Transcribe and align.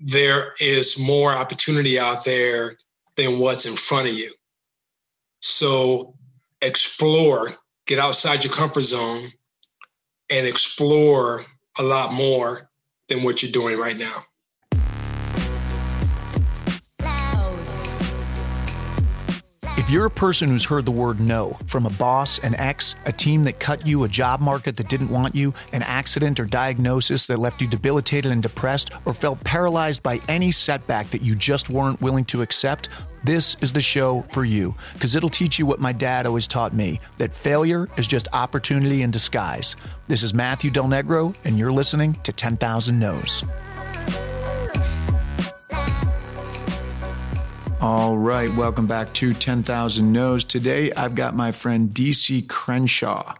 there 0.00 0.54
is 0.60 0.98
more 0.98 1.32
opportunity 1.32 1.98
out 1.98 2.24
there 2.24 2.76
than 3.16 3.38
what's 3.38 3.66
in 3.66 3.76
front 3.76 4.08
of 4.08 4.14
you. 4.14 4.32
So 5.40 6.14
explore, 6.62 7.48
get 7.86 7.98
outside 7.98 8.44
your 8.44 8.52
comfort 8.52 8.82
zone 8.82 9.28
and 10.30 10.46
explore 10.46 11.42
a 11.78 11.82
lot 11.82 12.12
more 12.12 12.70
than 13.08 13.22
what 13.22 13.42
you're 13.42 13.52
doing 13.52 13.78
right 13.78 13.96
now. 13.96 14.22
You're 19.90 20.06
a 20.06 20.10
person 20.10 20.48
who's 20.48 20.64
heard 20.64 20.86
the 20.86 20.90
word 20.90 21.18
no 21.18 21.56
from 21.66 21.84
a 21.84 21.90
boss, 21.90 22.38
an 22.40 22.54
ex, 22.54 22.94
a 23.06 23.12
team 23.12 23.42
that 23.42 23.58
cut 23.58 23.84
you, 23.84 24.04
a 24.04 24.08
job 24.08 24.40
market 24.40 24.76
that 24.76 24.88
didn't 24.88 25.08
want 25.08 25.34
you, 25.34 25.52
an 25.72 25.82
accident 25.82 26.38
or 26.38 26.44
diagnosis 26.44 27.26
that 27.26 27.40
left 27.40 27.60
you 27.60 27.66
debilitated 27.66 28.30
and 28.30 28.40
depressed, 28.40 28.90
or 29.04 29.12
felt 29.12 29.42
paralyzed 29.42 30.00
by 30.00 30.20
any 30.28 30.52
setback 30.52 31.10
that 31.10 31.22
you 31.22 31.34
just 31.34 31.70
weren't 31.70 32.00
willing 32.00 32.24
to 32.24 32.40
accept, 32.40 32.88
this 33.24 33.56
is 33.62 33.72
the 33.72 33.80
show 33.80 34.22
for 34.30 34.44
you 34.44 34.74
because 34.92 35.14
it'll 35.14 35.28
teach 35.28 35.58
you 35.58 35.66
what 35.66 35.80
my 35.80 35.92
dad 35.92 36.24
always 36.24 36.46
taught 36.46 36.72
me 36.72 37.00
that 37.18 37.34
failure 37.34 37.88
is 37.96 38.06
just 38.06 38.28
opportunity 38.32 39.02
in 39.02 39.10
disguise. 39.10 39.74
This 40.06 40.22
is 40.22 40.32
Matthew 40.32 40.70
Del 40.70 40.84
Negro, 40.84 41.34
and 41.44 41.58
you're 41.58 41.72
listening 41.72 42.14
to 42.22 42.32
10,000 42.32 42.98
No's. 42.98 43.42
All 47.82 48.18
right, 48.18 48.54
welcome 48.54 48.86
back 48.86 49.10
to 49.14 49.32
10,000 49.32 50.12
No's. 50.12 50.44
Today 50.44 50.92
I've 50.92 51.14
got 51.14 51.34
my 51.34 51.50
friend 51.50 51.88
DC 51.88 52.46
Crenshaw 52.46 53.34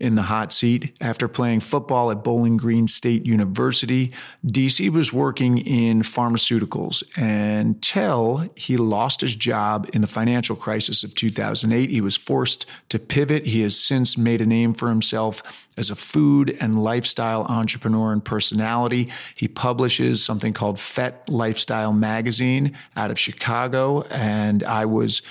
in 0.00 0.16
the 0.16 0.22
hot 0.22 0.52
seat. 0.52 0.96
After 1.00 1.28
playing 1.28 1.60
football 1.60 2.10
at 2.10 2.24
Bowling 2.24 2.56
Green 2.56 2.88
State 2.88 3.24
University, 3.24 4.10
DC 4.44 4.90
was 4.90 5.12
working 5.12 5.58
in 5.58 6.02
pharmaceuticals 6.02 7.04
until 7.16 8.48
he 8.56 8.76
lost 8.76 9.20
his 9.20 9.36
job 9.36 9.88
in 9.92 10.00
the 10.00 10.08
financial 10.08 10.56
crisis 10.56 11.04
of 11.04 11.14
2008. 11.14 11.88
He 11.88 12.00
was 12.00 12.16
forced 12.16 12.66
to 12.88 12.98
pivot. 12.98 13.46
He 13.46 13.60
has 13.60 13.78
since 13.78 14.18
made 14.18 14.40
a 14.40 14.46
name 14.46 14.74
for 14.74 14.88
himself 14.88 15.63
as 15.76 15.90
a 15.90 15.94
food 15.94 16.56
and 16.60 16.78
lifestyle 16.78 17.44
entrepreneur 17.48 18.12
and 18.12 18.24
personality. 18.24 19.10
He 19.34 19.48
publishes 19.48 20.22
something 20.24 20.52
called 20.52 20.78
Fete 20.78 21.28
Lifestyle 21.28 21.92
Magazine 21.92 22.76
out 22.96 23.10
of 23.10 23.18
Chicago, 23.18 24.02
and 24.10 24.62
I 24.62 24.86
was 24.86 25.22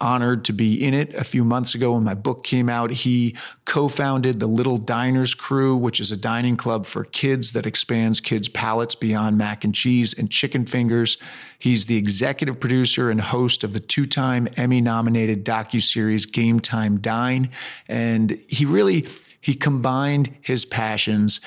honored 0.00 0.46
to 0.46 0.52
be 0.52 0.82
in 0.82 0.94
it 0.94 1.12
a 1.14 1.24
few 1.24 1.44
months 1.44 1.74
ago 1.74 1.92
when 1.92 2.04
my 2.04 2.14
book 2.14 2.42
came 2.42 2.68
out. 2.68 2.90
He 2.90 3.36
co 3.66 3.88
founded 3.88 4.40
the 4.40 4.46
Little 4.46 4.78
Diners 4.78 5.34
Crew, 5.34 5.76
which 5.76 6.00
is 6.00 6.10
a 6.10 6.16
dining 6.16 6.56
club 6.56 6.86
for 6.86 7.04
kids 7.04 7.52
that 7.52 7.66
expands 7.66 8.20
kids' 8.20 8.48
palates 8.48 8.94
beyond 8.94 9.36
mac 9.36 9.64
and 9.64 9.74
cheese 9.74 10.14
and 10.14 10.30
chicken 10.30 10.64
fingers. 10.64 11.18
He's 11.58 11.86
the 11.86 11.96
executive 11.96 12.58
producer 12.58 13.10
and 13.10 13.20
host 13.20 13.62
of 13.62 13.74
the 13.74 13.80
two 13.80 14.06
time 14.06 14.48
Emmy 14.56 14.80
nominated 14.80 15.44
docuseries 15.44 16.30
Game 16.30 16.60
Time 16.60 16.98
Dine. 16.98 17.50
And 17.86 18.40
he 18.48 18.64
really 18.64 19.06
he 19.40 19.54
combined 19.54 20.34
his 20.40 20.64
passions. 20.64 21.40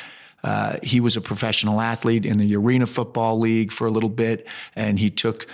Uh, 0.43 0.77
he 0.83 0.99
was 0.99 1.15
a 1.15 1.21
professional 1.21 1.79
athlete 1.79 2.25
in 2.25 2.37
the 2.37 2.55
Arena 2.55 2.87
Football 2.87 3.39
League 3.39 3.71
for 3.71 3.87
a 3.87 3.91
little 3.91 4.09
bit, 4.09 4.47
and 4.75 4.99
he 4.99 5.09
took 5.09 5.47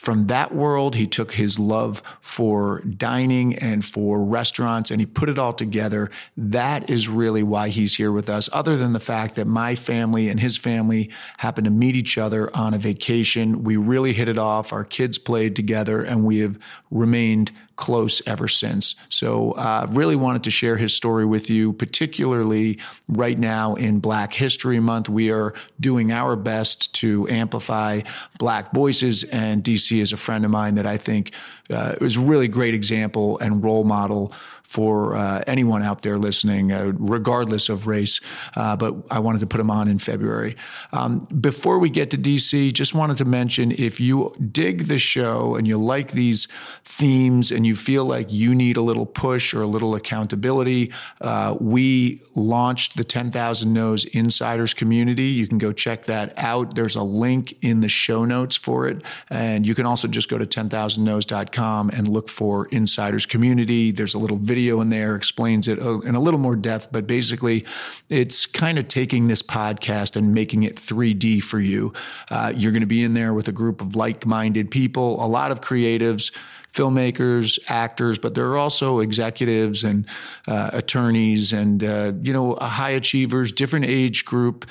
from 0.00 0.28
that 0.28 0.54
world, 0.54 0.94
he 0.94 1.06
took 1.06 1.32
his 1.32 1.58
love 1.58 2.02
for 2.22 2.80
dining 2.80 3.54
and 3.56 3.84
for 3.84 4.24
restaurants 4.24 4.90
and 4.90 4.98
he 4.98 5.04
put 5.04 5.28
it 5.28 5.38
all 5.38 5.52
together. 5.52 6.10
That 6.38 6.88
is 6.88 7.06
really 7.06 7.42
why 7.42 7.68
he's 7.68 7.94
here 7.94 8.10
with 8.10 8.30
us, 8.30 8.48
other 8.50 8.78
than 8.78 8.94
the 8.94 8.98
fact 8.98 9.34
that 9.34 9.46
my 9.46 9.74
family 9.74 10.30
and 10.30 10.40
his 10.40 10.56
family 10.56 11.10
happened 11.36 11.66
to 11.66 11.70
meet 11.70 11.96
each 11.96 12.16
other 12.16 12.48
on 12.56 12.72
a 12.72 12.78
vacation. 12.78 13.62
We 13.62 13.76
really 13.76 14.14
hit 14.14 14.30
it 14.30 14.38
off. 14.38 14.72
Our 14.72 14.84
kids 14.84 15.18
played 15.18 15.54
together 15.54 16.00
and 16.00 16.24
we 16.24 16.38
have 16.38 16.58
remained 16.90 17.52
close 17.80 18.22
ever 18.26 18.46
since. 18.46 18.94
So, 19.08 19.52
uh, 19.52 19.88
really 19.90 20.14
wanted 20.14 20.44
to 20.44 20.50
share 20.50 20.76
his 20.76 20.94
story 20.94 21.24
with 21.24 21.50
you, 21.50 21.72
particularly 21.72 22.78
right 23.08 23.38
now 23.38 23.74
in 23.74 23.98
Black 23.98 24.32
History 24.32 24.78
Month. 24.78 25.08
We 25.08 25.32
are 25.32 25.54
doing 25.80 26.12
our 26.12 26.36
best 26.36 26.94
to 26.96 27.26
amplify 27.28 28.02
Black 28.38 28.72
voices, 28.72 29.24
and 29.24 29.64
DC 29.64 30.00
is 30.00 30.12
a 30.12 30.16
friend 30.16 30.44
of 30.44 30.50
mine 30.50 30.76
that 30.76 30.86
I 30.86 30.98
think 30.98 31.32
uh, 31.70 31.96
is 32.00 32.16
a 32.16 32.20
really 32.20 32.48
great 32.48 32.74
example 32.74 33.38
and 33.38 33.64
role 33.64 33.84
model 33.84 34.32
for 34.70 35.16
uh, 35.16 35.42
anyone 35.48 35.82
out 35.82 36.02
there 36.02 36.16
listening, 36.16 36.70
uh, 36.70 36.92
regardless 36.96 37.68
of 37.68 37.88
race. 37.88 38.20
Uh, 38.56 38.76
but 38.76 38.94
I 39.10 39.18
wanted 39.18 39.40
to 39.40 39.48
put 39.48 39.58
them 39.58 39.68
on 39.68 39.88
in 39.88 39.98
February. 39.98 40.54
Um, 40.92 41.26
before 41.40 41.80
we 41.80 41.90
get 41.90 42.10
to 42.10 42.16
DC, 42.16 42.72
just 42.72 42.94
wanted 42.94 43.16
to 43.16 43.24
mention 43.24 43.72
if 43.72 43.98
you 43.98 44.32
dig 44.52 44.84
the 44.84 45.00
show 45.00 45.56
and 45.56 45.66
you 45.66 45.76
like 45.76 46.12
these 46.12 46.46
themes 46.84 47.50
and 47.50 47.66
you 47.66 47.74
feel 47.74 48.04
like 48.04 48.32
you 48.32 48.54
need 48.54 48.76
a 48.76 48.80
little 48.80 49.06
push 49.06 49.54
or 49.54 49.62
a 49.62 49.66
little 49.66 49.96
accountability, 49.96 50.92
uh, 51.20 51.56
we 51.60 52.22
launched 52.36 52.96
the 52.96 53.02
10,000 53.02 53.72
No's 53.72 54.04
Insiders 54.04 54.72
community. 54.72 55.24
You 55.24 55.48
can 55.48 55.58
go 55.58 55.72
check 55.72 56.04
that 56.04 56.32
out. 56.38 56.76
There's 56.76 56.94
a 56.94 57.02
link 57.02 57.58
in 57.60 57.80
the 57.80 57.88
show 57.88 58.24
notes 58.24 58.54
for 58.54 58.86
it. 58.86 59.02
And 59.30 59.66
you 59.66 59.74
can 59.74 59.84
also 59.84 60.06
just 60.06 60.28
go 60.28 60.38
to 60.38 60.46
10,000nos.com 60.46 61.90
and 61.90 62.06
look 62.06 62.28
for 62.28 62.66
Insiders 62.66 63.26
community. 63.26 63.90
There's 63.90 64.14
a 64.14 64.18
little 64.18 64.36
video 64.36 64.59
video 64.60 64.82
in 64.82 64.90
there 64.90 65.16
explains 65.16 65.68
it 65.68 65.80
uh, 65.80 66.00
in 66.00 66.14
a 66.14 66.20
little 66.20 66.38
more 66.38 66.54
depth, 66.54 66.88
but 66.92 67.06
basically, 67.06 67.64
it's 68.10 68.44
kind 68.44 68.78
of 68.78 68.86
taking 68.88 69.26
this 69.26 69.42
podcast 69.42 70.16
and 70.16 70.34
making 70.34 70.64
it 70.64 70.76
3D 70.76 71.42
for 71.42 71.58
you. 71.58 71.94
Uh, 72.30 72.52
you're 72.54 72.72
going 72.72 72.82
to 72.82 72.86
be 72.86 73.02
in 73.02 73.14
there 73.14 73.32
with 73.32 73.48
a 73.48 73.52
group 73.52 73.80
of 73.80 73.96
like 73.96 74.26
minded 74.26 74.70
people, 74.70 75.24
a 75.24 75.26
lot 75.26 75.50
of 75.50 75.60
creatives 75.62 76.30
filmmakers, 76.72 77.58
actors, 77.66 78.16
but 78.16 78.36
there 78.36 78.46
are 78.46 78.56
also 78.56 79.00
executives 79.00 79.82
and 79.82 80.06
uh, 80.46 80.70
attorneys 80.72 81.52
and 81.52 81.82
uh, 81.82 82.12
you 82.22 82.32
know 82.32 82.54
high 82.60 82.90
achievers, 82.90 83.50
different 83.50 83.86
age 83.86 84.24
group. 84.24 84.66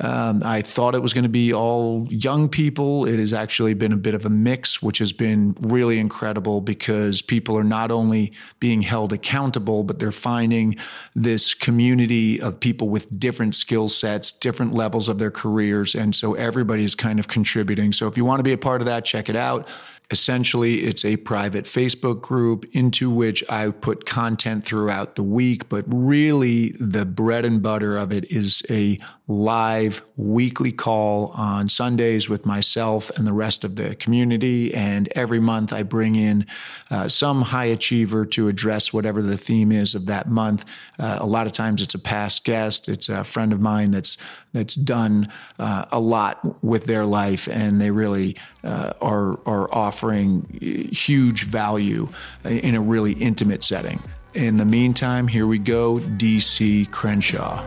Um, 0.00 0.42
I 0.44 0.60
thought 0.60 0.96
it 0.96 1.02
was 1.02 1.14
going 1.14 1.22
to 1.22 1.28
be 1.28 1.54
all 1.54 2.08
young 2.10 2.48
people. 2.48 3.06
It 3.06 3.20
has 3.20 3.32
actually 3.32 3.74
been 3.74 3.92
a 3.92 3.96
bit 3.96 4.14
of 4.14 4.26
a 4.26 4.30
mix, 4.30 4.82
which 4.82 4.98
has 4.98 5.12
been 5.12 5.56
really 5.60 6.00
incredible 6.00 6.60
because 6.60 7.22
people 7.22 7.56
are 7.56 7.64
not 7.64 7.92
only 7.92 8.32
being 8.58 8.82
held 8.82 9.12
accountable, 9.12 9.84
but 9.84 10.00
they're 10.00 10.10
finding 10.10 10.76
this 11.14 11.54
community 11.54 12.40
of 12.40 12.58
people 12.58 12.88
with 12.88 13.20
different 13.20 13.54
skill 13.54 13.88
sets, 13.88 14.32
different 14.32 14.74
levels 14.74 15.08
of 15.08 15.20
their 15.20 15.30
careers. 15.30 15.94
And 15.94 16.12
so 16.14 16.34
everybody 16.34 16.82
is 16.82 16.96
kind 16.96 17.20
of 17.20 17.28
contributing. 17.28 17.92
So 17.92 18.08
if 18.08 18.16
you 18.16 18.24
want 18.24 18.40
to 18.40 18.44
be 18.44 18.52
a 18.52 18.58
part 18.58 18.80
of 18.80 18.86
that, 18.86 19.04
check 19.04 19.28
it 19.28 19.36
out. 19.36 19.68
Essentially, 20.10 20.82
it's 20.82 21.02
a 21.04 21.16
private 21.16 21.64
Facebook 21.64 22.20
group 22.20 22.66
into 22.72 23.10
which 23.10 23.42
I 23.50 23.70
put 23.70 24.04
content 24.04 24.64
throughout 24.64 25.14
the 25.14 25.22
week, 25.22 25.70
but 25.70 25.84
really 25.88 26.74
the 26.78 27.06
bread 27.06 27.46
and 27.46 27.62
butter 27.62 27.96
of 27.96 28.12
it 28.12 28.30
is 28.30 28.62
a 28.68 28.98
live 29.26 30.02
weekly 30.16 30.70
call 30.70 31.28
on 31.28 31.66
Sundays 31.66 32.28
with 32.28 32.44
myself 32.44 33.10
and 33.16 33.26
the 33.26 33.32
rest 33.32 33.64
of 33.64 33.76
the 33.76 33.94
community. 33.94 34.74
And 34.74 35.08
every 35.16 35.40
month 35.40 35.72
I 35.72 35.82
bring 35.82 36.14
in 36.14 36.46
uh, 36.90 37.08
some 37.08 37.40
high 37.40 37.64
achiever 37.66 38.26
to 38.26 38.48
address 38.48 38.92
whatever 38.92 39.22
the 39.22 39.38
theme 39.38 39.72
is 39.72 39.94
of 39.94 40.06
that 40.06 40.28
month. 40.28 40.70
Uh, 40.98 41.18
a 41.20 41.26
lot 41.26 41.46
of 41.46 41.52
times 41.52 41.80
it's 41.80 41.94
a 41.94 41.98
past 41.98 42.44
guest, 42.44 42.88
it's 42.88 43.08
a 43.08 43.24
friend 43.24 43.52
of 43.52 43.60
mine 43.60 43.90
that's 43.90 44.16
that's 44.52 44.76
done 44.76 45.28
uh, 45.58 45.86
a 45.90 45.98
lot 45.98 46.62
with 46.62 46.84
their 46.84 47.04
life, 47.04 47.48
and 47.48 47.80
they 47.80 47.90
really 47.90 48.36
uh, 48.62 48.92
are 49.00 49.40
are 49.46 49.72
offering 49.74 50.46
huge 50.92 51.44
value 51.44 52.08
in 52.44 52.76
a 52.76 52.80
really 52.80 53.14
intimate 53.14 53.64
setting. 53.64 54.00
In 54.34 54.56
the 54.56 54.64
meantime, 54.64 55.26
here 55.28 55.46
we 55.46 55.58
go, 55.58 55.96
DC 55.96 56.90
Crenshaw. 56.92 57.64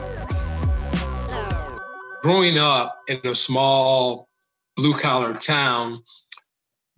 Growing 2.27 2.57
up 2.57 3.03
in 3.07 3.21
a 3.23 3.33
small 3.33 4.27
blue 4.75 4.93
collar 4.97 5.33
town, 5.33 6.03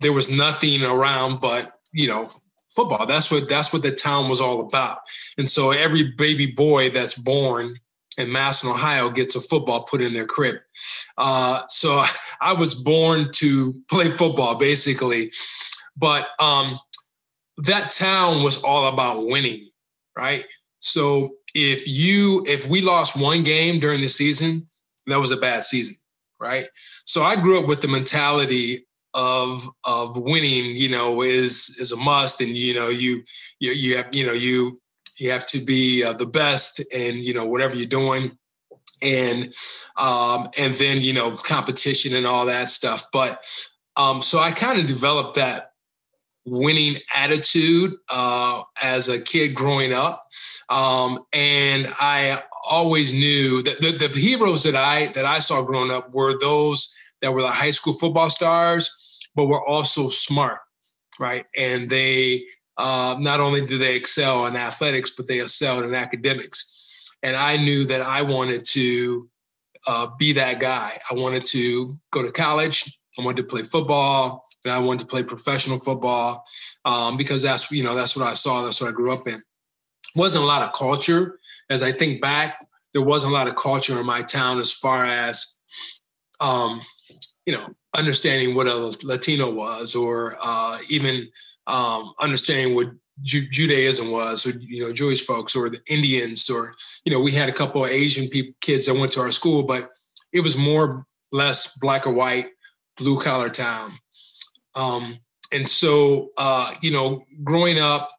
there 0.00 0.12
was 0.12 0.28
nothing 0.28 0.82
around 0.82 1.40
but 1.40 1.78
you 1.92 2.08
know 2.08 2.28
football. 2.74 3.06
That's 3.06 3.30
what 3.30 3.48
that's 3.48 3.72
what 3.72 3.82
the 3.82 3.92
town 3.92 4.28
was 4.28 4.40
all 4.40 4.60
about. 4.60 4.98
And 5.38 5.48
so 5.48 5.70
every 5.70 6.02
baby 6.18 6.46
boy 6.46 6.90
that's 6.90 7.14
born 7.14 7.76
in 8.18 8.32
Massillon, 8.32 8.74
Ohio, 8.74 9.08
gets 9.08 9.36
a 9.36 9.40
football 9.40 9.84
put 9.84 10.02
in 10.02 10.12
their 10.12 10.26
crib. 10.26 10.56
Uh, 11.16 11.62
so 11.68 12.02
I 12.40 12.52
was 12.52 12.74
born 12.74 13.30
to 13.34 13.80
play 13.88 14.10
football, 14.10 14.56
basically. 14.56 15.30
But 15.96 16.26
um, 16.40 16.76
that 17.58 17.92
town 17.92 18.42
was 18.42 18.60
all 18.64 18.92
about 18.92 19.28
winning, 19.28 19.70
right? 20.18 20.44
So 20.80 21.36
if 21.54 21.86
you 21.86 22.44
if 22.48 22.66
we 22.66 22.80
lost 22.80 23.16
one 23.16 23.44
game 23.44 23.78
during 23.78 24.00
the 24.00 24.08
season, 24.08 24.66
that 25.06 25.18
was 25.18 25.30
a 25.30 25.36
bad 25.36 25.64
season, 25.64 25.96
right? 26.38 26.68
So 27.04 27.22
I 27.22 27.36
grew 27.36 27.60
up 27.60 27.66
with 27.66 27.80
the 27.80 27.88
mentality 27.88 28.86
of 29.14 29.68
of 29.84 30.18
winning, 30.18 30.76
you 30.76 30.88
know, 30.88 31.22
is 31.22 31.76
is 31.78 31.92
a 31.92 31.96
must, 31.96 32.40
and 32.40 32.50
you 32.50 32.74
know, 32.74 32.88
you 32.88 33.22
you 33.58 33.72
you 33.72 33.96
have 33.96 34.14
you 34.14 34.26
know 34.26 34.32
you 34.32 34.78
you 35.16 35.30
have 35.30 35.46
to 35.46 35.58
be 35.58 36.02
uh, 36.04 36.12
the 36.12 36.26
best 36.26 36.80
and 36.92 37.16
you 37.16 37.34
know 37.34 37.44
whatever 37.44 37.76
you're 37.76 37.86
doing 37.86 38.36
and 39.02 39.54
um, 39.96 40.48
and 40.56 40.74
then 40.76 41.00
you 41.00 41.12
know 41.12 41.32
competition 41.32 42.14
and 42.14 42.26
all 42.26 42.46
that 42.46 42.68
stuff. 42.68 43.06
But 43.12 43.46
um, 43.96 44.22
so 44.22 44.38
I 44.38 44.52
kind 44.52 44.78
of 44.78 44.86
developed 44.86 45.34
that 45.36 45.72
winning 46.46 46.96
attitude 47.14 47.94
uh, 48.08 48.62
as 48.80 49.08
a 49.08 49.20
kid 49.20 49.54
growing 49.54 49.92
up, 49.92 50.26
um, 50.68 51.24
and 51.32 51.92
I 51.98 52.42
always 52.70 53.12
knew 53.12 53.62
that 53.62 53.80
the, 53.80 53.92
the 53.92 54.08
heroes 54.08 54.62
that 54.62 54.76
I 54.76 55.08
that 55.08 55.26
I 55.26 55.40
saw 55.40 55.60
growing 55.62 55.90
up 55.90 56.14
were 56.14 56.38
those 56.38 56.92
that 57.20 57.32
were 57.32 57.42
the 57.42 57.48
high 57.48 57.70
school 57.70 57.92
football 57.92 58.30
stars, 58.30 59.18
but 59.34 59.46
were 59.46 59.66
also 59.66 60.08
smart, 60.08 60.60
right? 61.18 61.44
And 61.56 61.90
they 61.90 62.44
uh, 62.78 63.16
not 63.18 63.40
only 63.40 63.66
did 63.66 63.80
they 63.80 63.94
excel 63.94 64.46
in 64.46 64.56
athletics, 64.56 65.10
but 65.10 65.26
they 65.26 65.40
excelled 65.40 65.84
in 65.84 65.94
academics. 65.94 67.10
And 67.22 67.36
I 67.36 67.56
knew 67.58 67.84
that 67.86 68.00
I 68.00 68.22
wanted 68.22 68.64
to 68.64 69.28
uh, 69.86 70.06
be 70.18 70.32
that 70.32 70.60
guy. 70.60 70.98
I 71.10 71.14
wanted 71.14 71.44
to 71.46 71.94
go 72.10 72.22
to 72.22 72.32
college. 72.32 72.98
I 73.18 73.24
wanted 73.24 73.42
to 73.42 73.48
play 73.48 73.62
football, 73.62 74.46
and 74.64 74.72
I 74.72 74.78
wanted 74.78 75.00
to 75.00 75.06
play 75.06 75.22
professional 75.22 75.78
football 75.78 76.44
um, 76.84 77.16
because 77.16 77.42
that's 77.42 77.70
you 77.70 77.82
know 77.82 77.94
that's 77.94 78.16
what 78.16 78.26
I 78.26 78.34
saw. 78.34 78.62
That's 78.62 78.80
what 78.80 78.88
I 78.88 78.92
grew 78.92 79.12
up 79.12 79.26
in. 79.26 79.42
Wasn't 80.14 80.42
a 80.42 80.46
lot 80.46 80.62
of 80.62 80.72
culture. 80.72 81.39
As 81.70 81.82
I 81.82 81.92
think 81.92 82.20
back, 82.20 82.66
there 82.92 83.02
wasn't 83.02 83.32
a 83.32 83.34
lot 83.34 83.48
of 83.48 83.56
culture 83.56 83.98
in 83.98 84.06
my 84.06 84.22
town 84.22 84.58
as 84.58 84.72
far 84.72 85.04
as 85.04 85.56
um, 86.40 86.80
you 87.46 87.54
know 87.54 87.68
understanding 87.96 88.54
what 88.54 88.66
a 88.66 88.96
Latino 89.02 89.50
was, 89.50 89.94
or 89.94 90.36
uh, 90.40 90.78
even 90.88 91.28
um, 91.66 92.12
understanding 92.20 92.74
what 92.74 92.88
Ju- 93.22 93.48
Judaism 93.48 94.10
was, 94.10 94.46
or 94.46 94.50
you 94.58 94.82
know, 94.82 94.92
Jewish 94.92 95.24
folks, 95.24 95.54
or 95.54 95.68
the 95.68 95.80
Indians, 95.88 96.48
or 96.48 96.72
you 97.04 97.12
know, 97.12 97.20
we 97.20 97.32
had 97.32 97.48
a 97.48 97.52
couple 97.52 97.84
of 97.84 97.90
Asian 97.90 98.28
kids 98.60 98.86
that 98.86 98.94
went 98.94 99.12
to 99.12 99.20
our 99.20 99.32
school, 99.32 99.62
but 99.62 99.90
it 100.32 100.40
was 100.40 100.56
more 100.56 101.06
less 101.32 101.76
black 101.78 102.06
or 102.06 102.12
white, 102.12 102.48
blue 102.96 103.20
collar 103.20 103.48
town. 103.48 103.92
Um, 104.74 105.16
and 105.52 105.68
so, 105.68 106.30
uh, 106.36 106.72
you 106.80 106.90
know, 106.92 107.24
growing 107.42 107.78
up, 107.78 108.10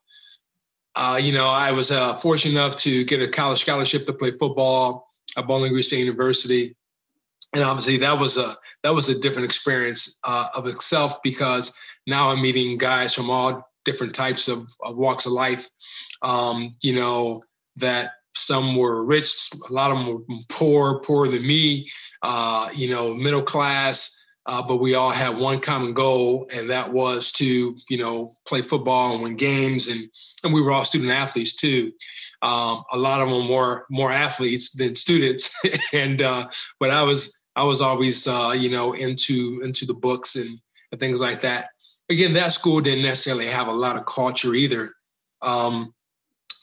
uh, 0.94 1.18
you 1.20 1.32
know, 1.32 1.46
I 1.46 1.72
was 1.72 1.90
uh, 1.90 2.16
fortunate 2.16 2.52
enough 2.52 2.76
to 2.76 3.04
get 3.04 3.22
a 3.22 3.28
college 3.28 3.60
scholarship 3.60 4.06
to 4.06 4.12
play 4.12 4.32
football 4.32 5.08
at 5.36 5.46
Bowling 5.46 5.72
Green 5.72 5.82
State 5.82 6.00
University, 6.00 6.76
and 7.54 7.64
obviously 7.64 7.96
that 7.98 8.18
was 8.18 8.36
a 8.36 8.56
that 8.82 8.94
was 8.94 9.08
a 9.08 9.18
different 9.18 9.46
experience 9.46 10.18
uh, 10.24 10.46
of 10.54 10.66
itself 10.66 11.22
because 11.22 11.74
now 12.06 12.30
I'm 12.30 12.42
meeting 12.42 12.76
guys 12.76 13.14
from 13.14 13.30
all 13.30 13.68
different 13.84 14.14
types 14.14 14.48
of, 14.48 14.68
of 14.82 14.96
walks 14.96 15.26
of 15.26 15.32
life. 15.32 15.68
Um, 16.22 16.76
you 16.82 16.94
know, 16.94 17.42
that 17.76 18.12
some 18.34 18.76
were 18.76 19.04
rich, 19.04 19.50
a 19.68 19.72
lot 19.72 19.90
of 19.90 19.98
them 19.98 20.06
were 20.06 20.36
poor, 20.48 21.00
poorer 21.00 21.28
than 21.28 21.46
me, 21.46 21.88
uh, 22.22 22.68
you 22.74 22.90
know, 22.90 23.14
middle 23.14 23.42
class. 23.42 24.21
Uh, 24.46 24.62
but 24.66 24.78
we 24.78 24.94
all 24.94 25.10
had 25.10 25.38
one 25.38 25.60
common 25.60 25.92
goal, 25.92 26.48
and 26.52 26.68
that 26.68 26.92
was 26.92 27.30
to, 27.30 27.76
you 27.88 27.96
know, 27.96 28.30
play 28.44 28.60
football 28.60 29.14
and 29.14 29.22
win 29.22 29.36
games, 29.36 29.88
and 29.88 30.08
and 30.42 30.52
we 30.52 30.60
were 30.60 30.72
all 30.72 30.84
student 30.84 31.12
athletes 31.12 31.54
too. 31.54 31.92
Um, 32.42 32.82
a 32.92 32.98
lot 32.98 33.20
of 33.20 33.30
them 33.30 33.48
were 33.48 33.86
more 33.88 34.10
athletes 34.10 34.72
than 34.72 34.94
students, 34.94 35.54
and 35.92 36.22
uh, 36.22 36.48
but 36.80 36.90
I 36.90 37.02
was 37.02 37.40
I 37.54 37.64
was 37.64 37.80
always, 37.80 38.26
uh, 38.26 38.54
you 38.58 38.68
know, 38.68 38.94
into 38.94 39.60
into 39.62 39.86
the 39.86 39.94
books 39.94 40.34
and, 40.34 40.58
and 40.90 41.00
things 41.00 41.20
like 41.20 41.40
that 41.42 41.68
again, 42.12 42.32
that 42.34 42.52
school 42.52 42.80
didn't 42.80 43.02
necessarily 43.02 43.46
have 43.46 43.68
a 43.68 43.72
lot 43.72 43.96
of 43.96 44.06
culture 44.06 44.54
either. 44.54 44.94
Um, 45.40 45.92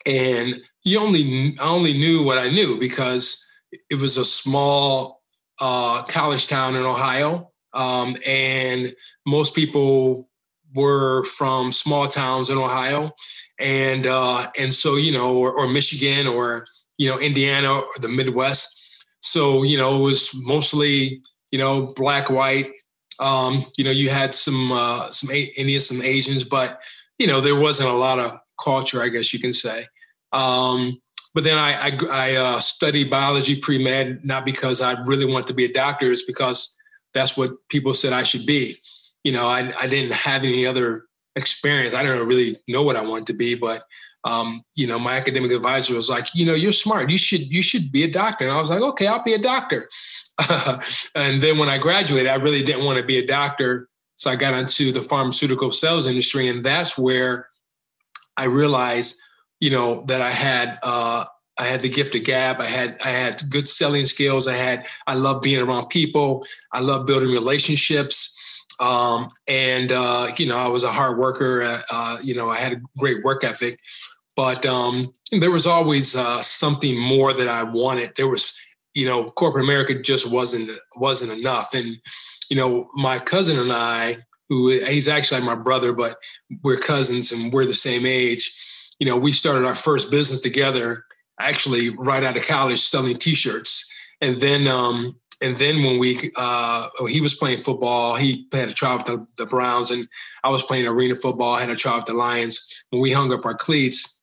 and 0.06 0.60
you 0.84 1.00
only 1.00 1.56
I 1.60 1.68
only 1.68 1.94
knew 1.94 2.24
what 2.24 2.38
I 2.38 2.50
knew 2.50 2.80
because 2.80 3.46
it 3.90 3.96
was 3.96 4.18
a 4.18 4.26
small 4.26 5.22
uh, 5.60 6.04
college 6.04 6.48
town 6.48 6.76
in 6.76 6.84
Ohio, 6.84 7.52
um, 7.74 8.16
and 8.25 8.94
most 9.25 9.56
people 9.56 10.30
were 10.75 11.24
from 11.25 11.71
small 11.71 12.07
towns 12.07 12.50
in 12.50 12.57
Ohio, 12.57 13.12
and 13.60 14.07
uh, 14.07 14.48
and 14.57 14.74
so 14.74 14.95
you 14.95 15.12
know, 15.12 15.38
or, 15.38 15.51
or 15.51 15.68
Michigan, 15.68 16.27
or 16.27 16.66
you 16.98 17.10
know, 17.10 17.19
Indiana, 17.19 17.80
or 17.80 17.92
the 18.00 18.10
Midwest. 18.10 18.75
So 19.21 19.63
you 19.63 19.77
know, 19.77 19.95
it 20.00 20.04
was 20.04 20.31
mostly 20.36 21.21
you 21.51 21.60
know 21.60 21.94
black, 21.95 22.30
white, 22.30 22.71
um, 23.19 23.66
you 23.77 23.83
know, 23.83 23.92
you 23.92 24.10
had 24.10 24.33
some 24.33 24.71
uh, 24.71 25.12
some 25.12 25.30
Indians, 25.30 25.88
some 25.88 26.01
Asians, 26.01 26.44
but 26.44 26.81
you 27.18 27.27
know, 27.27 27.42
there 27.42 27.56
wasn't 27.56 27.89
a 27.89 27.94
lot 27.94 28.19
of 28.19 28.39
culture, 28.63 29.04
I 29.04 29.10
guess 29.10 29.33
you 29.33 29.39
can 29.39 29.54
say. 29.54 29.86
Um, 30.31 31.00
but 31.33 31.44
then 31.44 31.57
I, 31.57 31.74
I, 31.74 31.98
I 32.12 32.36
uh, 32.36 32.60
studied 32.60 33.10
biology 33.10 33.60
pre 33.60 33.77
med 33.77 34.21
not 34.24 34.45
because 34.45 34.81
I 34.81 35.00
really 35.04 35.25
want 35.25 35.48
to 35.48 35.54
be 35.54 35.66
a 35.66 35.74
doctor, 35.74 36.12
it's 36.12 36.24
because 36.24 36.75
that's 37.14 37.38
what 37.38 37.52
people 37.70 37.94
said 37.94 38.14
I 38.14 38.24
should 38.24 38.46
be. 38.46 38.78
You 39.24 39.32
know, 39.32 39.48
I, 39.48 39.74
I 39.80 39.88
didn't 39.88 40.14
have 40.14 40.44
any 40.44 40.66
other 40.66 41.06
experience. 41.36 41.94
I 41.94 42.04
didn't 42.04 42.28
really 42.28 42.58
know 42.68 42.84
what 42.84 42.96
I 42.96 43.02
wanted 43.02 43.28
to 43.28 43.34
be, 43.34 43.56
but 43.56 43.84
um, 44.26 44.64
you 44.76 44.86
know, 44.86 45.00
my 45.00 45.16
academic 45.16 45.52
advisor 45.52 45.96
was 45.96 46.10
like, 46.10 46.28
you 46.34 46.46
know, 46.46 46.54
you're 46.54 46.74
smart. 46.74 47.10
You 47.10 47.18
should 47.18 47.42
you 47.42 47.62
should 47.62 47.92
be 47.92 48.04
a 48.04 48.12
doctor. 48.12 48.46
And 48.46 48.54
I 48.54 48.60
was 48.60 48.70
like, 48.70 48.82
okay, 48.82 49.08
I'll 49.08 49.24
be 49.24 49.34
a 49.34 49.40
doctor. 49.40 49.88
and 51.16 51.42
then 51.42 51.58
when 51.58 51.70
I 51.70 51.78
graduated, 51.78 52.28
I 52.28 52.36
really 52.36 52.64
didn't 52.64 52.86
want 52.86 52.98
to 52.98 53.06
be 53.06 53.18
a 53.18 53.26
doctor, 53.26 53.88
so 54.16 54.30
I 54.30 54.36
got 54.36 54.54
into 54.54 54.92
the 54.92 55.02
pharmaceutical 55.02 55.72
sales 55.72 56.06
industry, 56.06 56.50
and 56.50 56.64
that's 56.64 56.98
where 56.98 57.48
I 58.36 58.46
realized, 58.46 59.18
you 59.62 59.70
know, 59.70 60.04
that 60.08 60.22
I 60.22 60.32
had 60.32 60.78
uh, 60.84 61.24
I 61.60 61.66
had 61.66 61.82
the 61.82 61.90
gift 61.90 62.16
of 62.16 62.24
gab. 62.24 62.62
I 62.62 62.66
had 62.66 62.98
I 63.04 63.10
had 63.10 63.42
good 63.50 63.68
selling 63.68 64.06
skills. 64.06 64.48
I 64.48 64.56
had 64.56 64.88
I 65.08 65.16
love 65.16 65.42
being 65.42 65.62
around 65.62 65.90
people. 65.90 66.44
I 66.72 66.80
love 66.80 67.06
building 67.06 67.32
relationships. 67.32 68.36
Um, 68.80 69.28
and 69.48 69.92
uh, 69.92 70.28
you 70.38 70.46
know, 70.46 70.58
I 70.58 70.68
was 70.68 70.84
a 70.84 70.92
hard 70.92 71.18
worker. 71.18 71.62
Uh, 71.62 71.82
uh, 71.92 72.18
you 72.24 72.34
know, 72.34 72.50
I 72.50 72.56
had 72.56 72.74
a 72.74 72.82
great 72.98 73.24
work 73.24 73.44
ethic, 73.44 73.80
but 74.36 74.66
um, 74.66 75.12
there 75.32 75.52
was 75.52 75.68
always 75.68 76.16
uh, 76.16 76.42
something 76.42 76.98
more 76.98 77.34
that 77.34 77.50
I 77.50 77.64
wanted. 77.64 78.12
There 78.16 78.30
was, 78.30 78.58
you 78.94 79.06
know, 79.06 79.26
corporate 79.26 79.66
America 79.66 80.02
just 80.02 80.32
wasn't 80.32 80.72
wasn't 80.96 81.38
enough. 81.38 81.74
And 81.74 81.98
you 82.50 82.56
know, 82.56 82.90
my 82.96 83.20
cousin 83.20 83.60
and 83.60 83.72
I, 83.72 84.18
who 84.48 84.70
he's 84.70 85.08
actually 85.08 85.42
my 85.42 85.56
brother, 85.56 85.94
but 85.94 86.18
we're 86.64 86.78
cousins 86.78 87.32
and 87.32 87.52
we're 87.52 87.66
the 87.66 87.74
same 87.74 88.06
age. 88.06 88.56
You 89.00 89.08
know, 89.08 89.18
we 89.18 89.32
started 89.32 89.66
our 89.66 89.76
first 89.76 90.10
business 90.10 90.42
together, 90.42 91.06
actually 91.40 91.90
right 91.90 92.24
out 92.24 92.38
of 92.38 92.46
college, 92.46 92.80
selling 92.80 93.16
T-shirts, 93.16 93.92
and 94.22 94.38
then 94.38 94.68
um, 94.68 95.16
and 95.42 95.56
then 95.56 95.84
when 95.84 96.00
we, 96.00 96.32
uh, 96.36 96.88
he 97.08 97.22
was 97.22 97.34
playing 97.34 97.62
football, 97.62 98.16
he 98.16 98.46
had 98.52 98.70
a 98.70 98.74
trial 98.74 98.98
with 98.98 99.06
the, 99.06 99.26
the, 99.38 99.46
Browns, 99.46 99.90
and 99.90 100.08
I 100.44 100.50
was 100.50 100.64
playing 100.64 100.86
arena 100.86 101.16
football. 101.16 101.54
I 101.54 101.62
had 101.62 101.69
a 101.69 101.76
trial 101.76 101.96
with 101.96 102.06
the 102.06 102.14
Lions. 102.14 102.84
When 102.90 103.02
we 103.02 103.14
hung 103.14 103.31
up 103.31 103.46
our 103.46 103.54
cleats, 103.54 104.19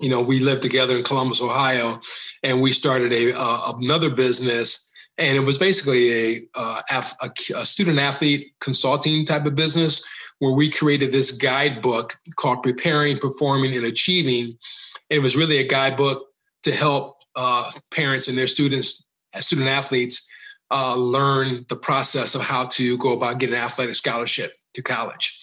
you 0.00 0.10
know, 0.10 0.20
we 0.20 0.40
lived 0.40 0.62
together 0.62 0.96
in 0.96 1.04
Columbus, 1.04 1.40
Ohio, 1.40 2.00
and 2.42 2.60
we 2.60 2.72
started 2.72 3.12
a 3.12 3.32
uh, 3.34 3.72
another 3.78 4.10
business, 4.10 4.90
and 5.16 5.38
it 5.38 5.44
was 5.44 5.58
basically 5.58 6.10
a, 6.12 6.42
uh, 6.54 6.82
a, 6.90 7.30
a 7.56 7.64
student 7.64 7.98
athlete 7.98 8.52
consulting 8.60 9.24
type 9.24 9.46
of 9.46 9.54
business 9.54 10.04
where 10.40 10.52
we 10.52 10.68
created 10.70 11.12
this 11.12 11.30
guidebook 11.30 12.18
called 12.36 12.62
Preparing, 12.62 13.16
Performing, 13.16 13.76
and 13.76 13.84
Achieving. 13.84 14.56
And 15.08 15.18
it 15.18 15.22
was 15.22 15.36
really 15.36 15.58
a 15.58 15.66
guidebook 15.66 16.31
to 16.62 16.72
help 16.72 17.18
uh, 17.36 17.70
parents 17.90 18.28
and 18.28 18.36
their 18.36 18.46
students, 18.46 19.02
student 19.36 19.68
athletes, 19.68 20.28
uh, 20.70 20.96
learn 20.96 21.64
the 21.68 21.76
process 21.76 22.34
of 22.34 22.40
how 22.40 22.66
to 22.66 22.96
go 22.98 23.12
about 23.12 23.38
getting 23.38 23.54
an 23.54 23.60
athletic 23.60 23.94
scholarship 23.94 24.52
to 24.74 24.82
college. 24.82 25.38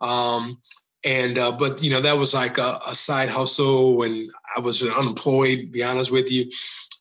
Um, 0.00 0.58
and 1.04 1.38
uh, 1.38 1.52
but 1.52 1.82
you 1.82 1.90
know 1.90 2.00
that 2.00 2.18
was 2.18 2.34
like 2.34 2.58
a, 2.58 2.80
a, 2.86 2.94
side 2.94 3.28
hustle 3.28 3.96
when 3.96 4.28
I 4.56 4.60
was 4.60 4.82
unemployed. 4.82 5.60
To 5.60 5.66
be 5.66 5.82
honest 5.82 6.10
with 6.10 6.30
you, 6.30 6.44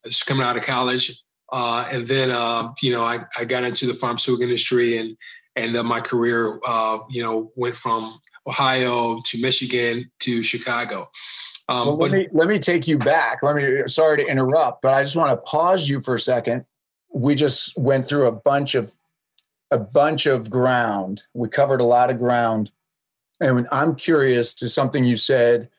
just 0.06 0.26
coming 0.26 0.44
out 0.44 0.58
of 0.58 0.64
college, 0.64 1.22
uh, 1.52 1.88
and 1.92 2.08
then 2.08 2.30
uh, 2.32 2.70
you 2.82 2.92
know 2.92 3.04
I, 3.04 3.20
I 3.38 3.46
got 3.46 3.64
into 3.64 3.86
the 3.86 3.94
pharmaceutical 3.94 4.44
industry 4.44 4.98
and 4.98 5.18
and 5.56 5.88
my 5.88 6.00
career 6.00 6.60
uh, 6.68 7.00
you 7.10 7.22
know 7.22 7.52
went 7.56 7.76
from 7.76 8.20
Ohio 8.48 9.20
to 9.26 9.42
Michigan 9.42 10.10
to 10.20 10.42
Chicago. 10.42 11.08
Um, 11.70 11.88
well, 11.88 11.98
let 11.98 12.12
but, 12.12 12.18
me 12.18 12.28
let 12.32 12.48
me 12.48 12.60
take 12.60 12.88
you 12.88 12.98
back. 12.98 13.44
Let 13.44 13.56
me 13.56 13.84
sorry 13.88 14.18
to 14.18 14.30
interrupt, 14.30 14.82
but 14.82 14.94
I 14.94 15.04
just 15.04 15.16
want 15.16 15.30
to 15.32 15.38
pause 15.38 15.88
you 15.88 16.02
for 16.02 16.16
a 16.16 16.20
second 16.20 16.66
we 17.14 17.36
just 17.36 17.78
went 17.78 18.08
through 18.08 18.28
a 18.28 18.32
bunch 18.32 18.76
of 18.76 18.94
a 19.70 19.78
bunch 19.78 20.26
of 20.26 20.50
ground. 20.50 21.24
We 21.34 21.48
covered 21.48 21.82
a 21.82 21.86
lot 21.86 22.10
of 22.10 22.18
ground. 22.18 22.72
And 23.40 23.68
I'm 23.72 23.96
curious 23.96 24.54
to 24.56 24.68
something 24.68 25.06
you 25.06 25.16
said 25.16 25.70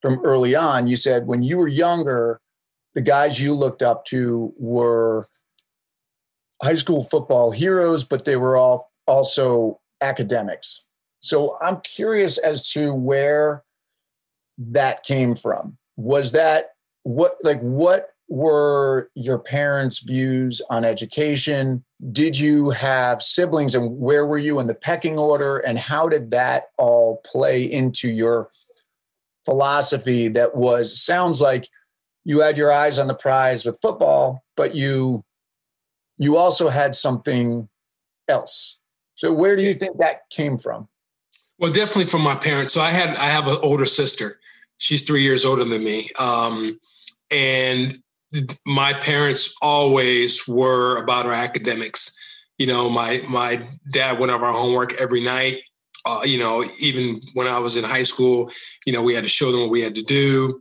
from 0.00 0.20
early 0.24 0.54
on. 0.54 0.86
You 0.86 0.96
said 0.96 1.26
when 1.26 1.42
you 1.42 1.58
were 1.58 1.68
younger, 1.68 2.40
the 2.94 3.00
guys 3.00 3.40
you 3.40 3.54
looked 3.54 3.82
up 3.82 4.04
to 4.06 4.54
were 4.56 5.26
high 6.62 6.74
school 6.74 7.02
football 7.02 7.50
heroes, 7.50 8.04
but 8.04 8.24
they 8.24 8.36
were 8.36 8.56
all 8.56 8.92
also 9.06 9.80
academics. 10.00 10.82
So 11.20 11.58
I'm 11.60 11.80
curious 11.80 12.38
as 12.38 12.70
to 12.70 12.94
where 12.94 13.64
that 14.70 15.04
came 15.04 15.34
from. 15.34 15.76
Was 15.96 16.32
that 16.32 16.70
what 17.02 17.36
like 17.42 17.60
what 17.60 18.10
were 18.28 19.10
your 19.14 19.38
parents' 19.38 20.00
views 20.00 20.62
on 20.70 20.84
education? 20.84 21.84
Did 22.12 22.38
you 22.38 22.70
have 22.70 23.22
siblings 23.22 23.74
and 23.74 23.98
where 23.98 24.24
were 24.24 24.38
you 24.38 24.58
in 24.58 24.68
the 24.68 24.74
pecking 24.74 25.18
order? 25.18 25.58
And 25.58 25.78
how 25.78 26.08
did 26.08 26.30
that 26.30 26.70
all 26.78 27.20
play 27.26 27.62
into 27.62 28.08
your 28.08 28.48
philosophy 29.44 30.28
that 30.28 30.54
was, 30.54 30.98
sounds 30.98 31.40
like 31.40 31.68
you 32.24 32.40
had 32.40 32.56
your 32.56 32.72
eyes 32.72 32.98
on 32.98 33.06
the 33.06 33.14
prize 33.14 33.66
with 33.66 33.78
football, 33.82 34.42
but 34.56 34.74
you 34.74 35.24
you 36.18 36.36
also 36.36 36.68
had 36.68 36.94
something 36.94 37.68
else. 38.28 38.78
So 39.16 39.32
where 39.32 39.56
do 39.56 39.62
you 39.62 39.74
think 39.74 39.98
that 39.98 40.30
came 40.30 40.56
from? 40.56 40.88
Well, 41.58 41.72
definitely 41.72 42.04
from 42.04 42.22
my 42.22 42.36
parents. 42.36 42.72
So 42.72 42.80
I 42.80 42.90
had 42.90 43.16
I 43.16 43.26
have 43.26 43.46
an 43.46 43.58
older 43.62 43.86
sister. 43.86 44.38
She's 44.82 45.02
three 45.02 45.22
years 45.22 45.44
older 45.44 45.64
than 45.64 45.84
me. 45.84 46.10
Um, 46.18 46.78
and 47.30 48.02
my 48.66 48.92
parents 48.94 49.54
always 49.62 50.46
were 50.48 50.96
about 50.96 51.24
our 51.24 51.32
academics. 51.32 52.18
You 52.58 52.66
know, 52.66 52.90
my 52.90 53.22
my 53.28 53.60
dad 53.92 54.18
went 54.18 54.32
over 54.32 54.44
our 54.44 54.52
homework 54.52 54.94
every 54.94 55.20
night. 55.20 55.58
Uh, 56.04 56.22
you 56.24 56.36
know, 56.36 56.64
even 56.80 57.20
when 57.34 57.46
I 57.46 57.60
was 57.60 57.76
in 57.76 57.84
high 57.84 58.02
school, 58.02 58.50
you 58.84 58.92
know, 58.92 59.02
we 59.02 59.14
had 59.14 59.22
to 59.22 59.30
show 59.30 59.52
them 59.52 59.60
what 59.60 59.70
we 59.70 59.82
had 59.82 59.94
to 59.94 60.02
do, 60.02 60.60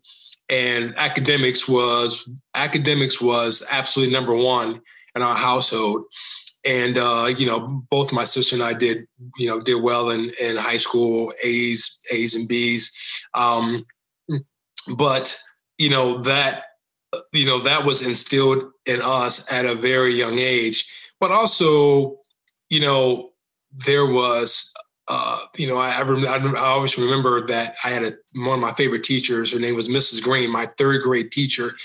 and 0.49 0.93
academics 0.97 1.67
was 1.67 2.29
academics 2.53 3.19
was 3.19 3.63
absolutely 3.71 4.13
number 4.13 4.35
one 4.35 4.81
in 5.15 5.23
our 5.23 5.35
household. 5.35 6.05
And 6.63 6.99
uh, 6.99 7.33
you 7.35 7.47
know, 7.47 7.83
both 7.89 8.13
my 8.13 8.23
sister 8.23 8.55
and 8.55 8.63
I 8.63 8.73
did, 8.73 9.07
you 9.37 9.47
know, 9.47 9.59
did 9.59 9.81
well 9.81 10.11
in 10.11 10.31
in 10.39 10.57
high 10.57 10.77
school, 10.77 11.33
A's, 11.43 11.99
A's 12.11 12.35
and 12.35 12.47
B's. 12.47 12.91
Um, 13.33 13.83
but 14.95 15.37
you 15.77 15.89
know 15.89 16.17
that 16.19 16.63
you 17.33 17.45
know 17.45 17.59
that 17.59 17.85
was 17.85 18.05
instilled 18.05 18.71
in 18.85 19.01
us 19.01 19.51
at 19.51 19.65
a 19.65 19.75
very 19.75 20.13
young 20.13 20.39
age. 20.39 20.89
But 21.19 21.31
also 21.31 22.19
you 22.69 22.79
know 22.79 23.31
there 23.85 24.05
was 24.05 24.71
uh, 25.07 25.39
you 25.55 25.67
know 25.67 25.77
I, 25.77 25.91
I, 25.91 26.01
rem- 26.03 26.55
I, 26.55 26.59
always 26.59 26.97
remember 26.97 27.45
that 27.47 27.75
i 27.83 27.89
had 27.89 28.03
a, 28.03 28.13
one 28.35 28.55
of 28.55 28.61
my 28.61 28.71
favorite 28.71 29.03
teachers. 29.03 29.51
Her 29.51 29.59
name 29.59 29.75
was 29.75 29.89
mrs 29.89 30.21
green 30.21 30.51
my 30.51 30.67
third 30.77 31.03
grade 31.03 31.31
teacher. 31.31 31.75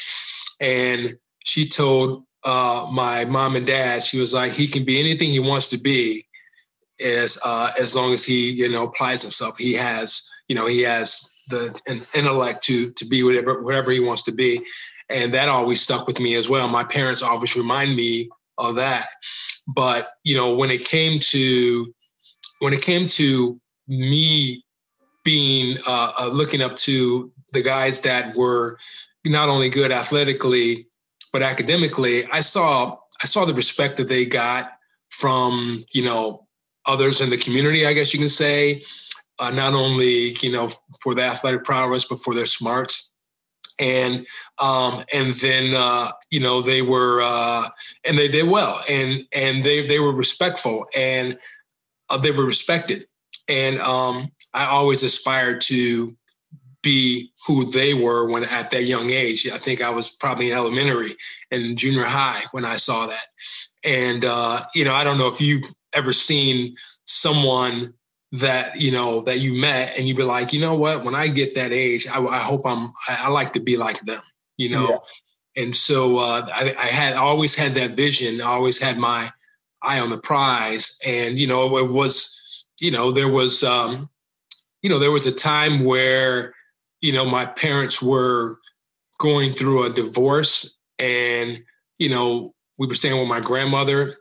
And 0.60 1.18
she 1.44 1.68
told 1.68 2.24
uh, 2.44 2.88
my 2.92 3.24
mom 3.24 3.56
and 3.56 3.66
dad 3.66 4.02
she 4.02 4.18
was 4.18 4.32
like 4.32 4.52
he 4.52 4.66
can 4.66 4.84
be 4.84 5.00
anything 5.00 5.28
he 5.28 5.40
wants 5.40 5.68
to 5.70 5.78
be 5.78 6.26
as 7.00 7.38
uh, 7.44 7.70
as 7.78 7.94
long 7.94 8.12
as 8.12 8.24
he 8.24 8.50
you 8.50 8.68
know 8.68 8.84
applies 8.84 9.22
himself. 9.22 9.58
He 9.58 9.74
has 9.74 10.28
you 10.48 10.54
know 10.54 10.66
he 10.66 10.82
has 10.82 11.30
the 11.48 11.80
intellect 12.14 12.62
to 12.64 12.90
to 12.92 13.06
be 13.06 13.22
whatever 13.22 13.62
whatever 13.62 13.90
he 13.90 14.00
wants 14.00 14.22
to 14.24 14.32
be 14.32 14.64
and 15.08 15.32
that 15.34 15.48
always 15.48 15.80
stuck 15.80 16.06
with 16.06 16.20
me 16.20 16.34
as 16.34 16.48
well. 16.48 16.68
My 16.68 16.84
parents 16.84 17.22
always 17.22 17.56
remind 17.56 17.94
me 17.94 18.28
of 18.58 18.74
that. 18.76 19.08
But 19.66 20.08
you 20.24 20.36
know, 20.36 20.54
when 20.54 20.70
it 20.70 20.84
came 20.84 21.18
to 21.20 21.94
when 22.60 22.72
it 22.72 22.82
came 22.82 23.06
to 23.06 23.60
me 23.88 24.64
being 25.24 25.76
uh, 25.86 26.12
uh, 26.18 26.30
looking 26.32 26.62
up 26.62 26.74
to 26.76 27.30
the 27.52 27.62
guys 27.62 28.00
that 28.00 28.34
were 28.36 28.78
not 29.24 29.48
only 29.48 29.68
good 29.68 29.92
athletically 29.92 30.86
but 31.32 31.42
academically, 31.42 32.26
I 32.32 32.40
saw 32.40 32.96
I 33.22 33.26
saw 33.26 33.44
the 33.44 33.54
respect 33.54 33.96
that 33.98 34.08
they 34.08 34.24
got 34.24 34.72
from 35.08 35.84
you 35.92 36.04
know 36.04 36.46
others 36.86 37.20
in 37.20 37.30
the 37.30 37.36
community. 37.36 37.86
I 37.86 37.92
guess 37.92 38.12
you 38.12 38.18
can 38.18 38.28
say, 38.28 38.82
uh, 39.38 39.50
not 39.50 39.74
only 39.74 40.36
you 40.40 40.50
know 40.50 40.70
for 41.00 41.14
the 41.14 41.22
athletic 41.22 41.64
prowess 41.64 42.04
but 42.04 42.20
for 42.20 42.34
their 42.34 42.46
smarts 42.46 43.12
and 43.78 44.26
um, 44.58 45.04
and 45.12 45.34
then 45.34 45.74
uh, 45.76 46.10
you 46.30 46.40
know 46.40 46.62
they 46.62 46.82
were 46.82 47.20
uh, 47.22 47.68
and 48.04 48.16
they 48.16 48.28
did 48.28 48.48
well 48.48 48.80
and 48.88 49.24
and 49.32 49.64
they 49.64 49.86
they 49.86 49.98
were 49.98 50.12
respectful 50.12 50.86
and 50.96 51.38
uh, 52.08 52.16
they 52.16 52.30
were 52.30 52.44
respected 52.44 53.06
and 53.48 53.80
um, 53.80 54.30
I 54.54 54.66
always 54.66 55.02
aspired 55.02 55.60
to 55.62 56.16
be 56.82 57.32
who 57.46 57.64
they 57.64 57.94
were 57.94 58.30
when 58.30 58.44
at 58.44 58.70
that 58.70 58.84
young 58.84 59.10
age. 59.10 59.48
I 59.48 59.58
think 59.58 59.82
I 59.82 59.90
was 59.90 60.08
probably 60.08 60.50
in 60.50 60.56
elementary 60.56 61.14
and 61.50 61.76
junior 61.76 62.04
high 62.04 62.42
when 62.52 62.64
I 62.64 62.76
saw 62.76 63.06
that. 63.06 63.26
And 63.84 64.24
uh, 64.24 64.62
you 64.74 64.84
know, 64.84 64.94
I 64.94 65.04
don't 65.04 65.18
know 65.18 65.28
if 65.28 65.40
you've 65.40 65.72
ever 65.92 66.12
seen 66.12 66.76
someone 67.04 67.92
that 68.32 68.80
you 68.80 68.90
know 68.90 69.20
that 69.22 69.38
you 69.38 69.54
met 69.54 69.96
and 69.96 70.06
you'd 70.06 70.16
be 70.16 70.22
like 70.22 70.52
you 70.52 70.60
know 70.60 70.74
what? 70.74 71.04
When 71.04 71.14
i 71.14 71.28
get 71.28 71.54
that 71.54 71.72
age 71.72 72.06
i, 72.08 72.20
I 72.20 72.38
hope 72.38 72.62
i'm 72.64 72.92
I, 73.08 73.16
I, 73.20 73.28
like 73.28 73.52
to 73.52 73.60
be 73.60 73.76
like 73.76 74.00
them 74.00 74.22
you 74.56 74.70
know? 74.70 74.88
Yeah. 74.88 75.62
and 75.64 75.74
so 75.74 76.18
uh, 76.18 76.46
I, 76.52 76.74
I, 76.78 76.86
had 76.86 77.14
always 77.14 77.54
had 77.54 77.74
that 77.74 77.92
vision. 77.92 78.40
I 78.40 78.46
always 78.46 78.78
had 78.78 78.98
my 78.98 79.30
eye 79.82 80.00
on 80.00 80.10
the 80.10 80.18
prize. 80.18 80.98
And 81.04 81.38
you 81.38 81.46
know 81.46 81.76
it 81.78 81.90
was 81.90 82.64
you 82.80 82.90
know 82.90 83.12
there 83.12 83.28
was 83.28 83.62
um 83.62 84.08
you 84.82 84.90
know 84.90 84.98
there 84.98 85.12
was 85.12 85.26
a 85.26 85.32
time 85.32 85.84
where 85.84 86.54
you 87.00 87.12
know 87.12 87.24
my 87.24 87.46
parents 87.46 88.02
were 88.02 88.58
going 89.18 89.52
through 89.52 89.84
a 89.84 89.90
divorce 89.90 90.76
and 90.98 91.62
you 91.98 92.08
know 92.08 92.54
we 92.78 92.86
were 92.86 92.94
staying 92.94 93.18
with 93.18 93.28
my 93.28 93.40
grandmother. 93.40 94.12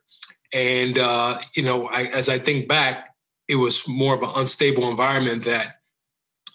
And 0.53 0.97
uh 0.97 1.39
you 1.55 1.63
know 1.63 1.87
I, 1.87 2.05
as 2.05 2.29
i 2.29 2.37
think 2.37 2.69
back 2.69 3.14
it 3.47 3.55
was 3.55 3.87
more 3.87 4.15
of 4.15 4.23
an 4.23 4.31
unstable 4.35 4.89
environment 4.89 5.43
that 5.45 5.79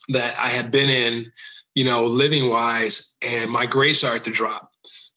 that 0.09 0.35
I 0.39 0.49
had 0.49 0.71
been 0.71 0.91
in, 0.91 1.31
you 1.75 1.85
know, 1.85 2.05
living 2.05 2.49
wise, 2.49 3.17
and 3.23 3.51
my 3.51 3.67
grades 3.67 3.99
started 3.99 4.25
to 4.25 4.31
drop, 4.31 4.73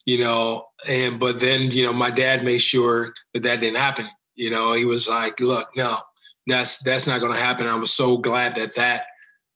you 0.06 0.18
know, 0.18 0.68
and 0.88 1.18
but 1.18 1.40
then 1.40 1.70
you 1.70 1.84
know 1.84 1.92
my 1.92 2.10
dad 2.10 2.44
made 2.44 2.58
sure 2.58 3.14
that 3.32 3.42
that 3.42 3.60
didn't 3.60 3.78
happen. 3.78 4.06
You 4.36 4.50
know, 4.50 4.72
he 4.72 4.84
was 4.84 5.08
like, 5.08 5.40
"Look, 5.40 5.68
no, 5.76 5.98
that's 6.46 6.78
that's 6.78 7.06
not 7.06 7.20
going 7.20 7.32
to 7.32 7.38
happen." 7.38 7.66
I 7.66 7.74
was 7.74 7.92
so 7.92 8.18
glad 8.18 8.54
that 8.56 8.74
that 8.76 9.06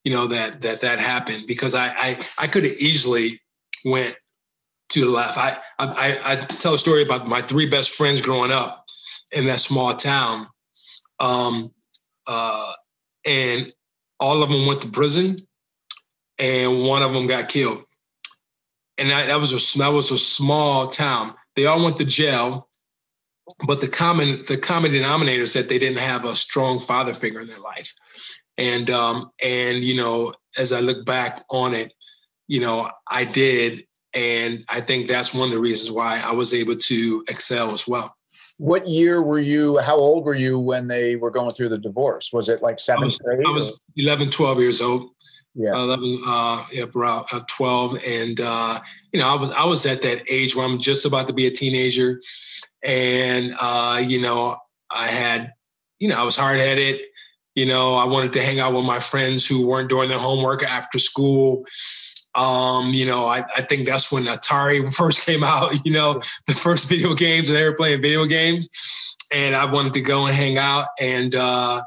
you 0.05 0.13
know 0.13 0.27
that 0.27 0.61
that 0.63 0.81
that 0.81 0.99
happened 0.99 1.45
because 1.47 1.75
I 1.75 1.89
I, 1.89 2.19
I 2.39 2.47
could 2.47 2.65
have 2.65 2.75
easily 2.79 3.41
went 3.85 4.17
to 4.91 5.05
the 5.05 5.11
left. 5.11 5.37
I, 5.37 5.59
I 5.79 6.19
I 6.25 6.37
tell 6.37 6.75
a 6.75 6.79
story 6.79 7.03
about 7.03 7.29
my 7.29 7.43
three 7.43 7.67
best 7.67 7.91
friends 7.91 8.23
growing 8.23 8.51
up 8.51 8.87
in 9.33 9.47
that 9.47 9.61
small 9.61 9.95
town. 9.95 10.49
Um, 11.21 11.73
uh, 12.29 12.73
and 13.25 13.73
all 14.21 14.43
of 14.43 14.51
them 14.51 14.67
went 14.67 14.83
to 14.83 14.91
prison, 14.91 15.47
and 16.39 16.85
one 16.85 17.03
of 17.03 17.13
them 17.13 17.27
got 17.27 17.49
killed. 17.49 17.83
And 18.99 19.11
that, 19.11 19.29
that 19.29 19.41
was 19.41 19.53
a 19.53 19.79
that 19.79 19.89
was 19.89 20.11
a 20.11 20.19
small 20.19 20.89
town. 20.89 21.35
They 21.57 21.67
all 21.67 21.83
went 21.83 21.97
to 21.97 22.05
jail, 22.05 22.69
but 23.67 23.81
the 23.81 23.89
common 23.89 24.45
the 24.47 24.59
common 24.59 24.93
denominator 24.93 25.43
is 25.43 25.55
that 25.55 25.69
they 25.69 25.79
didn't 25.79 25.99
have 25.99 26.25
a 26.25 26.35
strong 26.35 26.79
father 26.79 27.15
figure 27.15 27.41
in 27.41 27.49
their 27.49 27.61
life. 27.61 27.93
And 28.59 28.91
um, 28.91 29.31
and 29.43 29.79
you 29.79 29.97
know, 29.97 30.35
as 30.57 30.73
I 30.73 30.81
look 30.81 31.07
back 31.07 31.45
on 31.51 31.75
it, 31.75 31.95
you 32.49 32.61
know, 32.61 32.91
I 33.09 33.25
did, 33.25 33.87
and 34.15 34.65
I 34.69 34.81
think 34.81 35.07
that's 35.07 35.33
one 35.33 35.49
of 35.49 35.55
the 35.55 35.61
reasons 35.61 35.93
why 35.93 36.21
I 36.25 36.33
was 36.33 36.53
able 36.53 36.77
to 36.77 37.25
excel 37.29 37.73
as 37.73 37.87
well. 37.87 38.15
What 38.59 38.89
year 38.89 39.23
were 39.23 39.39
you? 39.39 39.79
How 39.79 39.97
old 39.97 40.25
were 40.25 40.35
you 40.35 40.59
when 40.59 40.89
they 40.89 41.17
were 41.17 41.31
going 41.31 41.55
through 41.55 41.71
the 41.71 41.79
divorce? 41.79 42.33
Was 42.33 42.49
it 42.49 42.61
like 42.61 42.81
seventh 42.81 43.03
I 43.03 43.07
was, 43.07 43.19
grade? 43.19 43.47
I 43.47 43.51
was 43.51 43.81
11, 43.97 44.29
12 44.31 44.59
years 44.61 44.81
old. 44.81 45.11
Yeah, 45.55 45.75
11, 45.75 46.23
uh, 46.27 46.65
yeah, 46.73 46.85
around 46.95 47.27
uh, 47.33 47.41
12, 47.49 47.99
and 48.07 48.41
uh, 48.41 48.81
you 49.13 49.19
know, 49.19 49.27
I 49.27 49.35
was 49.35 49.51
I 49.51 49.65
was 49.65 49.87
at 49.87 50.03
that 50.03 50.23
age 50.29 50.55
where 50.55 50.65
I'm 50.65 50.79
just 50.79 51.05
about 51.05 51.27
to 51.29 51.33
be 51.33 51.47
a 51.47 51.51
teenager, 51.51 52.21
and 52.85 53.55
uh, 53.61 54.01
you 54.07 54.21
know, 54.21 54.57
I 54.91 55.09
had, 55.09 55.53
you 55.99 56.09
know, 56.09 56.17
I 56.17 56.23
was 56.23 56.37
hard 56.37 56.59
headed. 56.59 57.01
You 57.57 57.67
know, 57.67 57.95
I 57.95 58.05
wanted 58.05 58.33
to 58.35 58.43
hang 58.43 58.61
out 58.61 58.73
with 58.73 58.85
my 58.85 59.01
friends 59.01 59.47
who 59.47 59.67
weren't 59.67 59.89
doing 59.89 60.09
their 60.09 60.19
homework 60.19 60.63
after 60.63 61.01
school. 61.01 61.65
Um, 62.35 62.93
you 62.93 63.07
know, 63.07 63.27
I, 63.27 63.45
I 63.57 63.63
think 63.63 63.87
that's 63.87 64.13
when 64.13 64.25
Atari 64.25 64.93
first 64.95 65.25
came 65.25 65.43
out, 65.43 65.85
you 65.85 65.93
know, 65.93 66.21
the 66.47 66.55
first 66.55 66.89
video 66.89 67.15
games 67.15 67.49
and 67.49 67.59
they 67.59 67.65
were 67.65 67.75
playing 67.75 68.03
video 68.03 68.25
games. 68.27 68.69
And 69.33 69.55
I 69.55 69.65
wanted 69.67 69.93
to 69.95 70.01
go 70.01 70.27
and 70.27 70.35
hang 70.35 70.59
out 70.59 70.89
and, 71.01 71.35
uh, 71.35 71.83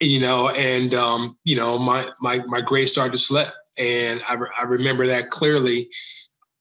you 0.00 0.20
know, 0.20 0.50
and, 0.50 0.92
um, 0.94 1.38
you 1.44 1.56
know, 1.56 1.78
my, 1.78 2.10
my, 2.20 2.40
my 2.46 2.60
grades 2.60 2.92
started 2.92 3.12
to 3.12 3.18
slip. 3.18 3.48
And 3.78 4.22
I, 4.28 4.34
re- 4.34 4.50
I 4.58 4.64
remember 4.64 5.06
that 5.06 5.30
clearly. 5.30 5.88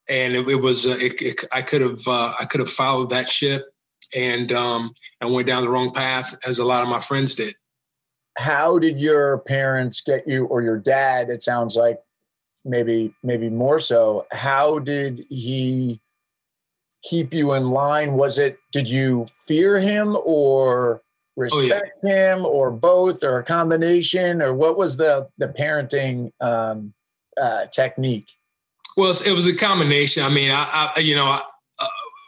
And 0.08 0.36
it, 0.36 0.48
it 0.48 0.56
was, 0.56 0.86
uh, 0.86 0.98
it, 1.02 1.22
it, 1.22 1.46
I 1.52 1.62
could 1.62 1.82
have, 1.82 2.08
uh, 2.08 2.34
I 2.40 2.46
could 2.46 2.60
have 2.60 2.70
followed 2.70 3.10
that 3.10 3.28
ship 3.28 3.66
and, 4.14 4.52
um, 4.54 4.92
and 5.20 5.34
went 5.34 5.48
down 5.48 5.64
the 5.64 5.70
wrong 5.70 5.92
path 5.92 6.38
as 6.46 6.60
a 6.60 6.66
lot 6.66 6.84
of 6.84 6.90
my 6.90 7.00
friends 7.00 7.36
did. 7.36 7.56
How 8.38 8.80
did 8.80 9.00
your 9.00 9.40
parents 9.40 10.02
get 10.02 10.28
you 10.28 10.46
or 10.46 10.62
your 10.62 10.78
dad, 10.78 11.30
it 11.30 11.42
sounds 11.42 11.76
like, 11.76 12.00
maybe 12.66 13.14
maybe 13.24 13.50
more 13.50 13.80
so 13.80 14.26
how 14.32 14.80
did 14.80 15.26
he 15.30 16.02
keep 17.04 17.34
you 17.34 17.54
in 17.54 17.70
line 17.70 18.14
was 18.14 18.40
it 18.40 18.58
did 18.72 18.88
you 18.88 19.26
fear 19.48 19.80
him 19.80 20.18
or 20.26 21.02
respect 21.38 21.92
oh, 22.04 22.08
yeah. 22.08 22.34
him 22.34 22.46
or 22.46 22.72
both 22.72 23.24
or 23.24 23.40
a 23.40 23.44
combination 23.44 24.42
or 24.42 24.54
what 24.54 24.78
was 24.78 24.98
the 24.98 25.28
the 25.38 25.48
parenting 25.48 26.32
um, 26.42 26.94
uh, 27.42 27.66
technique 27.68 28.30
Well, 28.98 29.12
it 29.12 29.32
was 29.32 29.48
a 29.48 29.56
combination. 29.56 30.24
I 30.24 30.30
mean, 30.30 30.52
I, 30.52 30.94
I 30.96 31.00
you 31.00 31.16
know, 31.16 31.26
I, 31.26 31.42
uh, 31.80 31.88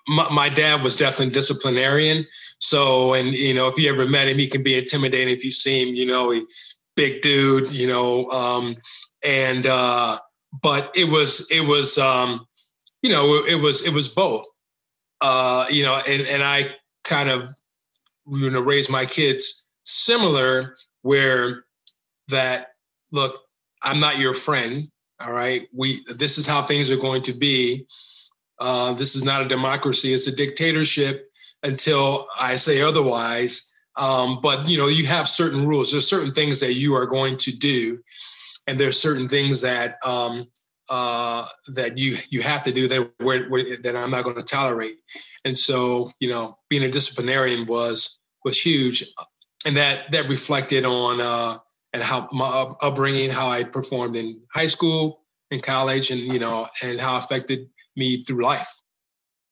my, 0.10 0.30
my, 0.34 0.50
dad 0.50 0.84
was 0.84 0.98
definitely 0.98 1.32
disciplinarian. 1.32 2.28
So, 2.60 3.14
and 3.14 3.30
you 3.30 3.54
know, 3.54 3.68
if 3.68 3.78
you 3.78 3.90
ever 3.90 4.06
met 4.08 4.28
him, 4.28 4.38
he 4.38 4.48
can 4.48 4.64
be 4.64 4.78
intimidating 4.78 5.34
if 5.34 5.46
you 5.46 5.52
see 5.52 5.82
him. 5.82 5.96
You 5.96 6.06
know, 6.06 6.32
he 6.32 6.46
big 6.96 7.22
dude. 7.22 7.72
You 7.72 7.88
know, 7.88 8.30
um, 8.32 8.76
and 9.24 9.66
uh, 9.66 10.20
but 10.62 10.92
it 10.96 11.06
was 11.06 11.48
it 11.52 11.62
was 11.62 11.98
um, 11.98 12.48
you 13.02 13.12
know 13.12 13.44
it 13.46 13.56
was 13.56 13.86
it 13.86 13.94
was 13.94 14.08
both. 14.08 14.46
Uh, 15.20 15.66
you 15.70 15.84
know, 15.84 16.00
and 16.08 16.28
and 16.28 16.44
I 16.44 16.76
kind 17.04 17.30
of 17.30 17.50
you 18.32 18.50
know 18.50 18.62
raise 18.62 18.90
my 18.90 19.06
kids 19.06 19.66
similar 19.84 20.76
where 21.02 21.64
that 22.28 22.74
look 23.14 23.42
i'm 23.84 24.02
not 24.02 24.20
your 24.20 24.34
friend 24.34 24.92
all 25.20 25.32
right? 25.32 25.68
We 25.74 26.04
this 26.16 26.38
is 26.38 26.46
how 26.46 26.64
things 26.64 26.92
are 26.92 26.98
going 26.98 27.22
to 27.24 27.34
be. 27.34 27.86
Uh, 28.60 28.94
this 28.94 29.16
is 29.16 29.24
not 29.24 29.42
a 29.42 29.48
democracy. 29.48 30.14
It's 30.14 30.28
a 30.28 30.36
dictatorship 30.36 31.30
until 31.64 32.28
i 32.40 32.56
say 32.56 32.82
otherwise. 32.82 33.74
Um, 33.96 34.40
but 34.42 34.68
you 34.68 34.78
know 34.78 34.88
you 34.88 35.08
have 35.08 35.28
certain 35.28 35.68
rules. 35.68 35.92
There's 35.92 36.08
certain 36.08 36.32
things 36.32 36.60
that 36.60 36.74
you 36.74 36.94
are 36.94 37.06
going 37.06 37.38
to 37.38 37.52
do 37.52 38.00
and 38.68 38.80
there's 38.80 39.00
certain 39.00 39.28
things 39.28 39.62
that 39.62 39.98
um, 40.06 40.46
uh, 40.90 41.46
that 41.70 41.98
you 41.98 42.18
you 42.30 42.42
have 42.42 42.62
to 42.64 42.72
do 42.72 42.88
that 42.88 43.80
that 43.84 43.96
i'm 43.96 44.12
not 44.12 44.24
going 44.24 44.36
to 44.36 44.44
tolerate. 44.44 44.98
And 45.46 45.58
so 45.58 46.10
you 46.20 46.30
know 46.30 46.58
being 46.70 46.84
a 46.84 46.92
disciplinarian 46.92 47.66
was 47.66 48.20
was 48.44 48.62
huge. 48.62 49.04
And 49.66 49.76
that 49.76 50.12
that 50.12 50.30
reflected 50.30 50.86
on 50.86 51.20
uh, 51.20 51.58
and 51.94 52.04
how 52.04 52.28
my 52.32 52.74
upbringing, 52.82 53.30
how 53.30 53.50
I 53.50 53.64
performed 53.64 54.16
in 54.16 54.42
high 54.54 54.68
school, 54.68 55.22
in 55.52 55.60
college, 55.60 56.12
and 56.12 56.22
you 56.22 56.40
know, 56.40 56.68
and 56.84 57.00
how 57.00 57.18
affected 57.18 57.68
me 57.96 58.24
through 58.24 58.44
life. 58.44 58.70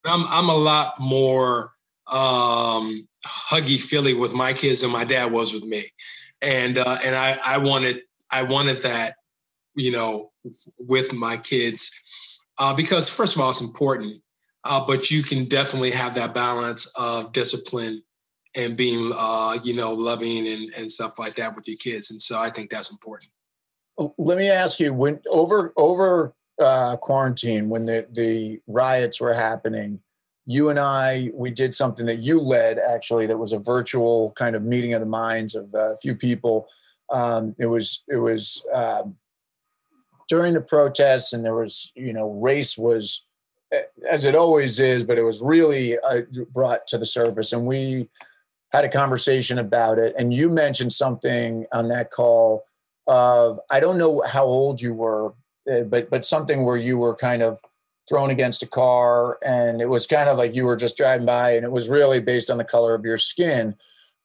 I'm 0.06 0.26
I'm 0.28 0.50
a 0.50 0.56
lot 0.56 1.00
more 1.00 1.74
um, 2.08 3.08
huggy 3.26 3.80
feely 3.80 4.14
with 4.14 4.34
my 4.34 4.54
kids 4.54 4.82
than 4.82 4.92
my 4.92 5.04
dad 5.04 5.32
was 5.32 5.54
with 5.54 5.66
me, 5.66 5.92
and 6.42 6.78
uh, 6.78 7.00
and 7.04 7.16
I 7.16 7.40
I 7.44 7.58
wanted 7.58 8.02
I 8.32 8.44
wanted 8.44 8.78
that, 8.80 9.16
you 9.76 9.92
know, 9.92 10.32
with 10.78 11.14
my 11.14 11.38
kids, 11.38 11.92
uh, 12.58 12.76
because 12.76 13.10
first 13.10 13.36
of 13.36 13.42
all 13.42 13.50
it's 13.50 13.62
important, 13.62 14.22
uh, 14.64 14.84
but 14.86 15.12
you 15.12 15.24
can 15.24 15.46
definitely 15.46 15.92
have 15.92 16.16
that 16.16 16.34
balance 16.34 16.92
of 16.98 17.32
discipline 17.32 18.02
and 18.56 18.78
being 18.78 19.12
uh, 19.16 19.58
you 19.64 19.76
know 19.76 19.94
loving 19.94 20.48
and, 20.48 20.74
and 20.76 20.92
stuff 20.92 21.20
like 21.20 21.36
that 21.36 21.56
with 21.56 21.68
your 21.68 21.78
kids 21.78 22.12
and 22.12 22.22
so 22.22 22.40
i 22.40 22.50
think 22.50 22.70
that's 22.70 22.92
important. 22.92 23.30
Let 24.18 24.38
me 24.38 24.50
ask 24.50 24.80
you 24.80 24.94
when 24.94 25.20
over 25.30 25.74
over 25.78 26.34
uh, 26.60 26.98
quarantine 26.98 27.70
when 27.70 27.86
the 27.86 28.08
the 28.12 28.60
riots 28.68 29.20
were 29.20 29.34
happening 29.34 30.00
you 30.46 30.70
and 30.70 30.80
i 30.80 31.32
we 31.34 31.52
did 31.52 31.76
something 31.76 32.06
that 32.06 32.20
you 32.20 32.40
led 32.40 32.80
actually 32.80 33.26
that 33.28 33.38
was 33.38 33.52
a 33.52 33.60
virtual 33.60 34.32
kind 34.34 34.56
of 34.56 34.64
meeting 34.64 34.94
of 34.94 35.02
the 35.02 35.06
minds 35.06 35.56
of 35.56 35.74
a 35.74 35.98
few 36.02 36.16
people 36.16 36.68
um, 37.12 37.56
it 37.60 37.68
was 37.68 38.04
it 38.08 38.18
was 38.18 38.64
um, 38.74 39.16
during 40.28 40.54
the 40.54 40.62
protests 40.62 41.34
and 41.34 41.44
there 41.44 41.56
was 41.56 41.92
you 41.96 42.14
know 42.14 42.32
race 42.32 42.78
was 42.78 43.24
as 44.10 44.24
it 44.24 44.36
always 44.36 44.80
is 44.80 45.04
but 45.04 45.18
it 45.18 45.24
was 45.24 45.42
really 45.42 45.98
uh, 46.00 46.22
brought 46.54 46.88
to 46.88 46.98
the 46.98 47.06
surface 47.06 47.52
and 47.52 47.66
we 47.66 48.08
had 48.76 48.86
a 48.86 48.90
conversation 48.90 49.58
about 49.58 49.98
it, 49.98 50.14
and 50.18 50.34
you 50.34 50.50
mentioned 50.50 50.92
something 50.92 51.66
on 51.72 51.88
that 51.88 52.12
call 52.12 52.66
of 53.08 53.60
I 53.72 53.80
don't 53.80 53.98
know 53.98 54.22
how 54.28 54.46
old 54.46 54.82
you 54.82 54.94
were, 54.94 55.34
eh, 55.68 55.84
but 55.84 56.10
but 56.10 56.26
something 56.26 56.64
where 56.66 56.78
you 56.78 56.98
were 56.98 57.16
kind 57.16 57.42
of 57.42 57.60
thrown 58.10 58.30
against 58.30 58.64
a 58.64 58.68
car, 58.68 59.38
and 59.44 59.82
it 59.82 59.88
was 59.88 60.06
kind 60.06 60.30
of 60.30 60.38
like 60.38 60.54
you 60.54 60.66
were 60.66 60.76
just 60.76 60.98
driving 60.98 61.26
by, 61.26 61.52
and 61.52 61.66
it 61.66 61.72
was 61.72 61.90
really 61.90 62.20
based 62.20 62.50
on 62.50 62.58
the 62.58 62.66
color 62.66 62.94
of 62.94 63.06
your 63.06 63.18
skin. 63.18 63.76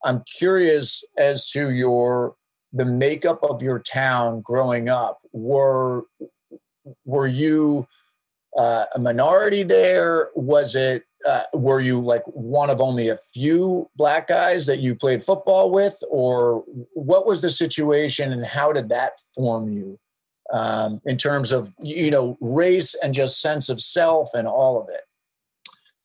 I'm 0.03 0.23
curious 0.37 1.03
as 1.17 1.49
to 1.51 1.69
your 1.69 2.35
the 2.71 2.85
makeup 2.85 3.39
of 3.43 3.61
your 3.61 3.79
town 3.79 4.41
growing 4.41 4.89
up. 4.89 5.19
Were 5.31 6.03
were 7.05 7.27
you 7.27 7.87
uh, 8.57 8.85
a 8.95 8.99
minority 8.99 9.63
there? 9.63 10.29
Was 10.35 10.75
it 10.75 11.03
uh, 11.27 11.43
were 11.53 11.79
you 11.79 11.99
like 11.99 12.23
one 12.25 12.69
of 12.69 12.81
only 12.81 13.09
a 13.09 13.19
few 13.33 13.89
black 13.95 14.27
guys 14.27 14.65
that 14.65 14.79
you 14.79 14.95
played 14.95 15.23
football 15.23 15.71
with, 15.71 16.01
or 16.09 16.63
what 16.93 17.25
was 17.25 17.41
the 17.41 17.49
situation 17.49 18.31
and 18.31 18.45
how 18.45 18.71
did 18.71 18.89
that 18.89 19.13
form 19.35 19.69
you 19.69 19.99
um, 20.51 20.99
in 21.05 21.17
terms 21.17 21.51
of 21.51 21.71
you 21.81 22.11
know 22.11 22.37
race 22.41 22.95
and 22.95 23.13
just 23.13 23.41
sense 23.41 23.69
of 23.69 23.81
self 23.81 24.29
and 24.33 24.47
all 24.47 24.81
of 24.81 24.89
it? 24.89 25.01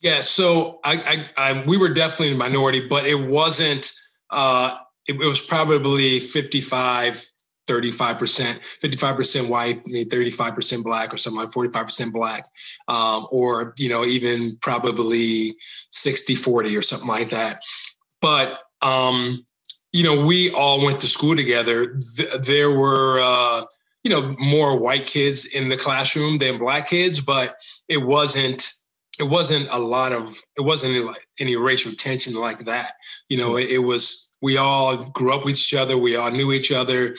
Yeah, 0.00 0.20
so 0.20 0.78
I, 0.84 1.26
I, 1.36 1.52
I 1.52 1.64
we 1.64 1.78
were 1.78 1.92
definitely 1.92 2.34
a 2.34 2.38
minority, 2.38 2.86
but 2.86 3.06
it 3.06 3.28
wasn't. 3.28 3.92
Uh, 4.30 4.76
it, 5.08 5.18
was 5.18 5.40
probably 5.40 6.20
55 6.20 7.24
35%, 7.66 8.60
55% 8.80 9.48
white, 9.48 9.84
35% 9.84 10.84
black 10.84 11.12
or 11.12 11.16
something 11.16 11.40
like 11.40 11.50
45% 11.50 12.12
black, 12.12 12.46
um, 12.88 13.26
or, 13.30 13.74
you 13.76 13.88
know, 13.88 14.04
even 14.04 14.56
probably 14.62 15.54
60, 15.90 16.36
40 16.36 16.76
or 16.76 16.82
something 16.82 17.08
like 17.08 17.30
that. 17.30 17.60
But, 18.20 18.60
um, 18.82 19.44
you 19.92 20.04
know, 20.04 20.24
we 20.24 20.50
all 20.52 20.84
went 20.84 21.00
to 21.00 21.06
school 21.06 21.34
together. 21.34 21.96
Th- 22.16 22.34
there 22.42 22.70
were, 22.70 23.18
uh, 23.20 23.62
you 24.04 24.10
know, 24.10 24.34
more 24.38 24.78
white 24.78 25.06
kids 25.06 25.46
in 25.46 25.68
the 25.68 25.76
classroom 25.76 26.38
than 26.38 26.58
black 26.58 26.88
kids, 26.88 27.20
but 27.20 27.56
it 27.88 27.98
wasn't, 27.98 28.70
it 29.18 29.24
wasn't 29.24 29.66
a 29.70 29.78
lot 29.78 30.12
of, 30.12 30.36
it 30.56 30.60
wasn't 30.60 30.94
any, 30.94 31.08
any 31.40 31.56
racial 31.56 31.92
tension 31.92 32.34
like 32.34 32.58
that. 32.58 32.92
You 33.28 33.38
know, 33.38 33.56
it, 33.56 33.70
it 33.70 33.78
was, 33.78 34.25
we 34.46 34.56
all 34.56 35.10
grew 35.10 35.34
up 35.34 35.44
with 35.44 35.56
each 35.56 35.74
other. 35.74 35.96
We 35.98 36.16
all 36.16 36.30
knew 36.30 36.52
each 36.52 36.72
other 36.72 37.14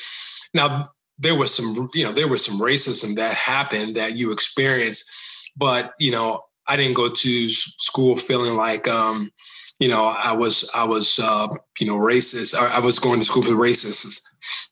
now 0.53 0.89
there 1.19 1.35
was 1.35 1.53
some, 1.53 1.89
you 1.93 2.03
know, 2.03 2.11
there 2.11 2.27
was 2.27 2.43
some 2.43 2.59
racism 2.59 3.15
that 3.15 3.33
happened 3.33 3.95
that 3.95 4.15
you 4.15 4.31
experienced, 4.31 5.09
but 5.55 5.93
you 5.99 6.11
know, 6.11 6.43
I 6.67 6.75
didn't 6.75 6.95
go 6.95 7.09
to 7.09 7.49
school 7.49 8.15
feeling 8.17 8.55
like, 8.55 8.87
um, 8.87 9.31
you 9.79 9.87
know, 9.87 10.05
I 10.05 10.33
was, 10.33 10.69
I 10.75 10.83
was, 10.83 11.17
uh, 11.19 11.47
you 11.79 11.87
know, 11.87 11.93
racist. 11.93 12.55
I, 12.55 12.75
I 12.75 12.79
was 12.79 12.99
going 12.99 13.19
to 13.19 13.25
school 13.25 13.43
for 13.43 13.51
racists. 13.51 14.21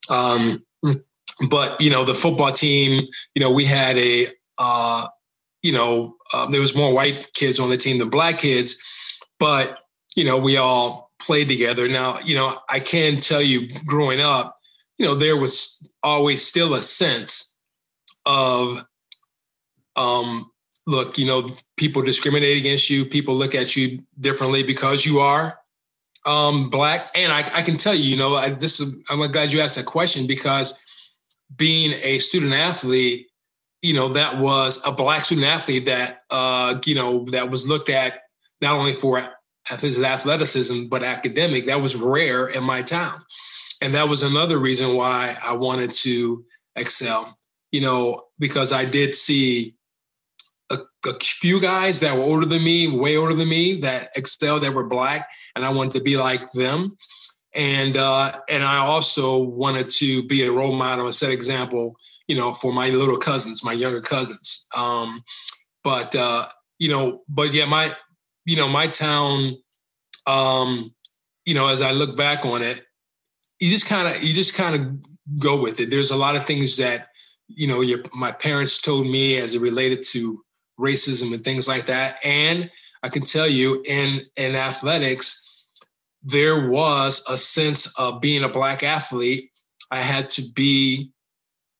Um, 0.10 0.65
but 1.50 1.80
you 1.82 1.89
know, 1.89 2.04
the 2.04 2.15
football 2.15 2.52
team, 2.52 3.08
you 3.34 3.39
know, 3.39 3.52
we 3.52 3.65
had 3.65 3.98
a, 3.98 4.28
uh, 4.58 5.08
you 5.62 5.72
know, 5.72 6.15
uh, 6.34 6.46
there 6.48 6.62
was 6.62 6.76
more 6.76 6.94
white 6.94 7.32
kids 7.34 7.60
on 7.60 7.70
the 7.70 7.78
team 7.78 7.98
than 7.98 8.10
black 8.10 8.39
kids, 8.39 8.76
but 9.39 9.80
you 10.15 10.24
know, 10.24 10.38
we 10.38 10.58
all 10.58 11.05
played 11.25 11.49
together. 11.49 11.88
Now, 11.88 12.19
you 12.23 12.35
know, 12.35 12.59
I 12.69 12.79
can 12.79 13.19
tell 13.19 13.41
you, 13.41 13.67
growing 13.85 14.21
up, 14.21 14.55
you 14.97 15.05
know, 15.05 15.15
there 15.15 15.38
was 15.38 15.89
always 16.03 16.45
still 16.45 16.75
a 16.75 16.79
sense 16.79 17.55
of, 18.25 18.85
um, 19.95 20.51
look, 20.88 21.17
you 21.17 21.25
know, 21.25 21.49
people 21.77 22.01
discriminate 22.01 22.57
against 22.57 22.89
you, 22.89 23.05
people 23.05 23.35
look 23.35 23.55
at 23.55 23.75
you 23.75 24.03
differently 24.19 24.63
because 24.63 25.05
you 25.05 25.19
are 25.19 25.57
um, 26.25 26.69
black. 26.69 27.07
And 27.15 27.31
I, 27.31 27.39
I, 27.53 27.61
can 27.61 27.77
tell 27.77 27.93
you, 27.93 28.03
you 28.03 28.17
know, 28.17 28.35
I, 28.35 28.49
this 28.49 28.79
is, 28.79 28.95
I'm 29.09 29.19
glad 29.31 29.51
you 29.51 29.61
asked 29.61 29.75
that 29.75 29.85
question 29.85 30.27
because 30.27 30.77
being 31.57 31.99
a 32.03 32.19
student 32.19 32.53
athlete, 32.53 33.27
you 33.81 33.93
know, 33.93 34.09
that 34.09 34.38
was 34.39 34.81
a 34.85 34.91
black 34.91 35.23
student 35.23 35.47
athlete 35.47 35.85
that, 35.85 36.23
uh, 36.29 36.79
you 36.85 36.95
know, 36.95 37.25
that 37.25 37.49
was 37.49 37.67
looked 37.67 37.89
at 37.89 38.21
not 38.61 38.75
only 38.75 38.93
for 38.93 39.35
his 39.82 40.01
athleticism, 40.01 40.86
but 40.88 41.04
academic. 41.04 41.65
That 41.65 41.82
was 41.82 41.95
rare 41.95 42.47
in 42.47 42.63
my 42.63 42.82
town 42.82 43.23
and 43.82 43.93
that 43.93 44.10
was 44.10 44.23
another 44.23 44.58
reason 44.58 44.95
why 44.95 45.38
I 45.41 45.54
wanted 45.54 45.93
to 45.93 46.45
excel. 46.75 47.38
You 47.71 47.82
know, 47.82 48.23
because 48.39 48.71
I 48.71 48.86
did 48.86 49.13
see 49.13 49.75
a, 50.71 50.78
a, 51.06 51.13
few 51.19 51.60
guys 51.60 51.99
that 51.99 52.15
were 52.15 52.23
older 52.23 52.45
than 52.45 52.63
me, 52.63 52.88
way 52.88 53.17
older 53.17 53.34
than 53.34 53.49
me, 53.49 53.82
that 53.82 54.12
excelled, 54.15 54.63
that 54.63 54.73
were 54.73 54.88
black, 54.88 55.28
and 55.56 55.65
I 55.65 55.73
wanted 55.73 55.93
to 55.95 56.01
be 56.01 56.15
like 56.15 56.51
them. 56.54 56.95
And 57.54 57.97
uh, 57.97 58.39
and 58.49 58.63
I 58.63 58.78
also 58.78 59.43
wanted 59.43 59.89
to 59.89 60.23
be 60.23 60.43
a 60.43 60.51
role 60.51 60.73
model, 60.73 61.06
and 61.06 61.15
set 61.15 61.32
example, 61.32 61.95
you 62.28 62.36
know, 62.36 62.54
for 62.54 62.71
my 62.71 62.89
little 62.89 63.17
cousins, 63.17 63.63
my 63.63 63.73
younger 63.73 64.01
cousins. 64.01 64.67
Um, 64.75 65.23
but 65.84 66.15
uh, 66.15 66.47
you 66.80 66.89
know, 66.89 67.23
but 67.28 67.54
yeah, 67.54 67.65
my 67.65 67.95
you 68.45 68.55
know, 68.55 68.67
my 68.67 68.88
town, 68.88 69.58
um, 70.27 70.93
you 71.45 71.53
know, 71.53 71.67
as 71.67 71.81
I 71.81 71.91
look 71.91 72.15
back 72.15 72.45
on 72.45 72.62
it, 72.62 72.84
you 73.60 73.69
just 73.69 73.86
kind 73.86 74.08
of 74.08 74.23
you 74.23 74.34
just 74.34 74.53
kind 74.53 74.75
of 74.75 75.39
go 75.39 75.60
with 75.60 75.79
it. 75.79 75.89
There's 75.89 76.12
a 76.12 76.15
lot 76.15 76.36
of 76.36 76.45
things 76.45 76.77
that 76.77 77.10
you 77.47 77.67
know 77.67 77.81
your 77.81 77.99
my 78.13 78.31
parents 78.31 78.81
told 78.81 79.08
me 79.08 79.38
as 79.38 79.53
it 79.53 79.62
related 79.62 80.03
to 80.12 80.43
racism 80.79 81.34
and 81.34 81.43
things 81.43 81.67
like 81.67 81.86
that. 81.88 82.17
And 82.23 82.69
I 83.03 83.10
can 83.10 83.23
tell 83.23 83.47
you 83.47 83.81
in 83.86 84.21
in 84.36 84.55
athletics, 84.55 85.63
there 86.23 86.69
was 86.69 87.23
a 87.29 87.38
sense 87.38 87.88
of 87.97 88.21
being 88.21 88.43
a 88.43 88.49
black 88.49 88.84
athlete. 88.84 89.51
I 89.91 90.01
had 90.01 90.29
to 90.31 90.43
be 90.53 91.12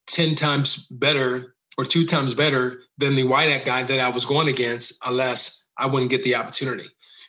10 0.06 0.36
times 0.36 0.86
better 0.86 1.56
or 1.76 1.84
two 1.84 2.06
times 2.06 2.34
better 2.34 2.80
than 2.96 3.16
the 3.16 3.24
white 3.24 3.64
guy 3.64 3.82
that 3.82 4.00
I 4.00 4.08
was 4.08 4.24
going 4.24 4.48
against, 4.48 4.96
unless 5.04 5.65
I 5.78 5.86
wouldn't 5.86 6.10
get 6.10 6.22
the 6.22 6.36
opportunity. 6.36 6.88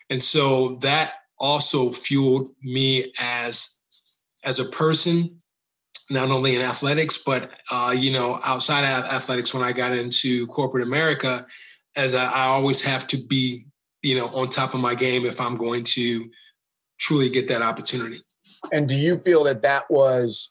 And 0.09 0.21
so 0.21 0.75
that 0.81 1.13
also 1.39 1.91
fueled 1.91 2.49
me 2.61 3.11
as 3.19 3.75
as 4.43 4.59
a 4.59 4.65
person, 4.65 5.37
not 6.09 6.29
only 6.29 6.55
in 6.55 6.61
athletics, 6.61 7.17
but 7.17 7.51
uh, 7.71 7.93
you 7.95 8.11
know, 8.11 8.39
outside 8.43 8.85
of 8.85 9.05
athletics, 9.05 9.53
when 9.53 9.63
I 9.63 9.71
got 9.71 9.93
into 9.93 10.47
corporate 10.47 10.87
America, 10.87 11.45
as 11.95 12.15
I, 12.15 12.25
I 12.25 12.45
always 12.45 12.81
have 12.81 13.07
to 13.07 13.17
be, 13.17 13.65
you 14.01 14.15
know, 14.15 14.27
on 14.27 14.49
top 14.49 14.73
of 14.73 14.79
my 14.79 14.95
game 14.95 15.25
if 15.25 15.41
I'm 15.41 15.55
going 15.55 15.83
to 15.83 16.29
truly 16.99 17.29
get 17.29 17.47
that 17.49 17.61
opportunity. 17.61 18.21
And 18.71 18.87
do 18.87 18.95
you 18.95 19.17
feel 19.19 19.43
that 19.43 19.61
that 19.63 19.89
was 19.91 20.49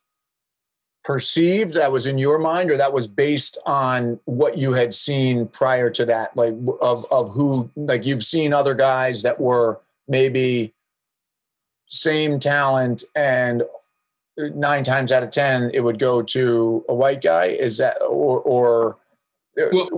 perceived 1.06 1.74
that 1.74 1.92
was 1.92 2.04
in 2.04 2.18
your 2.18 2.36
mind 2.36 2.68
or 2.68 2.76
that 2.76 2.92
was 2.92 3.06
based 3.06 3.58
on 3.64 4.18
what 4.24 4.58
you 4.58 4.72
had 4.72 4.92
seen 4.92 5.46
prior 5.46 5.88
to 5.88 6.04
that? 6.04 6.36
Like 6.36 6.54
of 6.80 7.06
of 7.12 7.30
who 7.30 7.70
like 7.76 8.04
you've 8.04 8.24
seen 8.24 8.52
other 8.52 8.74
guys 8.74 9.22
that 9.22 9.40
were 9.40 9.80
maybe 10.08 10.74
same 11.86 12.40
talent 12.40 13.04
and 13.14 13.62
nine 14.36 14.82
times 14.82 15.12
out 15.12 15.22
of 15.22 15.30
ten 15.30 15.70
it 15.72 15.80
would 15.80 16.00
go 16.00 16.22
to 16.22 16.84
a 16.88 16.94
white 16.94 17.22
guy? 17.22 17.46
Is 17.46 17.78
that 17.78 17.96
or 18.02 18.40
or 18.40 18.98
well, 19.56 19.88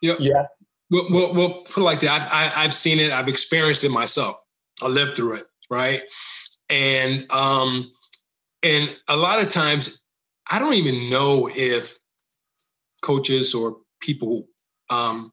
yeah. 0.00 0.14
yeah. 0.18 0.46
Well, 0.90 1.06
well, 1.10 1.34
well 1.34 1.52
put 1.70 1.82
it 1.82 1.84
like 1.84 2.00
that. 2.00 2.32
I, 2.32 2.46
I, 2.46 2.64
i've 2.64 2.74
seen 2.74 2.98
it. 2.98 3.12
I've 3.12 3.28
experienced 3.28 3.84
it 3.84 3.90
myself. 3.90 4.42
I 4.82 4.88
lived 4.88 5.16
through 5.16 5.34
it 5.34 5.46
right? 5.68 6.02
And 6.70 7.30
um 7.30 7.92
and 8.62 8.96
a 9.08 9.16
lot 9.16 9.38
of 9.38 9.48
times 9.48 10.02
I 10.50 10.58
don't 10.58 10.74
even 10.74 11.08
know 11.08 11.48
if 11.52 11.96
coaches 13.02 13.54
or 13.54 13.78
people 14.00 14.48
um, 14.90 15.32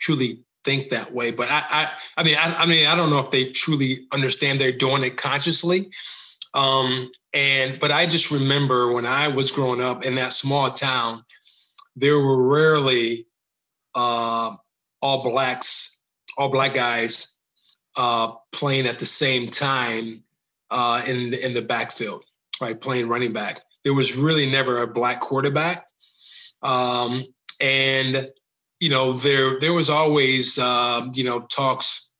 truly 0.00 0.44
think 0.64 0.90
that 0.90 1.12
way. 1.12 1.30
But 1.30 1.48
I, 1.50 1.64
I, 1.70 1.90
I 2.16 2.22
mean, 2.24 2.36
I, 2.36 2.54
I, 2.56 2.66
mean, 2.66 2.86
I 2.86 2.96
don't 2.96 3.10
know 3.10 3.20
if 3.20 3.30
they 3.30 3.46
truly 3.46 4.06
understand 4.12 4.60
they're 4.60 4.72
doing 4.72 5.04
it 5.04 5.16
consciously. 5.16 5.90
Um, 6.54 7.12
and 7.32 7.78
but 7.78 7.92
I 7.92 8.06
just 8.06 8.32
remember 8.32 8.92
when 8.92 9.06
I 9.06 9.28
was 9.28 9.52
growing 9.52 9.80
up 9.80 10.04
in 10.04 10.16
that 10.16 10.32
small 10.32 10.70
town, 10.70 11.24
there 11.94 12.18
were 12.18 12.42
rarely 12.42 13.26
uh, 13.94 14.50
all 15.00 15.22
blacks, 15.22 16.02
all 16.36 16.48
black 16.48 16.74
guys 16.74 17.36
uh, 17.96 18.32
playing 18.50 18.86
at 18.86 18.98
the 18.98 19.06
same 19.06 19.46
time 19.46 20.24
uh, 20.72 21.02
in 21.06 21.34
in 21.34 21.54
the 21.54 21.62
backfield, 21.62 22.24
right? 22.60 22.80
Playing 22.80 23.08
running 23.08 23.32
back 23.32 23.60
there 23.84 23.94
was 23.94 24.16
really 24.16 24.50
never 24.50 24.82
a 24.82 24.86
black 24.86 25.20
quarterback. 25.20 25.86
Um, 26.62 27.24
and 27.60 28.30
you 28.80 28.88
know 28.88 29.12
there 29.12 29.60
there 29.60 29.72
was 29.72 29.90
always 29.90 30.58
um, 30.58 31.10
you 31.14 31.24
know 31.24 31.40
talks 31.42 32.10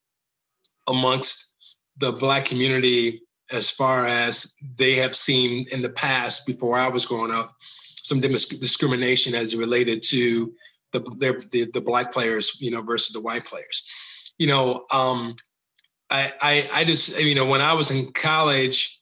amongst 0.87 1.53
the 1.97 2.11
black 2.11 2.45
community 2.45 3.21
as 3.51 3.69
far 3.69 4.07
as 4.07 4.53
they 4.77 4.93
have 4.95 5.15
seen 5.15 5.67
in 5.71 5.81
the 5.81 5.89
past 5.89 6.45
before 6.45 6.77
I 6.77 6.87
was 6.87 7.05
growing 7.05 7.31
up 7.31 7.55
some 7.95 8.19
discrimination 8.19 9.35
as 9.35 9.55
related 9.55 10.01
to 10.01 10.53
the, 10.91 10.99
their, 11.19 11.41
the 11.51 11.69
the 11.73 11.81
black 11.81 12.11
players 12.11 12.57
you 12.59 12.71
know 12.71 12.81
versus 12.81 13.13
the 13.13 13.21
white 13.21 13.45
players 13.45 13.85
you 14.37 14.47
know 14.47 14.85
um, 14.91 15.35
I, 16.09 16.33
I 16.41 16.69
I 16.71 16.83
just 16.83 17.19
you 17.19 17.35
know 17.35 17.45
when 17.45 17.61
I 17.61 17.73
was 17.73 17.91
in 17.91 18.11
college 18.13 18.99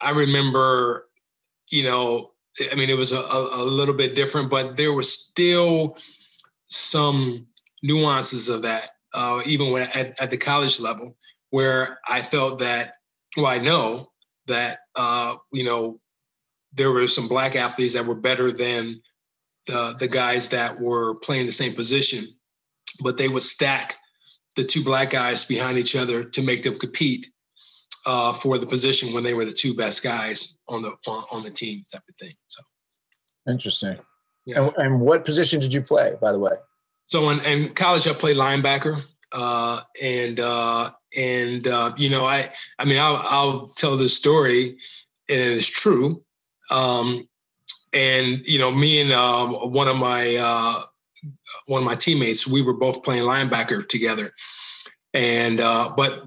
I 0.00 0.10
remember 0.10 1.03
you 1.74 1.82
know, 1.82 2.30
I 2.70 2.76
mean, 2.76 2.88
it 2.88 2.96
was 2.96 3.10
a, 3.10 3.18
a, 3.18 3.64
little 3.64 3.94
bit 3.94 4.14
different, 4.14 4.48
but 4.48 4.76
there 4.76 4.92
was 4.92 5.12
still 5.12 5.98
some 6.68 7.48
nuances 7.82 8.48
of 8.48 8.62
that, 8.62 8.90
uh, 9.12 9.40
even 9.44 9.72
when 9.72 9.88
at, 9.88 10.20
at, 10.20 10.30
the 10.30 10.36
college 10.36 10.78
level, 10.78 11.16
where 11.50 11.98
I 12.08 12.22
felt 12.22 12.60
that, 12.60 12.94
well, 13.36 13.46
I 13.46 13.58
know 13.58 14.12
that, 14.46 14.78
uh, 14.94 15.34
you 15.52 15.64
know, 15.64 15.98
there 16.74 16.92
were 16.92 17.08
some 17.08 17.26
black 17.26 17.56
athletes 17.56 17.94
that 17.94 18.06
were 18.06 18.20
better 18.20 18.52
than 18.52 19.02
the 19.66 19.96
the 19.98 20.08
guys 20.08 20.48
that 20.50 20.80
were 20.80 21.16
playing 21.16 21.46
the 21.46 21.52
same 21.52 21.74
position, 21.74 22.26
but 23.00 23.16
they 23.16 23.28
would 23.28 23.42
stack 23.42 23.96
the 24.54 24.64
two 24.64 24.84
black 24.84 25.10
guys 25.10 25.44
behind 25.44 25.76
each 25.78 25.96
other 25.96 26.22
to 26.22 26.42
make 26.42 26.62
them 26.62 26.78
compete 26.78 27.33
uh, 28.06 28.32
for 28.32 28.58
the 28.58 28.66
position 28.66 29.12
when 29.12 29.24
they 29.24 29.34
were 29.34 29.44
the 29.44 29.52
two 29.52 29.74
best 29.74 30.02
guys 30.02 30.56
on 30.68 30.82
the 30.82 30.94
on, 31.06 31.24
on 31.32 31.42
the 31.42 31.50
team, 31.50 31.84
type 31.90 32.02
of 32.08 32.16
thing. 32.16 32.32
So 32.48 32.62
interesting. 33.48 33.98
Yeah. 34.46 34.64
And, 34.64 34.72
and, 34.76 35.00
what 35.00 35.24
position 35.24 35.60
did 35.60 35.72
you 35.72 35.80
play, 35.80 36.16
by 36.20 36.30
the 36.32 36.38
way? 36.38 36.52
So 37.06 37.30
in, 37.30 37.40
in 37.44 37.72
college, 37.74 38.06
I 38.06 38.12
played 38.12 38.36
linebacker, 38.36 39.02
uh, 39.32 39.80
and 40.02 40.40
uh, 40.40 40.90
and 41.16 41.66
uh, 41.66 41.92
you 41.96 42.10
know, 42.10 42.24
I 42.24 42.50
I 42.78 42.84
mean, 42.84 42.98
I'll, 42.98 43.22
I'll 43.24 43.68
tell 43.68 43.96
this 43.96 44.14
story, 44.14 44.76
and 45.28 45.40
it's 45.40 45.68
true. 45.68 46.22
Um, 46.70 47.28
and 47.92 48.46
you 48.46 48.58
know, 48.58 48.70
me 48.70 49.00
and 49.00 49.12
uh, 49.12 49.46
one 49.46 49.88
of 49.88 49.96
my 49.96 50.36
uh, 50.38 50.82
one 51.66 51.82
of 51.82 51.86
my 51.86 51.94
teammates, 51.94 52.46
we 52.46 52.62
were 52.62 52.74
both 52.74 53.02
playing 53.02 53.24
linebacker 53.24 53.88
together, 53.88 54.30
and 55.14 55.60
uh, 55.60 55.92
but 55.96 56.24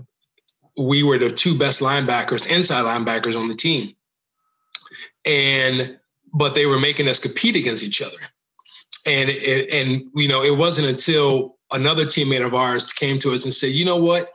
we 0.77 1.03
were 1.03 1.17
the 1.17 1.29
two 1.29 1.57
best 1.57 1.81
linebackers, 1.81 2.49
inside 2.49 2.85
linebackers 2.85 3.39
on 3.39 3.47
the 3.47 3.55
team. 3.55 3.95
And 5.25 5.99
but 6.33 6.55
they 6.55 6.65
were 6.65 6.79
making 6.79 7.07
us 7.07 7.19
compete 7.19 7.55
against 7.55 7.83
each 7.83 8.01
other. 8.01 8.17
And 9.05 9.29
it, 9.29 9.73
and 9.73 10.03
you 10.15 10.27
know, 10.27 10.43
it 10.43 10.57
wasn't 10.57 10.87
until 10.87 11.57
another 11.71 12.05
teammate 12.05 12.45
of 12.45 12.53
ours 12.53 12.91
came 12.93 13.17
to 13.19 13.31
us 13.31 13.43
and 13.45 13.53
said, 13.53 13.71
"You 13.71 13.85
know 13.85 13.97
what? 13.97 14.29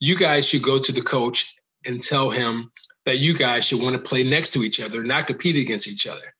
You 0.00 0.16
guys 0.16 0.46
should 0.46 0.62
go 0.62 0.78
to 0.78 0.92
the 0.92 1.02
coach 1.02 1.54
and 1.86 2.02
tell 2.02 2.30
him 2.30 2.70
that 3.06 3.18
you 3.18 3.34
guys 3.34 3.64
should 3.64 3.80
want 3.80 3.96
to 3.96 4.02
play 4.02 4.22
next 4.22 4.50
to 4.50 4.62
each 4.62 4.80
other, 4.80 5.02
not 5.02 5.26
compete 5.26 5.56
against 5.56 5.88
each 5.88 6.06
other." 6.06 6.34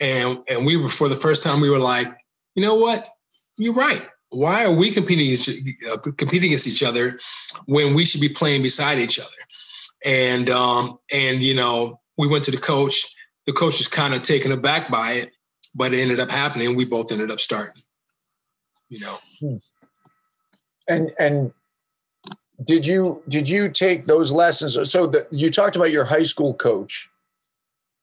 And 0.00 0.38
and 0.48 0.66
we 0.66 0.76
were 0.76 0.88
for 0.88 1.08
the 1.08 1.16
first 1.16 1.42
time 1.42 1.60
we 1.60 1.70
were 1.70 1.78
like, 1.78 2.12
"You 2.54 2.62
know 2.62 2.74
what? 2.74 3.06
You're 3.56 3.74
right 3.74 4.08
why 4.34 4.64
are 4.64 4.72
we 4.72 4.90
competing 4.90 5.36
uh, 5.90 5.96
competing 5.98 6.48
against 6.48 6.66
each 6.66 6.82
other 6.82 7.18
when 7.66 7.94
we 7.94 8.04
should 8.04 8.20
be 8.20 8.28
playing 8.28 8.62
beside 8.62 8.98
each 8.98 9.18
other? 9.18 9.28
And 10.04 10.50
um, 10.50 10.98
and 11.12 11.42
you 11.42 11.54
know, 11.54 12.00
we 12.18 12.26
went 12.26 12.44
to 12.44 12.50
the 12.50 12.58
coach. 12.58 13.14
The 13.46 13.52
coach 13.52 13.78
was 13.78 13.88
kind 13.88 14.14
of 14.14 14.22
taken 14.22 14.52
aback 14.52 14.90
by 14.90 15.12
it, 15.12 15.32
but 15.74 15.92
it 15.92 16.00
ended 16.00 16.18
up 16.18 16.30
happening. 16.30 16.76
We 16.76 16.84
both 16.84 17.12
ended 17.12 17.30
up 17.30 17.40
starting. 17.40 17.82
You 18.88 19.00
know. 19.00 19.16
Hmm. 19.40 19.56
And 20.88 21.12
and 21.18 21.52
did 22.64 22.84
you 22.86 23.22
did 23.28 23.48
you 23.48 23.68
take 23.68 24.04
those 24.04 24.32
lessons? 24.32 24.76
So 24.90 25.06
the, 25.06 25.26
you 25.30 25.48
talked 25.48 25.76
about 25.76 25.90
your 25.92 26.04
high 26.04 26.22
school 26.24 26.54
coach, 26.54 27.08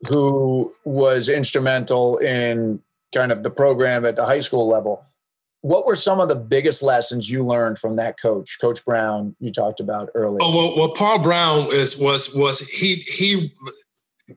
who 0.07 0.73
was 0.85 1.29
instrumental 1.29 2.17
in 2.17 2.81
kind 3.13 3.31
of 3.31 3.43
the 3.43 3.51
program 3.51 4.05
at 4.05 4.15
the 4.15 4.25
high 4.25 4.39
school 4.39 4.67
level 4.67 5.05
what 5.61 5.85
were 5.85 5.95
some 5.95 6.19
of 6.19 6.27
the 6.27 6.35
biggest 6.35 6.81
lessons 6.81 7.29
you 7.29 7.45
learned 7.45 7.77
from 7.77 7.93
that 7.93 8.19
coach, 8.19 8.57
Coach 8.59 8.83
Brown? 8.83 9.35
You 9.39 9.51
talked 9.51 9.79
about 9.79 10.09
earlier. 10.15 10.39
Oh 10.41 10.55
well, 10.55 10.75
well, 10.75 10.89
Paul 10.89 11.19
Brown 11.19 11.67
is 11.71 11.97
was 11.97 12.33
was 12.35 12.59
he 12.59 12.95
he 12.95 13.53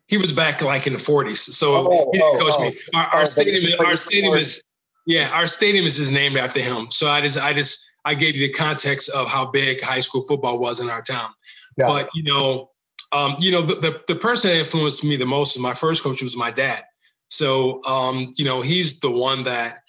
he 0.07 0.19
was 0.19 0.33
back 0.33 0.61
like 0.61 0.87
in 0.87 0.93
the 0.93 0.99
forties, 0.99 1.57
so 1.57 1.89
oh, 1.89 2.11
he 2.13 2.19
didn't 2.19 2.37
oh, 2.37 2.39
coach 2.39 2.55
oh. 2.59 2.63
me. 2.63 2.77
Our, 2.95 3.07
our 3.07 3.23
oh, 3.23 3.25
stadium, 3.25 3.81
our 3.81 3.97
stadium 3.97 4.35
is 4.35 4.63
yeah, 5.07 5.31
our 5.31 5.47
stadium 5.47 5.87
is 5.87 6.11
named 6.11 6.37
after 6.37 6.61
him. 6.61 6.91
So 6.91 7.09
I 7.09 7.21
just 7.21 7.39
I 7.39 7.53
just 7.53 7.89
I 8.05 8.15
gave 8.15 8.37
you 8.37 8.47
the 8.47 8.53
context 8.53 9.09
of 9.11 9.27
how 9.27 9.47
big 9.47 9.81
high 9.81 10.01
school 10.01 10.23
football 10.23 10.59
was 10.59 10.81
in 10.81 10.91
our 10.91 11.03
town. 11.03 11.31
Yeah. 11.79 11.87
But 11.87 12.11
you 12.15 12.23
know, 12.23 12.71
um, 13.13 13.37
you 13.39 13.51
know, 13.51 13.63
the, 13.63 13.77
the, 13.77 14.03
the 14.09 14.17
person 14.17 14.51
that 14.51 14.59
influenced 14.59 15.05
me 15.05 15.17
the 15.17 15.27
most, 15.27 15.59
my 15.59 15.75
first 15.75 16.03
coach 16.03 16.23
was 16.23 16.37
my 16.37 16.51
dad. 16.51 16.85
So 17.29 17.83
um, 17.85 18.31
you 18.37 18.45
know, 18.45 18.61
he's 18.61 19.01
the 19.01 19.11
one 19.11 19.43
that 19.45 19.84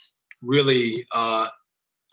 really 0.46 1.06
uh, 1.12 1.48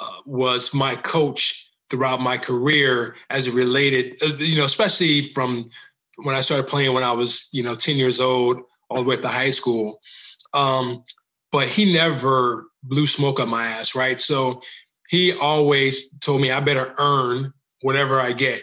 uh, 0.01 0.11
was 0.27 0.75
my 0.75 0.97
coach 0.97 1.71
throughout 1.91 2.21
my 2.21 2.37
career 2.39 3.15
as 3.31 3.47
it 3.47 3.55
related, 3.55 4.17
uh, 4.23 4.35
you 4.39 4.57
know, 4.57 4.65
especially 4.65 5.29
from 5.33 5.69
when 6.17 6.35
I 6.35 6.41
started 6.41 6.67
playing 6.67 6.95
when 6.95 7.05
I 7.05 7.13
was, 7.13 7.49
you 7.53 7.63
know, 7.63 7.75
10 7.75 7.97
years 7.97 8.21
old 8.21 8.61
all 8.89 9.03
the 9.03 9.09
way 9.09 9.17
up 9.17 9.23
to 9.23 9.29
high 9.29 9.51
school. 9.51 10.01
Um, 10.55 11.03
but 11.51 11.69
he 11.69 11.93
never 11.93 12.67
blew 12.83 13.07
smoke 13.07 13.41
up 13.41 13.49
my 13.49 13.67
ass, 13.67 13.95
right? 13.95 14.19
So 14.19 14.63
he 15.09 15.33
always 15.33 16.11
told 16.21 16.41
me 16.41 16.51
I 16.51 16.61
better 16.61 16.95
earn 16.99 17.53
whatever 17.83 18.19
I 18.19 18.33
get. 18.33 18.63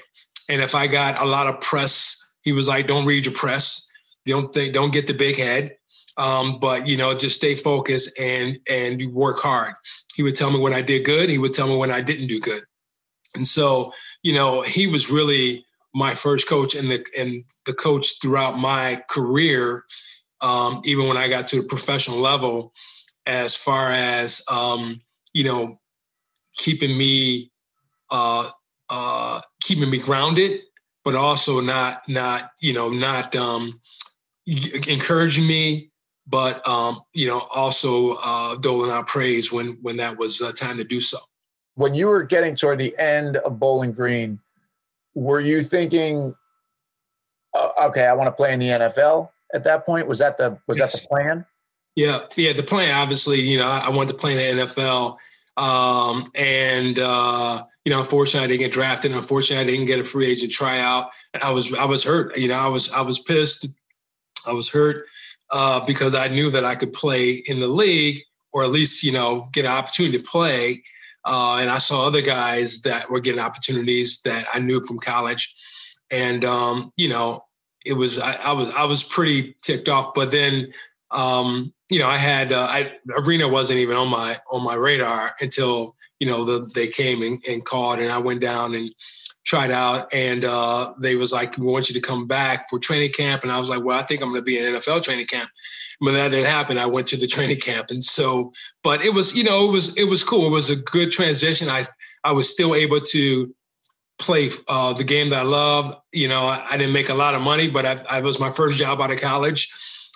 And 0.50 0.62
if 0.62 0.74
I 0.74 0.88
got 0.88 1.22
a 1.22 1.26
lot 1.26 1.48
of 1.48 1.62
press, 1.62 2.18
he 2.42 2.52
was 2.52 2.68
like, 2.68 2.88
don't 2.88 3.06
read 3.06 3.26
your 3.26 3.36
press. 3.36 3.88
Don't 4.26 4.52
think, 4.54 4.74
don't 4.74 4.92
get 4.92 5.08
the 5.08 5.14
big 5.14 5.38
head. 5.38 5.76
Um, 6.20 6.60
but 6.60 6.86
you 6.86 6.98
know, 6.98 7.16
just 7.16 7.38
stay 7.38 7.56
focused 7.56 8.20
and 8.20 8.60
and 8.70 9.02
work 9.14 9.40
hard. 9.40 9.74
He 10.16 10.24
would 10.24 10.36
tell 10.36 10.52
me 10.52 10.60
when 10.60 10.74
I 10.74 10.82
did 10.82 11.06
good. 11.06 11.30
He 11.30 11.38
would 11.38 11.54
tell 11.54 11.68
me 11.68 11.78
when 11.78 11.92
I 11.92 12.02
didn't 12.02 12.28
do 12.28 12.40
good. 12.40 12.64
And 13.36 13.48
so, 13.48 13.94
you 14.22 14.34
know, 14.34 14.62
he 14.62 14.88
was 14.88 15.10
really 15.10 15.66
my 15.96 16.14
first 16.16 16.48
coach 16.48 16.76
and 16.76 16.92
the 16.92 17.06
and 17.18 17.46
the 17.66 17.74
coach 17.74 18.22
throughout 18.22 18.58
my 18.60 19.02
career. 19.10 19.86
Um, 20.42 20.82
even 20.86 21.08
when 21.08 21.18
I 21.18 21.28
got 21.28 21.48
to 21.48 21.62
the 21.62 21.68
professional 21.68 22.20
level, 22.20 22.74
as 23.26 23.56
far 23.56 23.90
as 23.90 24.42
um, 24.52 25.02
you 25.34 25.44
know 25.46 25.80
keeping 26.56 26.98
me 26.98 27.52
uh, 28.12 28.50
uh, 28.90 29.42
keeping 29.64 29.90
me 29.90 30.00
grounded, 30.00 30.62
but 31.04 31.16
also 31.16 31.62
not 31.62 32.02
not 32.08 32.52
you 32.62 32.74
know 32.74 32.90
not 32.90 33.36
um, 33.36 33.80
encouraging 34.46 35.48
me, 35.48 35.89
but 36.30 36.66
um, 36.68 37.02
you 37.14 37.28
know 37.28 37.40
also 37.54 38.18
uh, 38.24 38.56
doling 38.58 38.92
out 38.92 39.08
praise 39.08 39.52
when 39.52 39.78
when 39.82 39.98
that 39.98 40.18
was 40.18 40.42
uh, 40.42 40.52
time 40.52 40.78
to 40.78 40.84
do 40.84 41.02
so. 41.02 41.18
When 41.76 41.96
you 41.96 42.08
were 42.08 42.24
getting 42.24 42.56
toward 42.56 42.80
the 42.80 42.98
end 42.98 43.38
of 43.38 43.60
Bowling 43.60 43.94
Green, 43.94 44.40
were 45.16 45.40
you 45.40 45.64
thinking, 45.64 46.36
uh, 47.54 47.70
okay, 47.88 48.06
I 48.06 48.14
want 48.14 48.28
to 48.28 48.32
play 48.32 48.54
in 48.54 48.60
the 48.60 48.68
NFL 48.68 49.30
at 49.54 49.64
that 49.64 49.86
point? 49.86 50.08
Was 50.08 50.20
that 50.20 50.38
the 50.38 50.58
was 50.68 50.78
yes. 50.78 50.94
that 50.94 51.02
the 51.02 51.08
plan? 51.08 51.46
Yeah, 51.96 52.20
yeah. 52.36 52.54
The 52.54 52.64
plan, 52.64 52.94
obviously, 52.96 53.42
you 53.42 53.58
know, 53.58 53.68
I 53.68 53.90
wanted 53.90 54.10
to 54.10 54.18
play 54.18 54.50
in 54.50 54.58
the 54.58 54.66
NFL, 54.66 55.18
um, 55.58 56.26
and 56.36 57.00
uh, 57.00 57.64
you 57.86 57.92
know, 57.92 58.00
unfortunately, 58.02 58.46
I 58.46 58.48
didn't 58.48 58.62
get 58.62 58.72
drafted. 58.72 59.12
Unfortunately, 59.14 59.66
I 59.66 59.70
didn't 59.70 59.88
get 59.88 60.00
a 60.00 60.04
free 60.04 60.28
agent 60.28 60.52
tryout. 60.52 61.10
I 61.42 61.52
was 61.52 61.74
I 61.74 61.86
was 61.86 62.04
hurt. 62.04 62.38
You 62.38 62.50
know, 62.50 62.58
I 62.58 62.68
was 62.68 62.92
I 62.92 63.02
was 63.02 63.20
pissed. 63.20 63.68
I 64.46 64.54
was 64.54 64.70
hurt 64.70 65.06
uh, 65.52 65.86
because 65.86 66.16
I 66.16 66.28
knew 66.28 66.50
that 66.52 66.66
I 66.66 66.76
could 66.76 66.94
play 66.94 67.44
in 67.46 67.60
the 67.60 67.68
league, 67.68 68.22
or 68.54 68.64
at 68.64 68.70
least 68.70 69.04
you 69.04 69.12
know 69.12 69.48
get 69.52 69.66
an 69.66 69.72
opportunity 69.72 70.18
to 70.18 70.24
play. 70.24 70.84
Uh, 71.26 71.58
and 71.60 71.70
I 71.70 71.80
saw 71.80 72.08
other 72.08 72.22
guys 72.22 72.82
that 72.82 73.10
were 73.10 73.20
getting 73.20 73.42
opportunities 73.42 74.20
that 74.24 74.48
I 74.54 74.60
knew 74.60 74.84
from 74.86 75.00
college, 75.00 75.54
and 76.12 76.46
um, 76.46 76.94
you 76.98 77.10
know, 77.10 77.44
it 77.86 77.94
was 77.94 78.20
I, 78.20 78.34
I 78.34 78.52
was 78.54 78.74
I 78.74 78.86
was 78.86 79.04
pretty 79.04 79.56
ticked 79.62 79.90
off. 79.90 80.14
But 80.14 80.32
then 80.32 80.74
um, 81.12 81.74
you 81.90 82.00
know, 82.00 82.08
I 82.08 82.18
had 82.18 82.52
uh, 82.52 82.68
I 82.70 82.94
arena 83.18 83.48
wasn't 83.48 83.80
even 83.80 83.98
on 83.98 84.10
my 84.10 84.38
on 84.52 84.64
my 84.64 84.76
radar 84.76 85.36
until 85.42 85.96
you 86.20 86.28
know 86.28 86.44
the, 86.44 86.70
they 86.74 86.88
came 86.88 87.22
and, 87.22 87.44
and 87.48 87.66
called, 87.66 88.00
and 88.00 88.12
I 88.12 88.20
went 88.20 88.42
down 88.42 88.76
and 88.76 88.94
tried 89.46 89.72
out, 89.72 90.14
and 90.14 90.46
uh, 90.46 90.94
they 91.02 91.16
was 91.16 91.32
like, 91.32 91.58
"We 91.58 91.66
want 91.66 91.90
you 91.90 91.94
to 91.94 92.02
come 92.02 92.28
back 92.28 92.70
for 92.70 92.80
training 92.80 93.12
camp," 93.14 93.44
and 93.44 93.52
I 93.52 93.60
was 93.60 93.70
like, 93.70 93.84
"Well, 93.84 93.98
I 93.98 94.04
think 94.04 94.22
I'm 94.22 94.30
going 94.30 94.42
to 94.42 94.46
be 94.46 94.58
in 94.58 94.74
NFL 94.74 95.04
training 95.04 95.28
camp." 95.28 95.50
When 96.00 96.14
that 96.14 96.30
didn't 96.30 96.46
happen, 96.46 96.78
I 96.78 96.86
went 96.86 97.08
to 97.08 97.18
the 97.18 97.28
training 97.28 97.60
camp, 97.60 97.88
and 97.90 98.04
so, 98.04 98.52
but 98.84 99.04
it 99.04 99.14
was, 99.14 99.36
you 99.36 99.44
know, 99.44 99.68
it 99.68 99.72
was 99.72 99.98
it 99.98 100.06
was 100.06 100.24
cool. 100.24 100.48
It 100.48 100.52
was 100.52 100.70
a 100.70 100.76
good 100.76 101.12
transition. 101.12 101.70
I 101.70 101.84
I 102.24 102.32
was 102.32 102.50
still 102.50 102.76
able 102.76 103.00
to 103.00 103.54
play 104.18 104.50
uh, 104.68 104.94
the 104.94 105.04
game 105.04 105.30
that 105.30 105.40
I 105.40 105.44
love. 105.44 105.96
You 106.12 106.28
know, 106.28 106.42
I, 106.42 106.66
I, 106.72 106.78
didn't 106.78 106.92
make 106.92 107.08
a 107.08 107.14
lot 107.14 107.36
of 107.36 107.42
money, 107.42 107.70
but 107.70 107.86
I, 107.86 108.04
I 108.10 108.20
was 108.20 108.38
my 108.38 108.52
first 108.52 108.78
job 108.78 109.00
out 109.00 109.12
of 109.12 109.22
college 109.22 109.72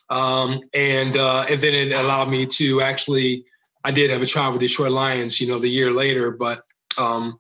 um, 0.10 0.62
and 0.74 1.18
uh, 1.18 1.46
and 1.50 1.60
then 1.60 1.74
it 1.74 1.92
allowed 1.92 2.30
me 2.30 2.46
to 2.46 2.82
actually 2.82 3.46
I 3.84 3.92
did 3.92 4.12
have 4.12 4.22
a 4.22 4.26
trial 4.26 4.52
with 4.52 4.62
Detroit 4.62 4.92
Lions, 4.92 5.42
you 5.42 5.48
know, 5.48 5.60
the 5.60 5.70
year 5.70 5.92
later, 5.92 6.32
but 6.32 6.64
um, 6.98 7.40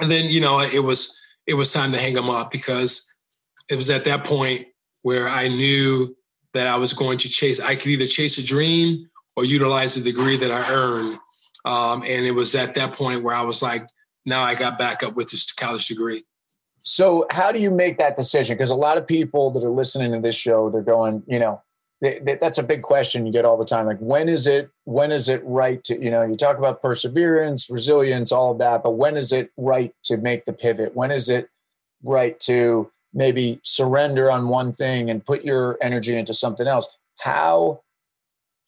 and 0.00 0.10
then 0.10 0.28
you 0.28 0.40
know 0.40 0.60
it 0.60 0.82
was 0.82 1.18
it 1.46 1.54
was 1.54 1.72
time 1.72 1.92
to 1.92 1.98
hang 1.98 2.14
them 2.14 2.30
up 2.30 2.50
because 2.50 3.12
it 3.68 3.74
was 3.74 3.90
at 3.90 4.04
that 4.04 4.24
point 4.24 4.66
where 5.02 5.28
I 5.28 5.48
knew 5.48 6.16
that 6.54 6.66
I 6.66 6.76
was 6.76 6.92
going 6.92 7.18
to 7.18 7.28
chase. 7.28 7.60
I 7.60 7.74
could 7.74 7.88
either 7.88 8.06
chase 8.06 8.38
a 8.38 8.44
dream 8.44 9.08
or 9.36 9.44
utilize 9.44 9.94
the 9.94 10.00
degree 10.00 10.36
that 10.36 10.50
I 10.50 10.72
earned, 10.72 11.18
um, 11.64 12.02
and 12.02 12.26
it 12.26 12.34
was 12.34 12.54
at 12.54 12.74
that 12.74 12.92
point 12.92 13.22
where 13.22 13.34
I 13.34 13.42
was 13.42 13.62
like, 13.62 13.86
now 14.24 14.42
I 14.42 14.54
got 14.54 14.78
back 14.78 15.02
up 15.02 15.14
with 15.14 15.30
this 15.30 15.52
college 15.52 15.86
degree. 15.86 16.24
So, 16.82 17.26
how 17.30 17.50
do 17.50 17.60
you 17.60 17.70
make 17.70 17.98
that 17.98 18.16
decision? 18.16 18.56
Because 18.56 18.70
a 18.70 18.76
lot 18.76 18.96
of 18.96 19.06
people 19.06 19.50
that 19.50 19.64
are 19.64 19.70
listening 19.70 20.12
to 20.12 20.20
this 20.20 20.36
show, 20.36 20.70
they're 20.70 20.82
going, 20.82 21.22
you 21.26 21.38
know, 21.38 21.60
that's 22.00 22.58
a 22.58 22.62
big 22.62 22.82
question 22.82 23.24
you 23.24 23.32
get 23.32 23.46
all 23.46 23.56
the 23.56 23.64
time 23.64 23.86
like 23.86 23.98
when 24.00 24.28
is 24.28 24.46
it 24.46 24.68
when 24.84 25.10
is 25.10 25.30
it 25.30 25.42
right 25.44 25.82
to 25.82 25.98
you 25.98 26.10
know 26.10 26.22
you 26.22 26.36
talk 26.36 26.58
about 26.58 26.82
perseverance 26.82 27.70
resilience 27.70 28.30
all 28.30 28.52
of 28.52 28.58
that 28.58 28.82
but 28.82 28.92
when 28.92 29.16
is 29.16 29.32
it 29.32 29.50
right 29.56 29.94
to 30.04 30.16
make 30.16 30.44
the 30.44 30.52
pivot? 30.52 30.94
When 30.94 31.10
is 31.10 31.28
it 31.28 31.48
right 32.04 32.38
to 32.40 32.90
maybe 33.12 33.60
surrender 33.62 34.30
on 34.30 34.48
one 34.48 34.72
thing 34.72 35.10
and 35.10 35.24
put 35.24 35.44
your 35.44 35.78
energy 35.80 36.16
into 36.16 36.34
something 36.34 36.66
else? 36.66 36.86
How 37.18 37.82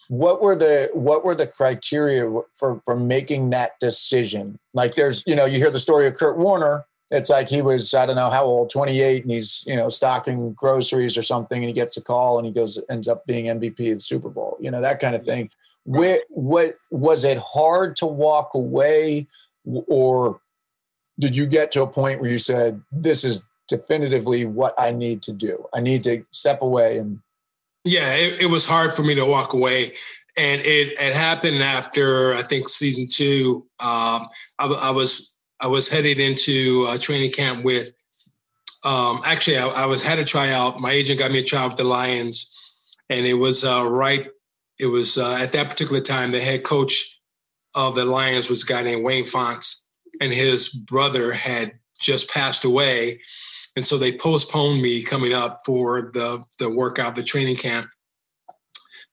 what 0.09 0.41
were 0.41 0.57
the 0.57 0.91
what 0.95 1.25
were 1.25 1.35
the 1.35 1.47
criteria 1.47 2.31
for 2.57 2.81
for 2.85 2.97
making 2.97 3.51
that 3.51 3.73
decision? 3.79 4.59
Like 4.75 4.95
there's 4.95 5.23
you 5.27 5.37
know 5.37 5.45
you 5.45 5.59
hear 5.59 5.71
the 5.71 5.79
story 5.79 6.07
of 6.07 6.15
kurt 6.15 6.39
warner 6.39 6.87
it's 7.11 7.31
like 7.31 7.49
he 7.49 7.63
was 7.63 7.95
i 7.95 8.05
don't 8.07 8.17
know 8.17 8.31
how 8.31 8.45
old 8.45 8.71
28 8.71 9.23
and 9.23 9.33
he's 9.33 9.65
you 9.67 9.77
know 9.77 9.89
stocking 9.89 10.53
groceries 10.53 11.17
or 11.17 11.23
something 11.23 11.59
and 11.59 11.69
he 11.69 11.73
gets 11.73 11.97
a 11.97 12.01
call 12.01 12.39
and 12.39 12.47
he 12.47 12.53
goes 12.53 12.81
ends 12.91 13.09
up 13.09 13.25
being 13.27 13.47
mvp 13.47 13.93
of 13.93 13.99
the 13.99 14.01
super 14.01 14.29
bowl 14.29 14.57
you 14.61 14.71
know 14.71 14.81
that 14.81 15.01
kind 15.01 15.15
of 15.15 15.25
thing. 15.25 15.51
What, 15.85 16.21
what 16.29 16.75
was 16.91 17.25
it 17.25 17.39
hard 17.39 17.97
to 17.97 18.07
walk 18.07 18.53
away 18.53 19.27
or 19.65 20.41
did 21.19 21.35
you 21.35 21.47
get 21.47 21.73
to 21.73 21.83
a 21.83 21.87
point 21.87 22.21
where 22.21 22.31
you 22.31 22.39
said 22.39 22.83
this 22.93 23.25
is 23.25 23.43
definitively 23.69 24.45
what 24.45 24.75
i 24.79 24.91
need 24.91 25.23
to 25.23 25.33
do. 25.33 25.65
I 25.75 25.81
need 25.81 26.05
to 26.05 26.25
step 26.31 26.63
away 26.63 26.99
and 26.99 27.21
yeah 27.85 28.15
it, 28.15 28.43
it 28.43 28.47
was 28.47 28.65
hard 28.65 28.93
for 28.93 29.03
me 29.03 29.15
to 29.15 29.25
walk 29.25 29.55
away 29.55 29.95
and 30.37 30.61
it, 30.61 30.93
it 31.01 31.15
happened 31.15 31.63
after 31.63 32.35
i 32.35 32.43
think 32.43 32.69
season 32.69 33.07
two. 33.11 33.65
Um, 33.81 34.27
I, 34.59 34.67
I 34.67 34.91
was 34.91 35.38
I 35.61 35.67
was 35.67 35.89
headed 35.89 36.21
into 36.21 36.87
a 36.91 36.99
training 36.99 37.33
camp 37.33 37.65
with. 37.65 37.93
Um, 38.85 39.23
actually, 39.25 39.59
I, 39.59 39.67
I, 39.67 39.87
was 39.87 40.05
had 40.05 40.21
a 40.21 40.25
tryout. 40.25 40.79
My 40.79 40.93
agent 40.93 41.19
got 41.19 41.33
me 41.33 41.41
a 41.41 41.45
tryout 41.45 41.71
with 41.71 41.79
the 41.79 41.85
Lions, 41.85 42.55
and 43.11 43.27
it 43.27 43.35
was 43.35 43.65
uh, 43.65 43.89
right. 43.91 44.29
It 44.79 44.87
was 44.87 45.19
uh, 45.19 45.37
at 45.41 45.51
that 45.53 45.69
particular 45.69 46.01
time 46.01 46.31
the 46.31 46.41
head 46.41 46.63
coach 46.63 47.19
of 47.75 47.97
the 47.97 48.05
Lions 48.05 48.49
was 48.49 48.63
a 48.63 48.67
guy 48.67 48.83
named 48.83 49.03
Wayne 49.03 49.27
Fontes, 49.27 49.85
and 50.21 50.33
his 50.33 50.69
brother 50.69 51.33
had 51.33 51.73
just 52.01 52.31
passed 52.31 52.65
away, 52.65 53.21
and 53.75 53.85
so 53.85 53.99
they 53.99 54.13
postponed 54.13 54.81
me 54.81 55.03
coming 55.03 55.33
up 55.33 55.59
for 55.67 56.13
the 56.15 56.45
the 56.61 56.73
workout, 56.73 57.17
the 57.17 57.25
training 57.25 57.57
camp. 57.57 57.89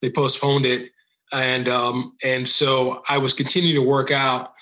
They 0.04 0.12
postponed 0.12 0.68
it, 0.68 0.92
and 1.34 1.68
um, 1.68 2.16
and 2.24 2.48
so 2.48 3.02
I 3.10 3.18
was 3.18 3.34
continuing 3.34 3.82
to 3.82 3.90
work 3.90 4.12
out 4.12 4.55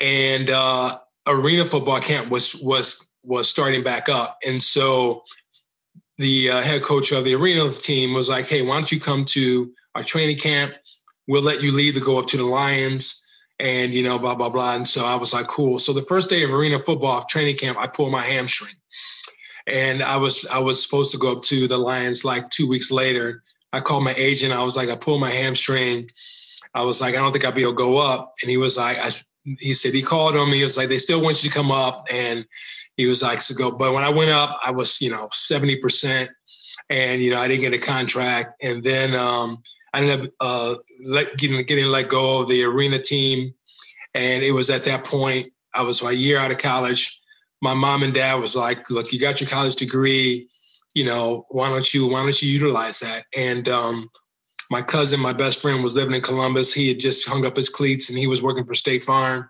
and 0.00 0.50
uh, 0.50 0.98
arena 1.26 1.64
football 1.64 2.00
camp 2.00 2.30
was 2.30 2.54
was 2.56 3.08
was 3.24 3.48
starting 3.48 3.82
back 3.82 4.08
up, 4.08 4.38
and 4.46 4.62
so 4.62 5.22
the 6.18 6.50
uh, 6.50 6.62
head 6.62 6.82
coach 6.82 7.12
of 7.12 7.24
the 7.24 7.34
arena 7.34 7.70
team 7.72 8.14
was 8.14 8.28
like, 8.28 8.46
"Hey, 8.48 8.62
why 8.62 8.74
don't 8.74 8.90
you 8.90 9.00
come 9.00 9.24
to 9.26 9.72
our 9.94 10.02
training 10.02 10.38
camp? 10.38 10.74
We'll 11.26 11.42
let 11.42 11.62
you 11.62 11.70
leave 11.72 11.94
to 11.94 12.00
go 12.00 12.18
up 12.18 12.26
to 12.28 12.36
the 12.36 12.44
Lions." 12.44 13.24
And 13.60 13.92
you 13.92 14.04
know, 14.04 14.18
blah 14.18 14.36
blah 14.36 14.50
blah. 14.50 14.76
And 14.76 14.86
so 14.86 15.04
I 15.04 15.16
was 15.16 15.32
like, 15.32 15.48
cool. 15.48 15.78
So 15.80 15.92
the 15.92 16.02
first 16.02 16.30
day 16.30 16.44
of 16.44 16.50
arena 16.50 16.78
football 16.78 17.24
training 17.24 17.56
camp, 17.56 17.76
I 17.78 17.88
pulled 17.88 18.12
my 18.12 18.22
hamstring, 18.22 18.74
and 19.66 20.02
I 20.02 20.16
was 20.16 20.46
I 20.46 20.60
was 20.60 20.82
supposed 20.82 21.10
to 21.12 21.18
go 21.18 21.32
up 21.32 21.42
to 21.44 21.66
the 21.66 21.78
Lions 21.78 22.24
like 22.24 22.48
two 22.50 22.68
weeks 22.68 22.90
later. 22.90 23.42
I 23.72 23.80
called 23.80 24.04
my 24.04 24.14
agent. 24.14 24.52
I 24.52 24.62
was 24.62 24.76
like, 24.76 24.88
I 24.88 24.96
pulled 24.96 25.20
my 25.20 25.30
hamstring. 25.30 26.08
I 26.74 26.84
was 26.84 27.00
like, 27.00 27.14
I 27.14 27.18
don't 27.18 27.32
think 27.32 27.44
I'll 27.44 27.52
be 27.52 27.62
able 27.62 27.72
to 27.72 27.76
go 27.76 27.98
up. 27.98 28.32
And 28.42 28.50
he 28.50 28.56
was 28.56 28.76
like, 28.76 28.98
I 28.98 29.10
he 29.60 29.74
said 29.74 29.94
he 29.94 30.02
called 30.02 30.36
on 30.36 30.50
me. 30.50 30.58
He 30.58 30.62
was 30.62 30.76
like, 30.76 30.88
they 30.88 30.98
still 30.98 31.20
want 31.20 31.42
you 31.42 31.50
to 31.50 31.56
come 31.56 31.70
up, 31.70 32.04
and 32.10 32.46
he 32.96 33.06
was 33.06 33.22
like, 33.22 33.40
so 33.40 33.54
go. 33.54 33.70
But 33.70 33.92
when 33.92 34.04
I 34.04 34.10
went 34.10 34.30
up, 34.30 34.58
I 34.64 34.70
was 34.70 35.00
you 35.00 35.10
know 35.10 35.28
seventy 35.32 35.76
percent, 35.76 36.30
and 36.90 37.22
you 37.22 37.30
know 37.30 37.40
I 37.40 37.48
didn't 37.48 37.62
get 37.62 37.74
a 37.74 37.78
contract, 37.78 38.62
and 38.62 38.82
then 38.82 39.14
um, 39.14 39.62
I 39.94 40.00
ended 40.00 40.26
up 40.26 40.32
uh, 40.40 40.74
let, 41.04 41.36
getting 41.36 41.62
getting 41.64 41.86
let 41.86 42.08
go 42.08 42.42
of 42.42 42.48
the 42.48 42.64
arena 42.64 42.98
team, 42.98 43.54
and 44.14 44.42
it 44.42 44.52
was 44.52 44.70
at 44.70 44.84
that 44.84 45.04
point 45.04 45.52
I 45.74 45.82
was 45.82 46.02
a 46.02 46.14
year 46.14 46.38
out 46.38 46.50
of 46.50 46.58
college. 46.58 47.20
My 47.60 47.74
mom 47.74 48.02
and 48.02 48.14
dad 48.14 48.40
was 48.40 48.54
like, 48.54 48.88
look, 48.90 49.12
you 49.12 49.18
got 49.18 49.40
your 49.40 49.50
college 49.50 49.74
degree, 49.74 50.48
you 50.94 51.04
know, 51.04 51.46
why 51.50 51.68
don't 51.70 51.92
you 51.92 52.06
why 52.06 52.22
don't 52.22 52.42
you 52.42 52.50
utilize 52.50 53.00
that? 53.00 53.24
And 53.36 53.68
um, 53.68 54.10
my 54.70 54.82
cousin, 54.82 55.20
my 55.20 55.32
best 55.32 55.60
friend, 55.60 55.82
was 55.82 55.96
living 55.96 56.14
in 56.14 56.20
Columbus. 56.20 56.72
He 56.72 56.88
had 56.88 57.00
just 57.00 57.26
hung 57.26 57.46
up 57.46 57.56
his 57.56 57.68
cleats 57.68 58.10
and 58.10 58.18
he 58.18 58.26
was 58.26 58.42
working 58.42 58.64
for 58.64 58.74
State 58.74 59.02
Farm. 59.02 59.48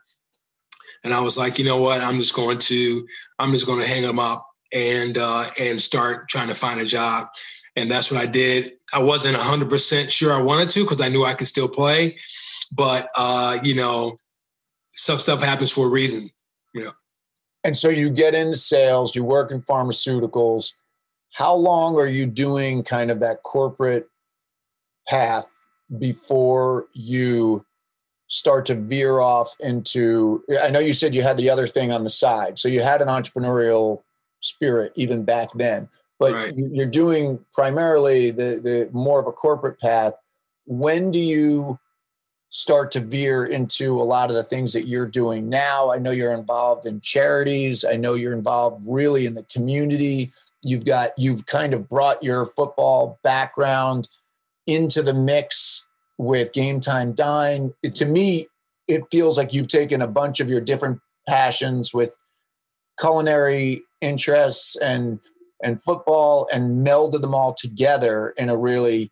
And 1.04 1.12
I 1.12 1.20
was 1.20 1.36
like, 1.36 1.58
you 1.58 1.64
know 1.64 1.80
what? 1.80 2.00
I'm 2.00 2.16
just 2.16 2.34
going 2.34 2.58
to 2.58 3.06
I'm 3.38 3.52
just 3.52 3.66
going 3.66 3.80
to 3.80 3.86
hang 3.86 4.02
them 4.02 4.18
up 4.18 4.46
and 4.72 5.16
uh, 5.18 5.46
and 5.58 5.80
start 5.80 6.28
trying 6.28 6.48
to 6.48 6.54
find 6.54 6.80
a 6.80 6.84
job. 6.84 7.28
And 7.76 7.90
that's 7.90 8.10
what 8.10 8.20
I 8.20 8.26
did. 8.26 8.72
I 8.92 9.02
wasn't 9.02 9.36
100% 9.36 10.10
sure 10.10 10.32
I 10.32 10.42
wanted 10.42 10.70
to 10.70 10.82
because 10.82 11.00
I 11.00 11.08
knew 11.08 11.24
I 11.24 11.34
could 11.34 11.46
still 11.46 11.68
play, 11.68 12.18
but 12.72 13.08
uh, 13.14 13.58
you 13.62 13.74
know, 13.74 14.16
stuff 14.94 15.20
stuff 15.20 15.42
happens 15.42 15.70
for 15.70 15.86
a 15.86 15.90
reason. 15.90 16.30
You 16.74 16.84
know. 16.84 16.92
And 17.64 17.76
so 17.76 17.88
you 17.88 18.10
get 18.10 18.34
into 18.34 18.58
sales. 18.58 19.14
You 19.14 19.24
work 19.24 19.50
in 19.50 19.62
pharmaceuticals. 19.62 20.72
How 21.32 21.54
long 21.54 21.96
are 21.96 22.06
you 22.06 22.26
doing 22.26 22.82
kind 22.82 23.10
of 23.10 23.20
that 23.20 23.42
corporate 23.42 24.08
path 25.08 25.48
before 25.98 26.86
you 26.92 27.64
start 28.28 28.66
to 28.66 28.74
veer 28.74 29.20
off 29.20 29.54
into 29.60 30.44
i 30.62 30.68
know 30.68 30.78
you 30.78 30.92
said 30.92 31.14
you 31.14 31.22
had 31.22 31.36
the 31.38 31.48
other 31.48 31.66
thing 31.66 31.90
on 31.90 32.04
the 32.04 32.10
side 32.10 32.58
so 32.58 32.68
you 32.68 32.82
had 32.82 33.00
an 33.00 33.08
entrepreneurial 33.08 34.02
spirit 34.40 34.92
even 34.96 35.24
back 35.24 35.48
then 35.54 35.88
but 36.18 36.32
right. 36.34 36.54
you're 36.56 36.86
doing 36.86 37.38
primarily 37.54 38.30
the 38.30 38.60
the 38.62 38.88
more 38.92 39.18
of 39.18 39.26
a 39.26 39.32
corporate 39.32 39.80
path 39.80 40.14
when 40.66 41.10
do 41.10 41.18
you 41.18 41.78
start 42.50 42.90
to 42.92 43.00
veer 43.00 43.44
into 43.46 44.00
a 44.00 44.02
lot 44.02 44.30
of 44.30 44.36
the 44.36 44.42
things 44.42 44.72
that 44.72 44.88
you're 44.88 45.06
doing 45.06 45.48
now. 45.48 45.92
I 45.92 45.98
know 45.98 46.10
you're 46.10 46.32
involved 46.32 46.86
in 46.86 47.00
charities. 47.00 47.84
I 47.84 47.96
know 47.96 48.14
you're 48.14 48.32
involved 48.32 48.84
really 48.86 49.26
in 49.26 49.34
the 49.34 49.42
community. 49.44 50.32
You've 50.62 50.84
got 50.84 51.10
you've 51.18 51.46
kind 51.46 51.74
of 51.74 51.88
brought 51.88 52.22
your 52.22 52.46
football 52.46 53.18
background 53.22 54.08
into 54.68 55.02
the 55.02 55.14
mix 55.14 55.84
with 56.18 56.52
Game 56.52 56.78
Time 56.78 57.12
Dine. 57.12 57.72
It, 57.82 57.96
to 57.96 58.04
me, 58.04 58.46
it 58.86 59.02
feels 59.10 59.36
like 59.36 59.52
you've 59.52 59.68
taken 59.68 60.02
a 60.02 60.06
bunch 60.06 60.38
of 60.38 60.48
your 60.48 60.60
different 60.60 61.00
passions 61.26 61.92
with 61.92 62.16
culinary 63.00 63.82
interests 64.00 64.76
and 64.76 65.18
and 65.62 65.82
football 65.82 66.48
and 66.52 66.86
melded 66.86 67.20
them 67.20 67.34
all 67.34 67.52
together 67.52 68.30
in 68.36 68.48
a 68.48 68.56
really 68.56 69.10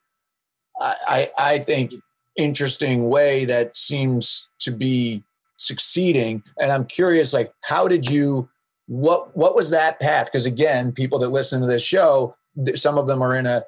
I, 0.79 1.31
I 1.39 1.59
think 1.59 1.95
interesting 2.37 3.09
way 3.09 3.45
that 3.47 3.77
seems 3.77 4.49
to 4.61 4.71
be 4.71 5.25
succeeding 5.57 6.43
and 6.61 6.71
i'm 6.71 6.85
curious 6.85 7.33
like 7.33 7.51
how 7.63 7.89
did 7.89 8.09
you 8.09 8.49
what 8.87 9.35
what 9.37 9.57
was 9.57 9.71
that 9.71 9.99
path 9.99 10.27
because 10.27 10.47
again 10.47 10.93
people 10.93 11.19
that 11.19 11.31
listen 11.31 11.61
to 11.61 11.67
this 11.67 11.83
show 11.83 12.37
some 12.75 12.99
of 12.99 13.07
them 13.07 13.23
are 13.23 13.35
in 13.35 13.47
a 13.47 13.63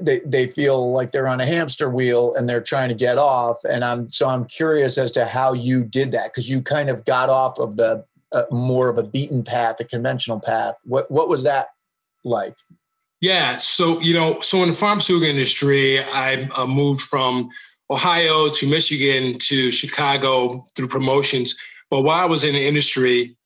they, 0.00 0.20
they 0.20 0.46
feel 0.48 0.92
like 0.92 1.12
they're 1.12 1.28
on 1.28 1.40
a 1.40 1.46
hamster 1.46 1.90
wheel 1.90 2.34
and 2.34 2.48
they're 2.48 2.62
trying 2.62 2.88
to 2.88 2.94
get 2.94 3.18
off. 3.18 3.58
And 3.68 3.84
i'm 3.84 4.08
so 4.08 4.28
i'm 4.28 4.44
curious 4.46 4.98
as 4.98 5.10
to 5.12 5.24
how 5.24 5.52
you 5.52 5.84
did 5.84 6.12
that 6.12 6.32
because 6.32 6.48
you 6.48 6.62
kind 6.62 6.88
of 6.88 7.04
got 7.04 7.28
off 7.28 7.58
of 7.58 7.76
the 7.76 8.04
uh, 8.32 8.44
more 8.50 8.88
of 8.88 8.96
a 8.96 9.02
beaten 9.02 9.42
path 9.44 9.80
a 9.80 9.84
conventional 9.84 10.40
path. 10.40 10.76
What 10.84 11.10
what 11.10 11.28
was 11.28 11.42
that 11.44 11.68
like? 12.24 12.56
Yeah 13.20 13.56
so 13.56 14.00
you 14.00 14.14
know 14.14 14.40
so 14.40 14.62
in 14.62 14.70
the 14.70 14.74
pharmaceutical 14.74 15.28
industry 15.28 16.00
i 16.00 16.48
uh, 16.56 16.66
moved 16.66 17.02
from 17.02 17.48
Ohio 17.92 18.48
to 18.48 18.66
Michigan 18.66 19.38
to 19.38 19.70
Chicago 19.70 20.64
through 20.74 20.88
promotions. 20.88 21.54
But 21.90 22.02
while 22.02 22.18
I 22.18 22.24
was 22.24 22.42
in 22.42 22.54
the 22.54 22.66
industry, 22.66 23.36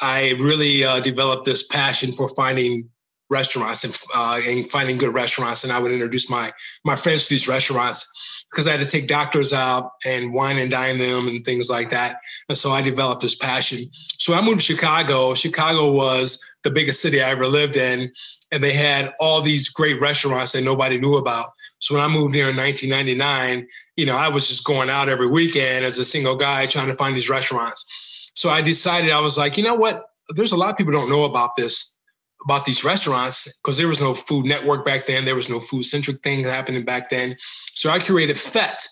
I 0.00 0.36
really 0.38 0.84
uh, 0.84 1.00
developed 1.00 1.44
this 1.44 1.66
passion 1.66 2.12
for 2.12 2.28
finding 2.28 2.88
restaurants 3.30 3.84
and, 3.84 3.98
uh, 4.14 4.40
and 4.46 4.68
finding 4.70 4.96
good 4.96 5.14
restaurants. 5.14 5.64
And 5.64 5.72
I 5.72 5.78
would 5.78 5.92
introduce 5.92 6.30
my 6.30 6.52
my 6.84 6.96
friends 6.96 7.24
to 7.24 7.34
these 7.34 7.48
restaurants 7.48 8.10
because 8.50 8.66
I 8.66 8.72
had 8.72 8.80
to 8.80 8.86
take 8.86 9.08
doctors 9.08 9.52
out 9.52 9.92
and 10.04 10.32
wine 10.32 10.58
and 10.58 10.70
dine 10.70 10.98
them 10.98 11.28
and 11.28 11.44
things 11.44 11.68
like 11.68 11.90
that. 11.90 12.16
And 12.48 12.56
so 12.56 12.70
I 12.70 12.80
developed 12.80 13.20
this 13.20 13.34
passion. 13.34 13.90
So 14.18 14.34
I 14.34 14.40
moved 14.40 14.60
to 14.60 14.64
Chicago. 14.64 15.34
Chicago 15.34 15.90
was 15.92 16.42
the 16.64 16.70
biggest 16.70 17.00
city 17.00 17.22
I 17.22 17.30
ever 17.30 17.46
lived 17.46 17.76
in, 17.76 18.10
and 18.50 18.62
they 18.62 18.72
had 18.72 19.14
all 19.20 19.40
these 19.40 19.68
great 19.68 20.00
restaurants 20.00 20.52
that 20.52 20.62
nobody 20.62 20.98
knew 20.98 21.16
about. 21.16 21.52
So 21.78 21.94
when 21.94 22.02
I 22.02 22.08
moved 22.08 22.34
here 22.34 22.48
in 22.48 22.56
1999, 22.56 23.66
you 23.96 24.06
know, 24.06 24.16
I 24.16 24.28
was 24.28 24.48
just 24.48 24.64
going 24.64 24.90
out 24.90 25.08
every 25.08 25.28
weekend 25.28 25.84
as 25.84 25.98
a 25.98 26.04
single 26.04 26.36
guy 26.36 26.66
trying 26.66 26.88
to 26.88 26.94
find 26.94 27.16
these 27.16 27.30
restaurants. 27.30 28.32
So 28.34 28.50
I 28.50 28.62
decided 28.62 29.10
I 29.10 29.20
was 29.20 29.38
like, 29.38 29.56
you 29.56 29.64
know 29.64 29.74
what? 29.74 30.06
There's 30.30 30.52
a 30.52 30.56
lot 30.56 30.70
of 30.70 30.76
people 30.76 30.92
don't 30.92 31.10
know 31.10 31.24
about 31.24 31.56
this, 31.56 31.96
about 32.44 32.64
these 32.64 32.84
restaurants, 32.84 33.52
because 33.62 33.76
there 33.76 33.88
was 33.88 34.00
no 34.00 34.14
Food 34.14 34.46
Network 34.46 34.84
back 34.84 35.06
then. 35.06 35.24
There 35.24 35.34
was 35.34 35.48
no 35.48 35.60
food 35.60 35.82
centric 35.82 36.22
thing 36.22 36.44
happening 36.44 36.84
back 36.84 37.10
then. 37.10 37.36
So 37.74 37.90
I 37.90 37.98
created 37.98 38.38
Fete. 38.38 38.88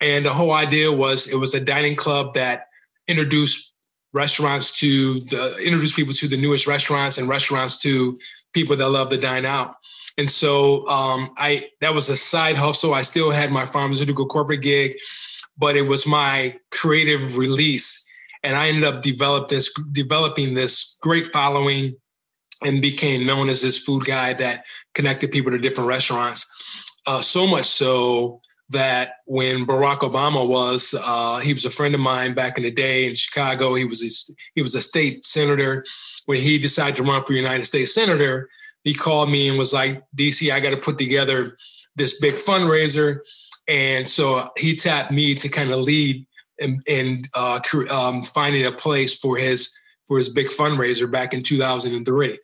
And 0.00 0.26
the 0.26 0.32
whole 0.32 0.52
idea 0.52 0.90
was 0.90 1.28
it 1.28 1.36
was 1.36 1.54
a 1.54 1.60
dining 1.60 1.94
club 1.94 2.34
that 2.34 2.66
introduced 3.06 3.72
restaurants 4.12 4.70
to 4.70 5.20
the 5.20 5.56
introduce 5.58 5.92
people 5.92 6.12
to 6.14 6.28
the 6.28 6.36
newest 6.36 6.66
restaurants 6.66 7.18
and 7.18 7.28
restaurants 7.28 7.78
to 7.78 8.18
people 8.52 8.76
that 8.76 8.88
love 8.88 9.08
to 9.10 9.16
dine 9.16 9.44
out. 9.44 9.76
And 10.18 10.30
so 10.30 10.86
um, 10.88 11.32
I 11.36 11.68
that 11.80 11.94
was 11.94 12.08
a 12.08 12.16
side 12.16 12.56
hustle. 12.56 12.94
I 12.94 13.02
still 13.02 13.30
had 13.30 13.50
my 13.50 13.66
pharmaceutical 13.66 14.26
corporate 14.26 14.62
gig, 14.62 14.96
but 15.58 15.76
it 15.76 15.82
was 15.82 16.06
my 16.06 16.56
creative 16.70 17.36
release. 17.36 18.00
And 18.42 18.56
I 18.56 18.68
ended 18.68 18.84
up 18.84 19.02
this, 19.48 19.72
developing 19.92 20.54
this 20.54 20.96
great 21.00 21.32
following 21.32 21.96
and 22.64 22.80
became 22.80 23.26
known 23.26 23.48
as 23.48 23.60
this 23.62 23.78
food 23.78 24.04
guy 24.04 24.32
that 24.34 24.64
connected 24.94 25.30
people 25.30 25.52
to 25.52 25.58
different 25.58 25.88
restaurants. 25.88 26.46
Uh, 27.06 27.20
so 27.20 27.46
much 27.46 27.66
so 27.66 28.40
that 28.70 29.16
when 29.26 29.66
Barack 29.66 29.98
Obama 30.00 30.48
was, 30.48 30.94
uh, 31.04 31.38
he 31.38 31.52
was 31.52 31.64
a 31.64 31.70
friend 31.70 31.94
of 31.94 32.00
mine 32.00 32.32
back 32.32 32.56
in 32.56 32.64
the 32.64 32.70
day 32.70 33.06
in 33.06 33.14
Chicago. 33.14 33.74
He 33.74 33.84
was 33.84 34.02
a, 34.02 34.08
he 34.54 34.62
was 34.62 34.74
a 34.74 34.80
state 34.80 35.24
senator. 35.24 35.84
When 36.26 36.40
he 36.40 36.58
decided 36.58 36.96
to 36.96 37.02
run 37.02 37.22
for 37.24 37.34
United 37.34 37.66
States 37.66 37.94
senator, 37.94 38.48
he 38.82 38.94
called 38.94 39.30
me 39.30 39.48
and 39.48 39.58
was 39.58 39.72
like, 39.72 40.02
DC, 40.16 40.50
I 40.50 40.60
got 40.60 40.70
to 40.70 40.78
put 40.78 40.98
together 40.98 41.56
this 41.96 42.20
big 42.20 42.34
fundraiser. 42.34 43.20
And 43.68 44.08
so 44.08 44.50
he 44.56 44.74
tapped 44.74 45.10
me 45.10 45.34
to 45.34 45.48
kind 45.48 45.70
of 45.70 45.80
lead 45.80 46.26
in, 46.86 47.22
uh, 47.34 47.60
um, 47.90 48.22
finding 48.22 48.66
a 48.66 48.72
place 48.72 49.18
for 49.18 49.36
his 49.36 49.74
for 50.06 50.18
his 50.18 50.28
big 50.28 50.48
fundraiser 50.48 51.10
back 51.10 51.32
in 51.34 51.42
2003 51.42 52.38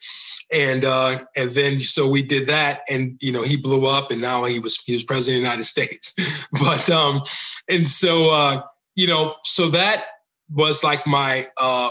and 0.53 0.85
uh, 0.85 1.21
and 1.37 1.51
then 1.53 1.79
so 1.79 2.09
we 2.09 2.23
did 2.23 2.47
that 2.47 2.81
and 2.89 3.17
you 3.21 3.33
know 3.33 3.43
he 3.43 3.57
blew 3.57 3.87
up 3.87 4.11
and 4.11 4.21
now 4.21 4.45
he 4.45 4.59
was 4.59 4.79
he 4.85 4.93
was 4.93 5.05
president 5.05 5.39
of 5.39 5.43
the 5.43 5.49
united 5.49 5.65
states. 5.65 6.15
But 6.53 6.91
um 6.91 7.23
and 7.69 7.87
so 7.87 8.31
uh 8.31 8.63
you 8.95 9.07
know 9.07 9.37
so 9.45 9.69
that 9.69 10.05
was 10.53 10.83
like 10.83 11.07
my 11.07 11.49
uh 11.61 11.91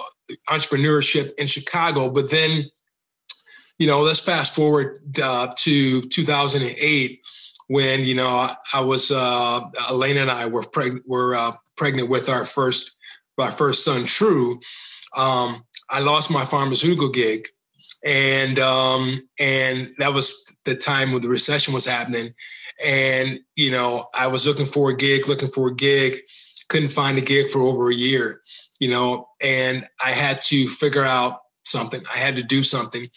entrepreneurship 0.50 1.34
in 1.36 1.48
chicago. 1.48 2.10
But 2.10 2.30
then 2.30 2.70
you 3.80 3.88
know, 3.88 4.02
let's 4.02 4.20
fast 4.20 4.54
forward 4.54 5.00
uh, 5.24 5.48
to 5.58 6.02
2008 6.02 7.22
when 7.68 8.04
you 8.04 8.14
know 8.14 8.52
I 8.74 8.82
was 8.82 9.10
uh, 9.10 9.62
Elena 9.90 10.22
and 10.22 10.32
I 10.32 10.46
were 10.46 10.64
preg- 10.64 11.02
were 11.08 11.36
uh, 11.36 11.54
pregnant 11.78 12.10
with 12.10 12.30
our 12.30 12.46
first 12.46 12.98
our 13.40 13.52
first 13.52 13.86
son, 13.86 14.06
True. 14.06 14.60
Um, 15.16 15.66
I 15.90 16.00
lost 16.00 16.32
my 16.32 16.46
pharmaceutical 16.46 17.10
gig, 17.10 17.48
and 18.06 18.60
um, 18.60 19.28
and 19.40 19.92
that 20.00 20.14
was 20.14 20.44
the 20.66 20.76
time 20.76 21.12
when 21.12 21.22
the 21.22 21.28
recession 21.28 21.74
was 21.74 21.86
happening. 21.86 22.34
And 22.84 23.40
you 23.56 23.72
know, 23.72 24.08
I 24.14 24.28
was 24.28 24.46
looking 24.48 24.66
for 24.66 24.92
a 24.92 24.96
gig, 24.96 25.28
looking 25.28 25.50
for 25.50 25.70
a 25.70 25.76
gig, 25.76 26.18
couldn't 26.70 26.90
find 26.90 27.18
a 27.18 27.22
gig 27.22 27.50
for 27.50 27.60
over 27.60 27.90
a 27.90 27.96
year. 27.96 28.42
You 28.80 28.90
know, 28.90 29.28
and 29.42 29.86
I 30.04 30.12
had 30.12 30.40
to 30.42 30.68
figure 30.68 31.04
out 31.04 31.42
something. 31.66 32.02
I 32.14 32.18
had 32.18 32.36
to 32.38 32.44
do 32.44 32.64
something 32.64 33.08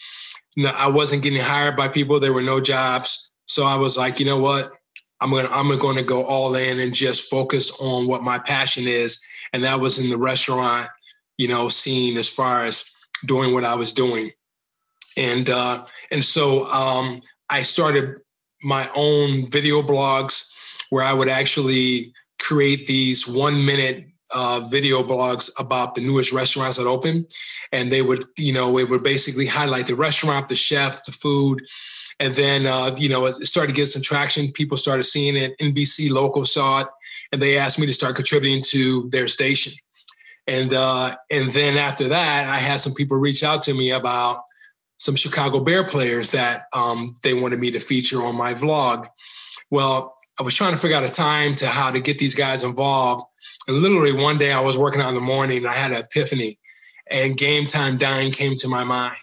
you 0.55 0.63
know, 0.63 0.71
I 0.71 0.87
wasn't 0.87 1.23
getting 1.23 1.41
hired 1.41 1.75
by 1.75 1.87
people. 1.87 2.19
There 2.19 2.33
were 2.33 2.41
no 2.41 2.59
jobs. 2.59 3.31
So 3.47 3.65
I 3.65 3.75
was 3.75 3.97
like, 3.97 4.19
you 4.19 4.25
know 4.25 4.37
what? 4.37 4.71
I'm 5.21 5.31
gonna 5.31 5.49
I'm 5.51 5.69
to 5.69 6.03
go 6.03 6.25
all 6.25 6.55
in 6.55 6.79
and 6.79 6.93
just 6.93 7.29
focus 7.29 7.71
on 7.79 8.07
what 8.07 8.23
my 8.23 8.39
passion 8.39 8.83
is, 8.85 9.19
and 9.53 9.63
that 9.63 9.79
was 9.79 9.97
in 9.97 10.09
the 10.09 10.17
restaurant, 10.17 10.89
you 11.37 11.47
know, 11.47 11.69
scene 11.69 12.17
as 12.17 12.29
far 12.29 12.63
as 12.63 12.89
doing 13.25 13.53
what 13.53 13.63
I 13.63 13.75
was 13.75 13.91
doing, 13.93 14.31
and 15.17 15.49
uh, 15.49 15.85
and 16.11 16.23
so 16.23 16.65
um, 16.67 17.21
I 17.49 17.61
started 17.61 18.19
my 18.63 18.89
own 18.95 19.49
video 19.49 19.81
blogs 19.81 20.49
where 20.89 21.03
I 21.03 21.13
would 21.13 21.29
actually 21.29 22.13
create 22.39 22.87
these 22.87 23.27
one 23.27 23.65
minute 23.65 24.05
uh, 24.33 24.61
video 24.69 25.03
blogs 25.03 25.49
about 25.59 25.95
the 25.95 26.01
newest 26.01 26.31
restaurants 26.31 26.77
that 26.77 26.87
open, 26.87 27.25
and 27.71 27.91
they 27.91 28.01
would, 28.01 28.25
you 28.37 28.51
know, 28.51 28.77
it 28.77 28.89
would 28.89 29.03
basically 29.03 29.45
highlight 29.45 29.85
the 29.87 29.95
restaurant, 29.95 30.49
the 30.49 30.55
chef, 30.55 31.03
the 31.05 31.11
food, 31.11 31.61
and 32.19 32.33
then, 32.35 32.65
uh, 32.65 32.95
you 32.97 33.09
know, 33.09 33.25
it 33.25 33.35
started 33.45 33.73
to 33.73 33.75
get 33.75 33.87
some 33.87 34.01
traction. 34.01 34.51
People 34.51 34.77
started 34.77 35.03
seeing 35.03 35.35
it. 35.35 35.57
NBC 35.59 36.09
local 36.09 36.45
saw 36.45 36.81
it, 36.81 36.87
and 37.31 37.41
they 37.41 37.57
asked 37.57 37.79
me 37.79 37.85
to 37.85 37.93
start 37.93 38.15
contributing 38.15 38.63
to 38.69 39.09
their 39.09 39.27
station. 39.27 39.73
And 40.47 40.73
uh, 40.73 41.15
and 41.31 41.51
then 41.51 41.77
after 41.77 42.07
that, 42.09 42.49
I 42.49 42.57
had 42.57 42.79
some 42.79 42.93
people 42.93 43.17
reach 43.17 43.43
out 43.43 43.61
to 43.63 43.73
me 43.73 43.91
about 43.91 44.43
some 44.97 45.15
Chicago 45.15 45.59
Bear 45.59 45.83
players 45.83 46.31
that 46.31 46.65
um, 46.73 47.15
they 47.23 47.33
wanted 47.33 47.59
me 47.59 47.71
to 47.71 47.79
feature 47.79 48.21
on 48.21 48.37
my 48.37 48.53
vlog. 48.53 49.07
Well, 49.71 50.15
I 50.39 50.43
was 50.43 50.53
trying 50.53 50.73
to 50.73 50.79
figure 50.79 50.97
out 50.97 51.03
a 51.03 51.09
time 51.09 51.55
to 51.55 51.67
how 51.67 51.91
to 51.91 51.99
get 51.99 52.19
these 52.19 52.35
guys 52.35 52.63
involved. 52.63 53.25
And 53.67 53.77
literally 53.77 54.11
one 54.11 54.37
day 54.37 54.51
I 54.51 54.59
was 54.59 54.77
working 54.77 55.01
out 55.01 55.09
in 55.09 55.15
the 55.15 55.21
morning 55.21 55.57
and 55.57 55.67
I 55.67 55.73
had 55.73 55.91
an 55.91 55.97
epiphany 55.97 56.59
and 57.09 57.37
Game 57.37 57.65
Time 57.65 57.97
Dine 57.97 58.31
came 58.31 58.55
to 58.55 58.67
my 58.67 58.83
mind. 58.83 59.17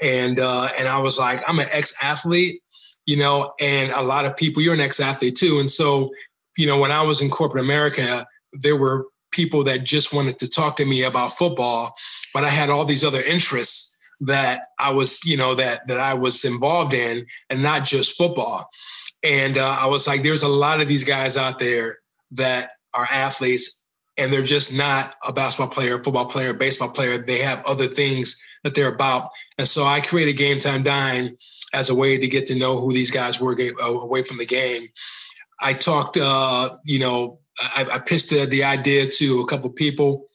And 0.00 0.38
uh, 0.38 0.68
and 0.78 0.88
I 0.88 0.98
was 0.98 1.18
like, 1.18 1.42
I'm 1.48 1.58
an 1.58 1.66
ex-athlete, 1.72 2.62
you 3.06 3.16
know, 3.16 3.52
and 3.60 3.90
a 3.92 4.02
lot 4.02 4.24
of 4.24 4.36
people, 4.36 4.62
you're 4.62 4.74
an 4.74 4.80
ex-athlete 4.80 5.34
too. 5.34 5.58
And 5.58 5.68
so, 5.68 6.12
you 6.56 6.66
know, 6.66 6.78
when 6.78 6.92
I 6.92 7.02
was 7.02 7.20
in 7.20 7.30
corporate 7.30 7.64
America, 7.64 8.24
there 8.52 8.76
were 8.76 9.06
people 9.30 9.64
that 9.64 9.84
just 9.84 10.12
wanted 10.12 10.38
to 10.38 10.48
talk 10.48 10.76
to 10.76 10.84
me 10.84 11.02
about 11.02 11.32
football, 11.32 11.94
but 12.34 12.44
I 12.44 12.48
had 12.48 12.70
all 12.70 12.84
these 12.84 13.04
other 13.04 13.22
interests 13.22 13.96
that 14.20 14.62
I 14.78 14.90
was, 14.90 15.24
you 15.24 15.36
know, 15.36 15.54
that 15.54 15.86
that 15.88 15.98
I 15.98 16.14
was 16.14 16.44
involved 16.44 16.94
in 16.94 17.26
and 17.50 17.62
not 17.62 17.84
just 17.84 18.16
football. 18.16 18.68
And 19.22 19.58
uh, 19.58 19.76
I 19.80 19.86
was 19.86 20.06
like, 20.06 20.22
there's 20.22 20.42
a 20.42 20.48
lot 20.48 20.80
of 20.80 20.88
these 20.88 21.04
guys 21.04 21.36
out 21.36 21.58
there 21.58 21.98
that 22.32 22.72
are 22.94 23.08
athletes 23.10 23.84
and 24.16 24.32
they're 24.32 24.42
just 24.42 24.72
not 24.72 25.14
a 25.24 25.32
basketball 25.32 25.68
player, 25.68 26.02
football 26.02 26.26
player, 26.26 26.52
baseball 26.52 26.90
player. 26.90 27.18
They 27.18 27.38
have 27.38 27.64
other 27.66 27.86
things 27.86 28.40
that 28.64 28.74
they're 28.74 28.92
about. 28.92 29.30
And 29.58 29.68
so 29.68 29.84
I 29.84 30.00
created 30.00 30.36
Game 30.36 30.58
Time 30.58 30.82
Dine 30.82 31.36
as 31.72 31.88
a 31.88 31.94
way 31.94 32.18
to 32.18 32.28
get 32.28 32.46
to 32.48 32.56
know 32.56 32.78
who 32.78 32.92
these 32.92 33.10
guys 33.10 33.40
were 33.40 33.56
uh, 33.60 33.86
away 33.86 34.22
from 34.22 34.38
the 34.38 34.46
game. 34.46 34.88
I 35.60 35.72
talked, 35.72 36.16
uh, 36.16 36.76
you 36.84 36.98
know, 36.98 37.38
I, 37.60 37.86
I 37.92 37.98
pitched 37.98 38.30
the, 38.30 38.46
the 38.46 38.64
idea 38.64 39.06
to 39.06 39.40
a 39.40 39.46
couple 39.46 39.70
people, 39.70 40.28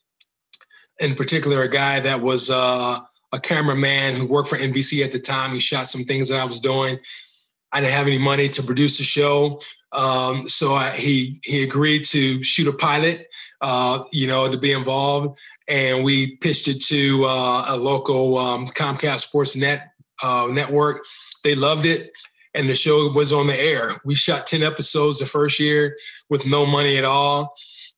in 0.99 1.15
particular, 1.15 1.63
a 1.63 1.69
guy 1.69 1.99
that 1.99 2.21
was 2.21 2.49
uh, 2.49 2.99
a 3.33 3.39
cameraman 3.39 4.15
who 4.15 4.27
worked 4.27 4.49
for 4.49 4.57
NBC 4.57 5.03
at 5.03 5.11
the 5.11 5.19
time. 5.19 5.51
He 5.51 5.59
shot 5.59 5.87
some 5.87 6.03
things 6.03 6.29
that 6.29 6.39
I 6.39 6.45
was 6.45 6.59
doing. 6.59 6.99
I 7.71 7.81
didn't 7.81 7.93
have 7.93 8.07
any 8.07 8.19
money 8.19 8.49
to 8.49 8.61
produce 8.61 8.99
the 8.99 9.03
show, 9.03 9.59
um, 9.93 10.47
so 10.47 10.73
I, 10.73 10.91
he 10.91 11.39
he 11.43 11.63
agreed 11.63 12.03
to 12.05 12.43
shoot 12.43 12.67
a 12.67 12.73
pilot, 12.73 13.33
uh, 13.61 14.03
you 14.11 14.27
know, 14.27 14.51
to 14.51 14.57
be 14.57 14.71
involved, 14.71 15.39
and 15.67 16.03
we 16.03 16.35
pitched 16.37 16.67
it 16.67 16.83
to 16.85 17.25
uh, 17.25 17.65
a 17.69 17.77
local 17.77 18.37
um, 18.37 18.67
Comcast 18.67 19.21
Sports 19.21 19.55
Net 19.55 19.91
uh, 20.21 20.47
network. 20.51 21.03
They 21.43 21.55
loved 21.55 21.87
it, 21.87 22.11
and 22.55 22.69
the 22.69 22.75
show 22.75 23.09
was 23.11 23.31
on 23.31 23.47
the 23.47 23.59
air. 23.59 23.91
We 24.05 24.15
shot 24.15 24.47
ten 24.47 24.63
episodes 24.63 25.19
the 25.19 25.25
first 25.25 25.59
year 25.59 25.95
with 26.29 26.45
no 26.45 26.65
money 26.65 26.97
at 26.97 27.05
all, 27.05 27.55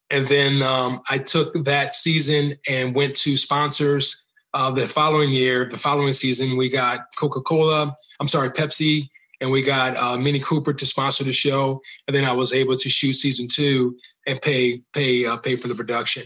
and 0.10 0.26
then 0.28 0.62
um, 0.62 1.02
I 1.10 1.18
took 1.18 1.54
that 1.66 1.94
season 1.94 2.56
and 2.70 2.96
went 2.96 3.16
to 3.18 3.38
sponsors. 3.38 4.22
Uh, 4.54 4.72
the 4.72 4.88
following 4.88 5.32
year, 5.32 5.68
the 5.70 5.78
following 5.78 6.14
season, 6.14 6.56
we 6.56 6.70
got 6.70 7.02
Coca 7.18 7.42
Cola. 7.42 7.94
I'm 8.22 8.28
sorry, 8.28 8.50
Pepsi 8.50 9.10
and 9.42 9.52
we 9.52 9.62
got 9.62 9.96
uh, 9.98 10.18
Mini 10.18 10.40
Cooper 10.40 10.74
to 10.74 10.86
sponsor 10.86 11.24
the 11.24 11.34
show, 11.34 11.82
and 12.08 12.16
then 12.16 12.26
I 12.26 12.34
was 12.34 12.54
able 12.54 12.76
to 12.76 12.90
shoot 12.90 13.14
season 13.14 13.48
two 13.52 13.98
and 14.28 14.42
pay 14.42 14.82
pay 14.94 15.26
uh, 15.26 15.38
pay 15.38 15.56
for 15.56 15.68
the 15.68 15.76
production. 15.76 16.24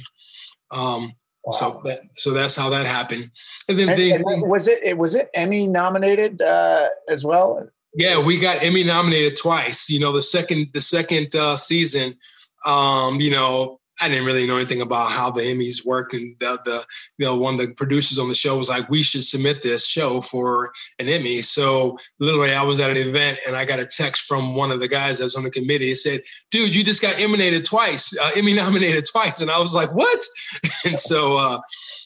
Um, 0.71 1.13
wow. 1.43 1.51
So 1.51 1.82
that 1.86 2.01
so 2.15 2.32
that's 2.32 2.55
how 2.55 2.69
that 2.69 2.86
happened. 2.86 3.32
And 3.67 3.80
then 3.80 3.89
and, 3.89 3.99
they, 3.99 4.11
and 4.11 4.23
was 4.49 4.67
it, 4.67 4.80
it 4.84 4.97
was 4.97 5.15
it 5.15 5.30
Emmy 5.34 5.67
nominated 5.67 6.41
uh, 6.41 6.89
as 7.09 7.25
well. 7.25 7.67
Yeah, 7.95 8.23
we 8.23 8.39
got 8.39 8.63
Emmy 8.63 8.83
nominated 8.83 9.35
twice. 9.35 9.89
You 9.89 9.99
know, 9.99 10.11
the 10.11 10.21
second 10.21 10.69
the 10.73 10.81
second 10.81 11.35
uh, 11.35 11.55
season, 11.55 12.17
um, 12.65 13.19
you 13.19 13.31
know, 13.31 13.79
I 14.01 14.07
didn't 14.07 14.25
really 14.25 14.47
know 14.47 14.55
anything 14.55 14.81
about 14.81 15.11
how 15.11 15.29
the 15.29 15.41
Emmys 15.41 15.85
worked, 15.85 16.13
and 16.13 16.35
the, 16.39 16.59
the 16.63 16.85
you 17.17 17.25
know 17.25 17.35
one 17.35 17.55
of 17.55 17.59
the 17.59 17.73
producers 17.73 18.17
on 18.17 18.29
the 18.29 18.35
show 18.35 18.57
was 18.57 18.69
like, 18.69 18.89
"We 18.89 19.03
should 19.03 19.23
submit 19.23 19.61
this 19.61 19.85
show 19.85 20.21
for 20.21 20.71
an 20.99 21.09
Emmy." 21.09 21.41
So 21.41 21.97
literally, 22.19 22.53
I 22.53 22.63
was 22.63 22.79
at 22.79 22.91
an 22.91 22.97
event 22.97 23.39
and 23.45 23.55
I 23.55 23.65
got 23.65 23.79
a 23.79 23.85
text 23.85 24.23
from 24.23 24.55
one 24.55 24.71
of 24.71 24.79
the 24.79 24.87
guys 24.87 25.19
that's 25.19 25.35
on 25.35 25.43
the 25.43 25.51
committee. 25.51 25.91
It 25.91 25.97
said, 25.97 26.21
"Dude, 26.51 26.73
you 26.73 26.83
just 26.83 27.01
got 27.01 27.19
nominated 27.19 27.65
twice, 27.65 28.15
uh, 28.17 28.31
Emmy 28.35 28.53
nominated 28.65 29.05
twice," 29.11 29.41
and 29.41 29.51
I 29.51 29.59
was 29.59 29.75
like, 29.75 29.93
"What?" 29.93 30.23
and 30.85 30.97
so, 30.97 31.37
uh, 31.37 31.59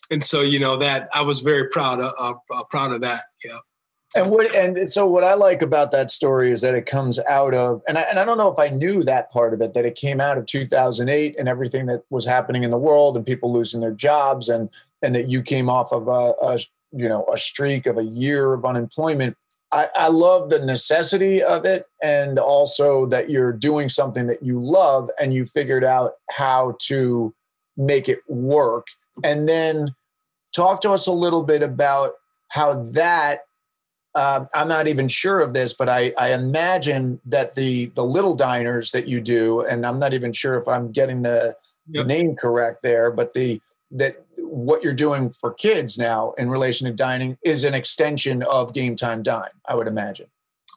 and 0.10 0.24
so 0.24 0.42
you 0.42 0.60
know 0.60 0.78
that 0.78 1.10
I 1.14 1.22
was 1.22 1.42
very 1.42 1.70
proud 1.70 2.00
of 2.00 2.14
uh, 2.20 2.64
proud 2.70 2.94
of 2.94 3.02
that. 3.02 3.22
Yeah. 3.44 3.58
And 4.16 4.30
what 4.30 4.54
and 4.56 4.92
so 4.92 5.08
what 5.08 5.24
I 5.24 5.34
like 5.34 5.62
about 5.62 5.92
that 5.92 6.12
story 6.12 6.52
is 6.52 6.62
that 6.62 6.76
it 6.76 6.86
comes 6.86 7.20
out 7.28 7.54
of 7.54 7.82
and 7.88 7.98
I, 7.98 8.02
and 8.02 8.20
I 8.20 8.26
don't 8.26 8.38
know 8.38 8.52
if 8.52 8.60
I 8.60 8.70
knew 8.70 9.04
that 9.04 9.32
part 9.32 9.54
of 9.54 9.62
it 9.62 9.74
that 9.74 9.86
it 9.86 9.96
came 9.96 10.22
out 10.22 10.38
of 10.38 10.46
2008 10.46 11.36
and 11.40 11.50
everything 11.50 11.88
that 11.88 12.04
was 12.10 12.26
happening 12.26 12.64
in 12.64 12.72
the 12.72 12.78
world 12.78 13.18
and 13.18 13.26
people 13.26 13.52
losing 13.52 13.82
their 13.82 13.92
jobs 13.92 14.50
and 14.50 14.70
and 15.02 15.16
that 15.16 15.30
you 15.30 15.42
came 15.42 15.70
off 15.70 15.92
of 15.92 16.08
a, 16.08 16.34
a 16.42 16.60
you 16.92 17.10
know 17.10 17.26
a 17.34 17.38
streak 17.38 17.86
of 17.88 17.98
a 17.98 18.04
year 18.04 18.54
of 18.54 18.66
unemployment. 18.66 19.36
I, 19.72 19.90
I 19.96 20.08
love 20.10 20.52
the 20.52 20.60
necessity 20.60 21.42
of 21.42 21.66
it 21.66 21.88
and 22.04 22.38
also 22.38 23.08
that 23.08 23.32
you're 23.32 23.52
doing 23.52 23.90
something 23.90 24.28
that 24.28 24.44
you 24.44 24.62
love 24.62 25.10
and 25.20 25.34
you 25.34 25.48
figured 25.48 25.84
out 25.84 26.14
how 26.30 26.78
to 26.84 27.34
make 27.76 28.08
it 28.08 28.20
work. 28.28 28.86
And 29.24 29.50
then 29.50 29.96
talk 30.54 30.82
to 30.82 30.92
us 30.92 31.08
a 31.08 31.12
little 31.12 31.42
bit 31.42 31.64
about 31.64 32.14
how 32.50 32.84
that 32.92 33.46
uh, 34.16 34.46
I'm 34.54 34.68
not 34.68 34.88
even 34.88 35.08
sure 35.08 35.40
of 35.40 35.54
this, 35.54 35.74
but 35.74 35.90
I, 35.90 36.14
I, 36.18 36.34
imagine 36.34 37.20
that 37.26 37.56
the 37.56 37.88
the 37.96 38.04
little 38.04 38.36
diners 38.36 38.92
that 38.92 39.08
you 39.08 39.20
do, 39.20 39.62
and 39.62 39.86
I'm 39.86 39.98
not 39.98 40.14
even 40.14 40.32
sure 40.34 40.56
if 40.56 40.68
I'm 40.68 40.92
getting 40.92 41.24
the, 41.24 41.56
yep. 41.90 42.04
the 42.04 42.08
name 42.08 42.36
correct 42.36 42.84
there, 42.84 43.12
but 43.12 43.34
the 43.34 43.60
that 43.92 44.24
what 44.38 44.84
you're 44.84 44.94
doing 44.94 45.32
for 45.32 45.54
kids 45.54 45.98
now 45.98 46.34
in 46.38 46.50
relation 46.50 46.88
to 46.88 46.94
dining 46.94 47.38
is 47.44 47.64
an 47.64 47.74
extension 47.74 48.44
of 48.44 48.74
Game 48.74 48.96
Time 48.96 49.24
Dine. 49.24 49.50
I 49.68 49.76
would 49.76 49.88
imagine. 49.88 50.28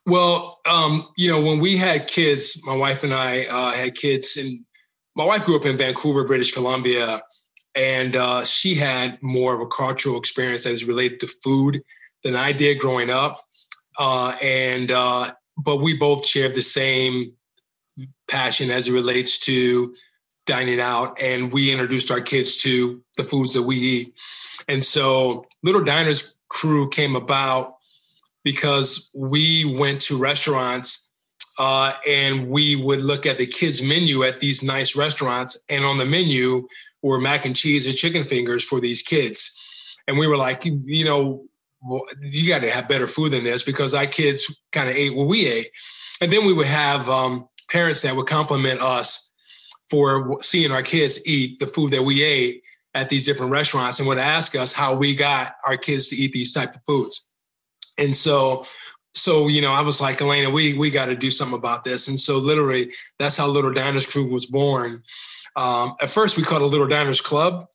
Well, 0.07 0.61
um, 0.71 1.09
you 1.17 1.29
know, 1.29 1.41
when 1.41 1.59
we 1.59 1.77
had 1.77 2.07
kids, 2.07 2.61
my 2.65 2.77
wife 2.77 3.03
and 3.03 3.13
I 3.13 3.45
uh, 3.51 3.73
had 3.73 3.95
kids, 3.97 4.37
and 4.37 4.61
my 5.15 5.25
wife 5.25 5.45
grew 5.45 5.57
up 5.57 5.67
in 5.67 5.77
Vancouver, 5.77 6.25
British 6.25 6.53
Columbia, 6.53 7.21
and 7.75 8.17
uh, 8.17 8.45
she 8.45 8.75
had 8.75 9.23
more 9.23 9.55
of 9.55 9.61
a 9.61 9.67
cultural 9.67 10.17
experience 10.17 10.65
as 10.65 10.85
related 10.85 11.21
to 11.21 11.27
food 11.27 11.83
than 12.27 12.35
I 12.35 12.51
did 12.51 12.81
growing 12.81 13.09
up. 13.09 13.39
Uh, 13.99 14.35
and 14.43 14.91
uh, 14.91 15.31
but 15.57 15.77
we 15.77 15.97
both 15.97 16.27
shared 16.27 16.55
the 16.55 16.63
same 16.63 17.33
passion 18.29 18.71
as 18.71 18.89
it 18.89 18.93
relates 18.93 19.39
to 19.39 19.95
dining 20.45 20.81
out, 20.81 21.21
and 21.23 21.53
we 21.53 21.71
introduced 21.71 22.11
our 22.11 22.21
kids 22.21 22.57
to 22.59 23.01
the 23.17 23.23
foods 23.23 23.55
that 23.55 23.63
we 23.63 23.77
eat. 23.77 24.15
And 24.69 24.83
so, 24.83 25.45
Little 25.63 25.83
Diners 25.83 26.37
Crew 26.49 26.89
came 26.89 27.15
about 27.17 27.77
because 28.45 29.11
we 29.15 29.77
went 29.79 30.01
to 30.03 30.19
restaurants 30.19 31.11
uh, 31.59 31.93
and 32.07 32.49
we 32.49 32.77
would 32.77 33.01
look 33.01 33.25
at 33.25 33.39
the 33.39 33.47
kids' 33.47 33.83
menu 33.83 34.25
at 34.25 34.41
these 34.41 34.63
nice 34.63 34.97
restaurants, 34.97 35.57
and 35.69 35.85
on 35.85 35.97
the 35.97 36.05
menu 36.05 36.67
were 37.03 37.21
mac 37.21 37.47
and 37.47 37.57
cheese 37.57 37.87
and 37.87 37.95
chicken 37.95 38.25
fingers 38.25 38.65
for 38.65 38.81
these 38.81 39.01
kids. 39.01 39.53
And 40.09 40.19
we 40.19 40.27
were 40.27 40.37
like, 40.37 40.65
you 40.65 41.05
know, 41.05 41.47
well, 41.87 42.03
you 42.21 42.49
got 42.49 42.63
to 42.63 42.71
have 42.71 42.89
better 42.89 43.07
food 43.07 43.33
than 43.33 43.45
this 43.45 43.63
because 43.63 43.95
our 43.95 44.07
kids 44.07 44.53
kind 44.73 44.89
of 44.89 44.97
ate 44.97 45.15
what 45.15 45.29
we 45.29 45.47
ate. 45.47 45.71
And 46.21 46.33
then 46.33 46.47
we 46.47 46.53
would 46.53 46.67
have 46.67 47.09
um, 47.09 47.49
parents 47.71 48.03
that 48.03 48.17
would 48.17 48.27
compliment 48.27 48.81
us 48.81 49.31
for 49.91 50.41
seeing 50.43 50.73
our 50.73 50.83
kids 50.83 51.21
eat 51.27 51.59
the 51.59 51.67
food 51.67 51.93
that 51.93 52.03
we 52.03 52.23
ate 52.23 52.63
at 52.95 53.09
these 53.09 53.27
different 53.27 53.53
restaurants 53.53 53.99
and 53.99 54.09
would 54.09 54.19
ask 54.19 54.57
us 54.57 54.73
how 54.73 54.95
we 54.95 55.15
got 55.15 55.55
our 55.67 55.77
kids 55.77 56.09
to 56.09 56.17
eat 56.17 56.33
these 56.33 56.53
type 56.53 56.75
of 56.75 56.83
foods. 56.87 57.27
And 57.99 58.15
so, 58.15 58.65
so 59.15 59.49
you 59.49 59.61
know, 59.61 59.73
I 59.73 59.83
was 59.83 60.01
like, 60.01 60.21
Elena, 60.21 60.51
we 60.51 60.75
we 60.75 60.91
got 60.91 61.07
to 61.07 61.15
do 61.15 61.31
something 61.31 61.59
about 61.59 61.85
this. 61.85 62.09
And 62.09 62.19
so, 62.19 62.39
literally, 62.39 62.93
that's 63.19 63.37
how 63.37 63.47
Little 63.47 63.73
Diners 63.73 64.07
Crew 64.07 64.27
was 64.27 64.47
born. 64.47 65.03
Um, 65.57 65.95
at 66.03 66.11
first, 66.11 66.37
we 66.37 66.43
called 66.43 66.63
it 66.63 66.67
Little 66.67 66.87
Diners 66.87 67.21
Club, 67.21 67.67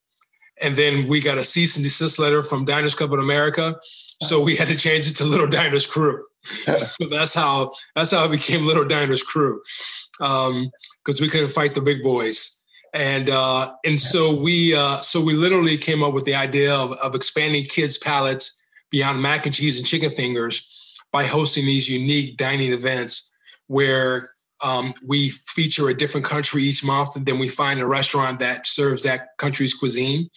and 0.61 0.75
then 0.75 1.07
we 1.07 1.19
got 1.19 1.37
a 1.37 1.43
cease 1.43 1.75
and 1.75 1.83
desist 1.83 2.19
letter 2.19 2.43
from 2.43 2.65
Diners 2.65 2.95
Club 2.95 3.13
of 3.13 3.19
America, 3.19 3.77
so 4.21 4.41
we 4.41 4.55
had 4.55 4.67
to 4.67 4.75
change 4.75 5.09
it 5.09 5.15
to 5.17 5.23
Little 5.23 5.47
Diners 5.47 5.87
Crew. 5.87 6.23
so 6.43 7.05
that's 7.09 7.33
how 7.33 7.71
that's 7.95 8.11
how 8.11 8.25
it 8.25 8.31
became 8.31 8.65
Little 8.65 8.85
Diners 8.85 9.23
Crew, 9.23 9.61
because 10.17 10.49
um, 10.49 10.71
we 11.19 11.29
couldn't 11.29 11.51
fight 11.51 11.75
the 11.75 11.81
big 11.81 12.01
boys. 12.01 12.57
And 12.93 13.29
uh, 13.29 13.73
and 13.85 13.99
so 13.99 14.35
we 14.35 14.75
uh, 14.75 14.97
so 14.97 15.21
we 15.21 15.33
literally 15.33 15.77
came 15.77 16.03
up 16.03 16.13
with 16.13 16.25
the 16.25 16.35
idea 16.35 16.73
of, 16.73 16.91
of 16.93 17.15
expanding 17.15 17.65
kids' 17.65 17.97
palates 17.97 18.61
beyond 18.89 19.21
mac 19.21 19.45
and 19.45 19.55
cheese 19.55 19.77
and 19.77 19.87
chicken 19.87 20.09
fingers 20.09 20.67
by 21.11 21.23
hosting 21.23 21.65
these 21.65 21.87
unique 21.87 22.37
dining 22.37 22.73
events 22.73 23.31
where 23.67 24.29
um, 24.63 24.91
we 25.05 25.29
feature 25.29 25.89
a 25.89 25.93
different 25.93 26.25
country 26.25 26.63
each 26.63 26.83
month, 26.83 27.15
and 27.15 27.25
then 27.25 27.39
we 27.39 27.49
find 27.49 27.79
a 27.79 27.87
restaurant 27.87 28.39
that 28.39 28.67
serves 28.67 29.03
that 29.03 29.29
country's 29.37 29.73
cuisine. 29.73 30.29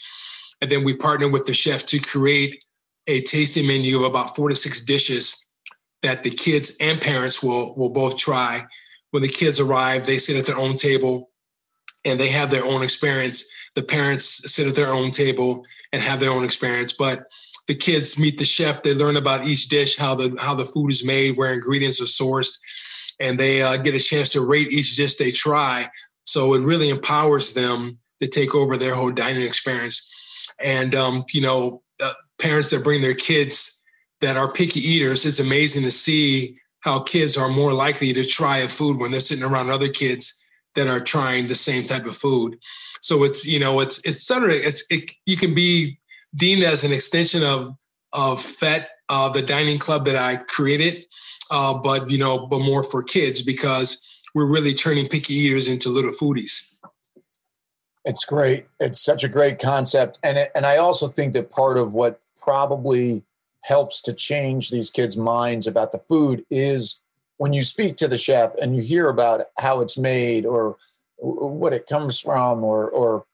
And 0.60 0.70
then 0.70 0.84
we 0.84 0.94
partner 0.94 1.28
with 1.28 1.46
the 1.46 1.52
chef 1.52 1.84
to 1.86 1.98
create 1.98 2.64
a 3.06 3.20
tasting 3.22 3.66
menu 3.66 3.98
of 3.98 4.04
about 4.04 4.34
four 4.34 4.48
to 4.48 4.54
six 4.54 4.80
dishes 4.80 5.46
that 6.02 6.22
the 6.22 6.30
kids 6.30 6.76
and 6.80 7.00
parents 7.00 7.42
will, 7.42 7.74
will 7.76 7.90
both 7.90 8.16
try. 8.16 8.64
When 9.10 9.22
the 9.22 9.28
kids 9.28 9.60
arrive, 9.60 10.06
they 10.06 10.18
sit 10.18 10.36
at 10.36 10.46
their 10.46 10.58
own 10.58 10.76
table 10.76 11.30
and 12.04 12.18
they 12.18 12.28
have 12.28 12.50
their 12.50 12.64
own 12.64 12.82
experience. 12.82 13.44
The 13.74 13.82
parents 13.82 14.52
sit 14.52 14.66
at 14.66 14.74
their 14.74 14.92
own 14.92 15.10
table 15.10 15.64
and 15.92 16.02
have 16.02 16.20
their 16.20 16.30
own 16.30 16.44
experience. 16.44 16.92
But 16.92 17.24
the 17.66 17.74
kids 17.74 18.18
meet 18.18 18.38
the 18.38 18.44
chef, 18.44 18.82
they 18.82 18.94
learn 18.94 19.16
about 19.16 19.46
each 19.46 19.68
dish, 19.68 19.96
how 19.96 20.14
the 20.14 20.36
how 20.38 20.54
the 20.54 20.66
food 20.66 20.90
is 20.90 21.04
made, 21.04 21.36
where 21.36 21.54
ingredients 21.54 22.00
are 22.00 22.04
sourced, 22.04 22.58
and 23.20 23.38
they 23.38 23.62
uh, 23.62 23.76
get 23.76 23.94
a 23.94 24.00
chance 24.00 24.28
to 24.30 24.40
rate 24.40 24.72
each 24.72 24.96
dish 24.96 25.16
they 25.16 25.30
try. 25.30 25.88
So 26.24 26.54
it 26.54 26.62
really 26.62 26.90
empowers 26.90 27.52
them 27.52 27.98
to 28.20 28.26
take 28.26 28.54
over 28.54 28.76
their 28.76 28.94
whole 28.94 29.10
dining 29.10 29.42
experience. 29.42 30.10
And 30.60 30.94
um, 30.94 31.24
you 31.32 31.40
know, 31.40 31.82
uh, 32.02 32.12
parents 32.38 32.70
that 32.70 32.84
bring 32.84 33.02
their 33.02 33.14
kids 33.14 33.82
that 34.20 34.36
are 34.36 34.50
picky 34.50 34.80
eaters, 34.80 35.24
it's 35.24 35.38
amazing 35.38 35.82
to 35.82 35.90
see 35.90 36.56
how 36.80 37.00
kids 37.00 37.36
are 37.36 37.48
more 37.48 37.72
likely 37.72 38.12
to 38.12 38.24
try 38.24 38.58
a 38.58 38.68
food 38.68 38.98
when 38.98 39.10
they're 39.10 39.20
sitting 39.20 39.44
around 39.44 39.70
other 39.70 39.88
kids 39.88 40.40
that 40.74 40.88
are 40.88 41.00
trying 41.00 41.46
the 41.46 41.54
same 41.54 41.84
type 41.84 42.06
of 42.06 42.16
food. 42.16 42.58
So 43.00 43.24
it's 43.24 43.44
you 43.44 43.58
know 43.58 43.80
it's 43.80 44.04
it's 44.04 44.22
sort 44.22 44.50
it's 44.50 44.84
it, 44.90 45.10
you 45.26 45.36
can 45.36 45.54
be 45.54 45.98
deemed 46.36 46.62
as 46.62 46.84
an 46.84 46.92
extension 46.92 47.42
of 47.42 47.74
of 48.12 48.40
Fete 48.40 48.86
uh, 49.08 49.28
the 49.28 49.42
dining 49.42 49.78
club 49.78 50.04
that 50.06 50.16
I 50.16 50.36
created, 50.36 51.06
uh, 51.50 51.78
but 51.78 52.10
you 52.10 52.18
know, 52.18 52.46
but 52.46 52.60
more 52.60 52.82
for 52.82 53.02
kids 53.02 53.42
because 53.42 54.00
we're 54.34 54.46
really 54.46 54.74
turning 54.74 55.06
picky 55.06 55.34
eaters 55.34 55.68
into 55.68 55.88
little 55.88 56.12
foodies. 56.12 56.78
It's 58.04 58.24
great. 58.24 58.66
It's 58.80 59.00
such 59.00 59.24
a 59.24 59.28
great 59.28 59.58
concept, 59.58 60.18
and 60.22 60.38
it, 60.38 60.52
and 60.54 60.66
I 60.66 60.76
also 60.76 61.08
think 61.08 61.32
that 61.34 61.50
part 61.50 61.78
of 61.78 61.94
what 61.94 62.20
probably 62.42 63.22
helps 63.62 64.02
to 64.02 64.12
change 64.12 64.70
these 64.70 64.90
kids' 64.90 65.16
minds 65.16 65.66
about 65.66 65.92
the 65.92 65.98
food 65.98 66.44
is 66.50 66.98
when 67.38 67.52
you 67.52 67.62
speak 67.62 67.96
to 67.96 68.08
the 68.08 68.18
chef 68.18 68.54
and 68.60 68.76
you 68.76 68.82
hear 68.82 69.08
about 69.08 69.46
how 69.58 69.80
it's 69.80 69.98
made 69.98 70.44
or 70.46 70.76
what 71.16 71.72
it 71.72 71.86
comes 71.86 72.20
from 72.20 72.62
or 72.62 72.88
or 72.90 73.24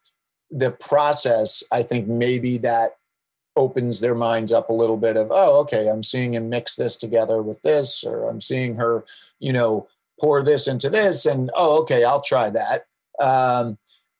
the 0.50 0.70
process 0.70 1.62
i 1.72 1.82
think 1.82 2.06
maybe 2.06 2.58
that 2.58 2.96
opens 3.60 4.00
their 4.00 4.14
minds 4.14 4.52
up 4.52 4.70
a 4.70 4.72
little 4.72 4.96
bit 4.96 5.16
of 5.16 5.28
oh 5.30 5.60
okay 5.60 5.88
i'm 5.88 6.02
seeing 6.02 6.34
him 6.34 6.48
mix 6.48 6.76
this 6.76 6.96
together 6.96 7.42
with 7.42 7.60
this 7.60 8.02
or 8.04 8.26
i'm 8.28 8.40
seeing 8.40 8.74
her 8.76 9.04
you 9.38 9.52
know 9.52 9.86
pour 10.18 10.42
this 10.42 10.66
into 10.66 10.88
this 10.88 11.26
and 11.26 11.50
oh 11.54 11.80
okay 11.80 12.04
i'll 12.04 12.22
try 12.22 12.50
that. 12.50 12.86
Um, 13.20 13.76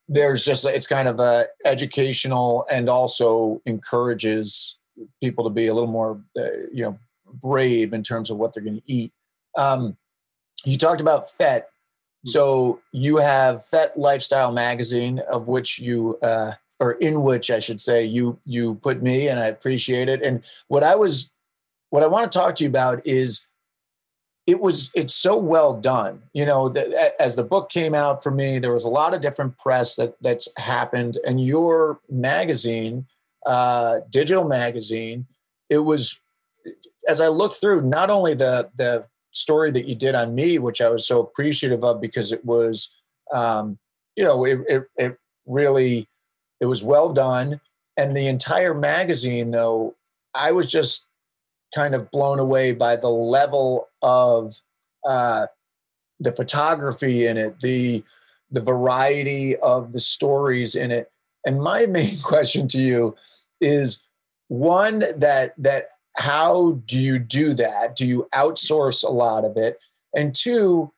there's 0.09 0.45
just 0.45 0.67
it's 0.67 0.87
kind 0.87 1.09
of 1.09 1.21
a 1.21 1.47
educational 1.65 2.67
and 2.71 2.91
also 2.91 3.63
encourages 3.65 4.77
people 5.23 5.45
to 5.45 5.51
be 5.51 5.69
a 5.69 5.75
little 5.75 5.91
more 5.91 6.21
uh, 6.39 6.67
you 6.73 6.85
know 6.85 6.99
brave 7.33 7.93
in 7.93 8.03
terms 8.03 8.29
of 8.29 8.37
what 8.37 8.53
they're 8.53 8.63
going 8.63 8.81
to 8.81 8.93
eat. 8.93 9.13
Um, 9.57 9.97
you 10.65 10.77
talked 10.77 11.01
about 11.01 11.31
Fete 11.31 11.65
so 12.27 12.81
you 12.93 13.17
have 13.17 13.65
Fete 13.65 13.97
Lifestyle 13.97 14.53
Magazine, 14.53 15.21
of 15.21 15.49
which 15.49 15.79
you, 15.79 16.19
uh, 16.23 16.53
or 16.81 16.93
in 16.95 17.23
which 17.23 17.51
I 17.51 17.59
should 17.59 17.81
say, 17.81 18.05
you 18.05 18.39
you 18.45 18.75
put 18.77 19.03
me, 19.03 19.29
and 19.29 19.39
I 19.39 19.47
appreciate 19.47 20.09
it. 20.09 20.23
And 20.23 20.43
what 20.69 20.83
I 20.83 20.95
was, 20.95 21.31
what 21.91 22.03
I 22.03 22.07
want 22.07 22.31
to 22.31 22.39
talk 22.39 22.57
to 22.57 22.65
you 22.65 22.71
about 22.71 23.07
is, 23.07 23.47
it 24.47 24.61
was 24.61 24.91
it's 24.95 25.15
so 25.15 25.37
well 25.37 25.79
done. 25.81 26.23
You 26.33 26.47
know, 26.47 26.75
as 27.19 27.37
the 27.37 27.45
book 27.45 27.71
came 27.71 27.95
out 27.95 28.23
for 28.23 28.31
me, 28.31 28.59
there 28.59 28.75
was 28.75 28.85
a 28.85 28.89
lot 28.89 29.15
of 29.15 29.21
different 29.21 29.59
press 29.59 29.97
that 29.97 30.15
that's 30.21 30.49
happened, 30.57 31.19
and 31.27 31.45
your 31.45 32.01
magazine, 32.09 33.07
uh, 33.47 34.01
digital 34.11 34.45
magazine, 34.45 35.27
it 35.69 35.79
was. 35.79 36.19
As 37.09 37.21
I 37.23 37.29
looked 37.29 37.55
through, 37.55 37.83
not 37.83 38.11
only 38.11 38.35
the 38.35 38.71
the 38.77 39.07
story 39.33 39.71
that 39.71 39.87
you 39.87 39.95
did 39.95 40.15
on 40.15 40.35
me, 40.35 40.59
which 40.59 40.81
I 40.81 40.89
was 40.91 41.07
so 41.07 41.21
appreciative 41.21 41.83
of 41.83 42.01
because 42.01 42.31
it 42.33 42.45
was, 42.45 42.91
um, 43.33 43.79
you 44.17 44.25
know, 44.25 44.45
it, 44.45 44.59
it, 44.69 44.83
it 44.97 45.19
really, 45.47 46.09
it 46.61 46.67
was 46.67 46.83
well 46.85 47.13
done. 47.13 47.61
And 47.97 48.15
the 48.15 48.29
entire 48.29 48.75
magazine, 48.75 49.51
though, 49.51 49.95
I 50.35 50.53
was 50.53 50.67
just 50.67 51.07
kind 51.75 51.95
of 51.95 52.11
blown 52.11 52.39
away 52.39 52.73
by 52.73 52.97
the 52.97 53.09
level 53.09 53.89
of 54.03 54.61
uh, 55.05 55.47
the 56.19 56.33
photography 56.33 57.27
in 57.27 57.37
it, 57.37 57.61
the 57.61 58.05
the 58.53 58.61
variety 58.61 59.57
of 59.59 59.93
the 59.93 59.99
stories 60.01 60.75
in 60.75 60.91
it. 60.91 61.11
And 61.47 61.63
my 61.63 61.87
main 61.87 62.19
question 62.21 62.67
to 62.69 62.79
you 62.79 63.17
is 63.61 64.01
one 64.49 65.05
that 65.17 65.55
that 65.59 65.91
how 66.17 66.73
do 66.87 67.01
you 67.01 67.19
do 67.19 67.55
that? 67.55 67.97
Do 67.97 68.07
you 68.07 68.29
outsource 68.35 69.05
a 69.05 69.11
lot 69.11 69.45
of 69.45 69.57
it? 69.57 69.79
And 70.15 70.35
two, 70.35 70.93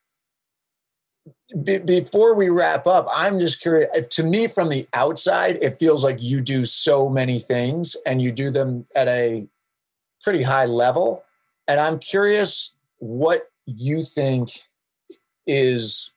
b- 1.62 1.78
before 1.78 2.34
we 2.34 2.48
wrap 2.48 2.86
up, 2.86 3.08
I'm 3.14 3.38
just 3.38 3.60
curious. 3.60 4.06
To 4.08 4.22
me, 4.22 4.48
from 4.48 4.68
the 4.68 4.86
outside, 4.92 5.58
it 5.62 5.78
feels 5.78 6.04
like 6.04 6.22
you 6.22 6.40
do 6.40 6.64
so 6.64 7.08
many 7.08 7.38
things 7.38 7.96
and 8.06 8.20
you 8.20 8.32
do 8.32 8.50
them 8.50 8.84
at 8.94 9.08
a 9.08 9.46
pretty 10.22 10.42
high 10.42 10.66
level. 10.66 11.24
And 11.68 11.80
I'm 11.80 11.98
curious 11.98 12.74
what 12.98 13.50
you 13.66 14.04
think 14.04 14.62
is 15.46 16.10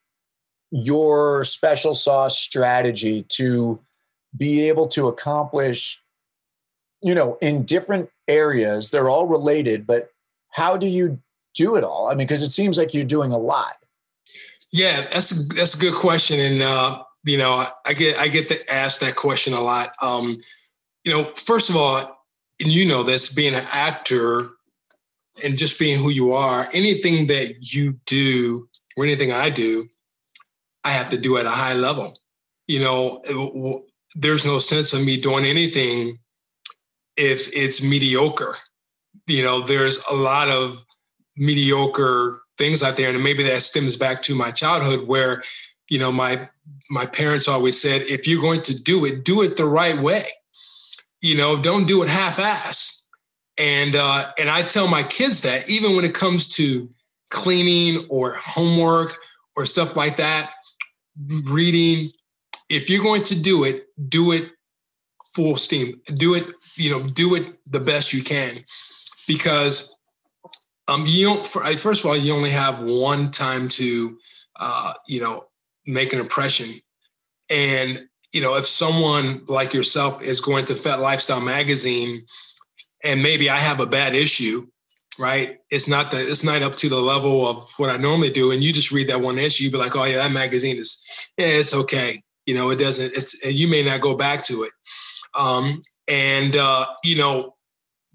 your 0.72 1.44
special 1.44 1.96
sauce 1.96 2.38
strategy 2.38 3.24
to 3.24 3.80
be 4.36 4.68
able 4.68 4.88
to 4.88 5.08
accomplish 5.08 6.02
you 7.02 7.16
know 7.16 7.38
in 7.42 7.64
different 7.64 8.10
areas 8.28 8.90
they're 8.90 9.08
all 9.08 9.28
related 9.28 9.88
but 9.88 10.12
how 10.50 10.76
do 10.76 10.88
you 10.88 11.20
do 11.54 11.76
it 11.76 11.84
all 11.84 12.08
i 12.08 12.12
mean 12.12 12.28
because 12.28 12.42
it 12.42 12.52
seems 12.52 12.78
like 12.78 12.94
you're 12.94 13.04
doing 13.04 13.32
a 13.32 13.38
lot 13.38 13.78
yeah 14.76 15.08
that's 15.12 15.32
a, 15.32 15.44
that's 15.56 15.74
a 15.76 15.80
good 15.80 15.96
question. 15.96 16.40
And 16.40 16.62
uh, 16.62 17.04
you 17.24 17.38
know 17.38 17.66
i 17.86 17.94
get 17.94 18.18
i 18.20 18.28
get 18.28 18.48
to 18.50 18.74
ask 18.74 19.02
that 19.02 19.16
question 19.16 19.54
a 19.54 19.62
lot. 19.62 19.96
Um, 20.02 20.42
you 21.04 21.12
know 21.12 21.32
first 21.34 21.70
of 21.70 21.76
all 21.76 21.98
and 22.60 22.72
you 22.72 22.86
know 22.86 23.04
this 23.04 23.34
being 23.34 23.56
an 23.56 23.68
actor 23.72 24.50
and 25.44 25.58
just 25.58 25.80
being 25.80 26.02
who 26.02 26.10
you 26.10 26.32
are 26.32 26.68
anything 26.74 27.28
that 27.28 27.74
you 27.74 27.94
do 28.06 28.68
or 28.96 29.04
anything 29.04 29.32
i 29.32 29.50
do 29.50 29.88
i 30.86 30.90
have 30.90 31.10
to 31.10 31.18
do 31.18 31.38
at 31.38 31.46
a 31.46 31.50
high 31.50 31.74
level. 31.74 32.18
You 32.68 32.80
know 32.80 33.22
it, 33.26 33.84
there's 34.16 34.46
no 34.46 34.60
sense 34.60 34.94
of 34.94 35.04
me 35.04 35.18
doing 35.18 35.46
anything 35.46 36.20
if 37.18 37.48
it's 37.54 37.84
mediocre. 37.84 38.56
You 39.28 39.44
know, 39.44 39.62
there's 39.62 40.00
a 40.10 40.16
lot 40.16 40.50
of 40.50 40.84
mediocre 41.36 42.42
things 42.58 42.84
out 42.84 42.96
there, 42.96 43.10
and 43.10 43.24
maybe 43.24 43.44
that 43.44 43.62
stems 43.62 43.98
back 43.98 44.22
to 44.24 44.36
my 44.36 44.52
childhood 44.52 45.08
where, 45.08 45.44
you 45.90 46.00
know, 46.00 46.12
my 46.12 46.48
my 46.90 47.06
parents 47.06 47.48
always 47.48 47.80
said, 47.80 48.02
if 48.04 48.28
you're 48.28 48.42
going 48.42 48.62
to 48.64 48.82
do 48.82 49.06
it, 49.06 49.24
do 49.24 49.42
it 49.42 49.58
the 49.58 49.66
right 49.66 50.00
way. 50.02 50.26
You 51.22 51.36
know, 51.36 51.60
don't 51.60 51.88
do 51.88 52.04
it 52.04 52.10
half-ass. 52.10 53.04
And 53.58 53.96
uh, 53.96 54.32
and 54.38 54.50
I 54.50 54.64
tell 54.64 54.88
my 54.88 55.04
kids 55.04 55.42
that 55.42 55.70
even 55.70 55.96
when 55.96 56.06
it 56.06 56.14
comes 56.14 56.48
to 56.56 56.90
cleaning 57.30 58.06
or 58.10 58.34
homework 58.34 59.18
or 59.56 59.66
stuff 59.66 59.96
like 59.96 60.18
that, 60.18 60.52
reading, 61.46 62.12
if 62.70 62.90
you're 62.90 63.04
going 63.04 63.24
to 63.24 63.40
do 63.40 63.64
it, 63.64 63.88
do 64.10 64.32
it 64.34 64.50
full 65.34 65.56
steam. 65.56 66.02
Do 66.14 66.34
it, 66.34 66.46
you 66.76 66.90
know, 66.90 67.08
do 67.08 67.36
it 67.36 67.58
the 67.72 67.80
best 67.80 68.12
you 68.12 68.24
can, 68.24 68.58
because 69.28 69.95
um, 70.88 71.06
you 71.08 71.26
don't. 71.26 71.48
First 71.80 72.04
of 72.04 72.10
all, 72.10 72.18
you 72.18 72.34
only 72.34 72.52
have 72.52 72.82
one 72.84 73.32
time 73.32 73.68
to, 73.70 74.18
uh, 74.60 74.94
you 75.08 75.20
know, 75.20 75.46
make 75.86 76.14
an 76.14 76.20
impression, 76.20 76.74
and 77.50 78.08
you 78.32 78.42
know, 78.42 78.56
if 78.56 78.66
someone 78.66 79.44
like 79.48 79.74
yourself 79.74 80.22
is 80.22 80.42
going 80.42 80.66
to 80.66 80.76
Fete 80.76 81.00
Lifestyle 81.00 81.42
magazine, 81.42 82.26
and 83.04 83.24
maybe 83.24 83.50
I 83.50 83.58
have 83.58 83.80
a 83.80 83.86
bad 83.86 84.14
issue, 84.14 84.68
right? 85.18 85.58
It's 85.70 85.88
not 85.88 86.12
the 86.12 86.18
it's 86.18 86.44
not 86.44 86.62
up 86.62 86.76
to 86.76 86.90
the 86.90 87.00
level 87.00 87.48
of 87.48 87.68
what 87.78 87.90
I 87.90 87.98
normally 87.98 88.30
do, 88.30 88.52
and 88.52 88.64
you 88.64 88.74
just 88.74 88.92
read 88.92 89.08
that 89.10 89.22
one 89.22 89.40
issue, 89.40 89.64
you 89.64 89.72
be 89.72 89.78
like, 89.78 89.96
oh 89.96 90.04
yeah, 90.04 90.18
that 90.18 90.32
magazine 90.32 90.78
is, 90.78 91.02
yeah, 91.38 91.48
it's 91.48 91.74
okay. 91.74 92.22
You 92.46 92.54
know, 92.54 92.70
it 92.70 92.78
doesn't. 92.78 93.14
It's 93.16 93.42
you 93.44 93.68
may 93.68 93.84
not 93.84 94.02
go 94.02 94.16
back 94.16 94.44
to 94.46 94.64
it. 94.64 94.72
Um, 95.38 95.82
and 96.08 96.56
uh, 96.56 96.86
you 97.04 97.16
know, 97.16 97.56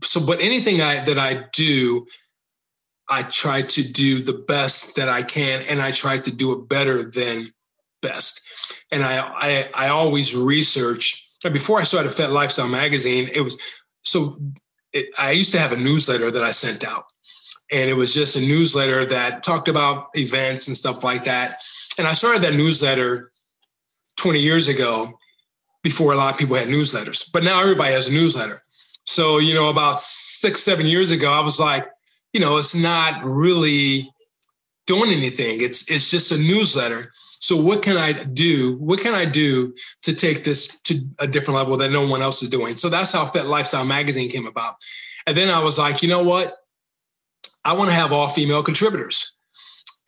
so 0.03 0.25
but 0.25 0.41
anything 0.41 0.81
I, 0.81 1.01
that 1.05 1.19
I 1.19 1.47
do, 1.53 2.07
I 3.11 3.23
try 3.25 3.63
to 3.63 3.83
do 3.83 4.23
the 4.23 4.33
best 4.33 4.95
that 4.97 5.09
I 5.09 5.23
can, 5.23 5.63
and 5.69 5.81
I 5.81 5.91
try 5.91 6.19
to 6.19 6.31
do 6.31 6.53
it 6.53 6.69
better 6.69 7.05
than 7.05 7.47
best. 8.03 8.41
And 8.91 9.03
I 9.03 9.19
I, 9.21 9.71
I 9.75 9.89
always 9.89 10.35
research. 10.35 11.27
Before 11.53 11.81
I 11.81 11.85
started 11.85 12.13
Fete 12.13 12.31
Lifestyle 12.31 12.69
magazine, 12.69 13.29
it 13.33 13.41
was 13.41 13.61
so. 14.03 14.39
It, 14.93 15.07
I 15.19 15.31
used 15.33 15.53
to 15.53 15.59
have 15.59 15.73
a 15.73 15.77
newsletter 15.77 16.31
that 16.31 16.43
I 16.43 16.51
sent 16.51 16.85
out, 16.85 17.05
and 17.71 17.89
it 17.89 17.95
was 17.95 18.13
just 18.13 18.37
a 18.37 18.41
newsletter 18.41 19.05
that 19.07 19.43
talked 19.43 19.69
about 19.69 20.09
events 20.15 20.69
and 20.69 20.77
stuff 20.77 21.05
like 21.05 21.25
that. 21.25 21.63
And 21.99 22.07
I 22.09 22.13
started 22.13 22.43
that 22.43 22.55
newsletter 22.55 23.31
20 24.17 24.41
years 24.41 24.69
ago, 24.69 25.17
before 25.83 26.13
a 26.13 26.17
lot 26.17 26.33
of 26.33 26.39
people 26.39 26.57
had 26.57 26.69
newsletters, 26.69 27.29
but 27.33 27.43
now 27.43 27.61
everybody 27.61 27.93
has 27.93 28.09
a 28.09 28.13
newsletter. 28.13 28.63
So, 29.07 29.39
you 29.39 29.55
know, 29.55 29.71
about 29.71 30.01
six, 30.01 30.63
seven 30.63 30.87
years 30.87 31.11
ago, 31.11 31.31
I 31.33 31.41
was 31.41 31.59
like, 31.59 31.89
you 32.33 32.41
know, 32.41 32.59
it's 32.59 32.75
not 32.75 33.23
really 33.25 34.11
doing 34.87 35.11
anything. 35.11 35.61
It's 35.61 35.89
it's 35.91 36.11
just 36.11 36.33
a 36.33 36.39
newsletter. 36.39 37.13
So 37.41 37.57
what 37.57 37.83
can 37.83 37.97
I 37.97 38.13
do? 38.13 38.77
What 38.77 39.01
can 39.01 39.15
I 39.15 39.25
do 39.25 39.75
to 40.03 40.15
take 40.15 40.45
this 40.45 40.79
to 40.81 41.01
a 41.21 41.27
different 41.27 41.57
level 41.57 41.77
that 41.79 41.91
no 41.91 42.07
one 42.07 42.23
else 42.23 42.43
is 42.43 42.51
doing? 42.51 42.75
So 42.75 42.89
that's 42.89 43.13
how 43.13 43.25
Fete 43.27 43.47
Lifestyle 43.47 43.85
Magazine 43.85 44.31
came 44.31 44.47
about. 44.47 44.77
And 45.27 45.37
then 45.37 45.49
I 45.49 45.59
was 45.63 45.79
like, 45.79 46.03
you 46.03 46.09
know 46.09 46.23
what? 46.23 46.59
I 47.65 47.73
want 47.73 47.89
to 47.89 47.95
have 47.95 48.13
all 48.13 48.29
female 48.29 48.63
contributors. 48.63 49.33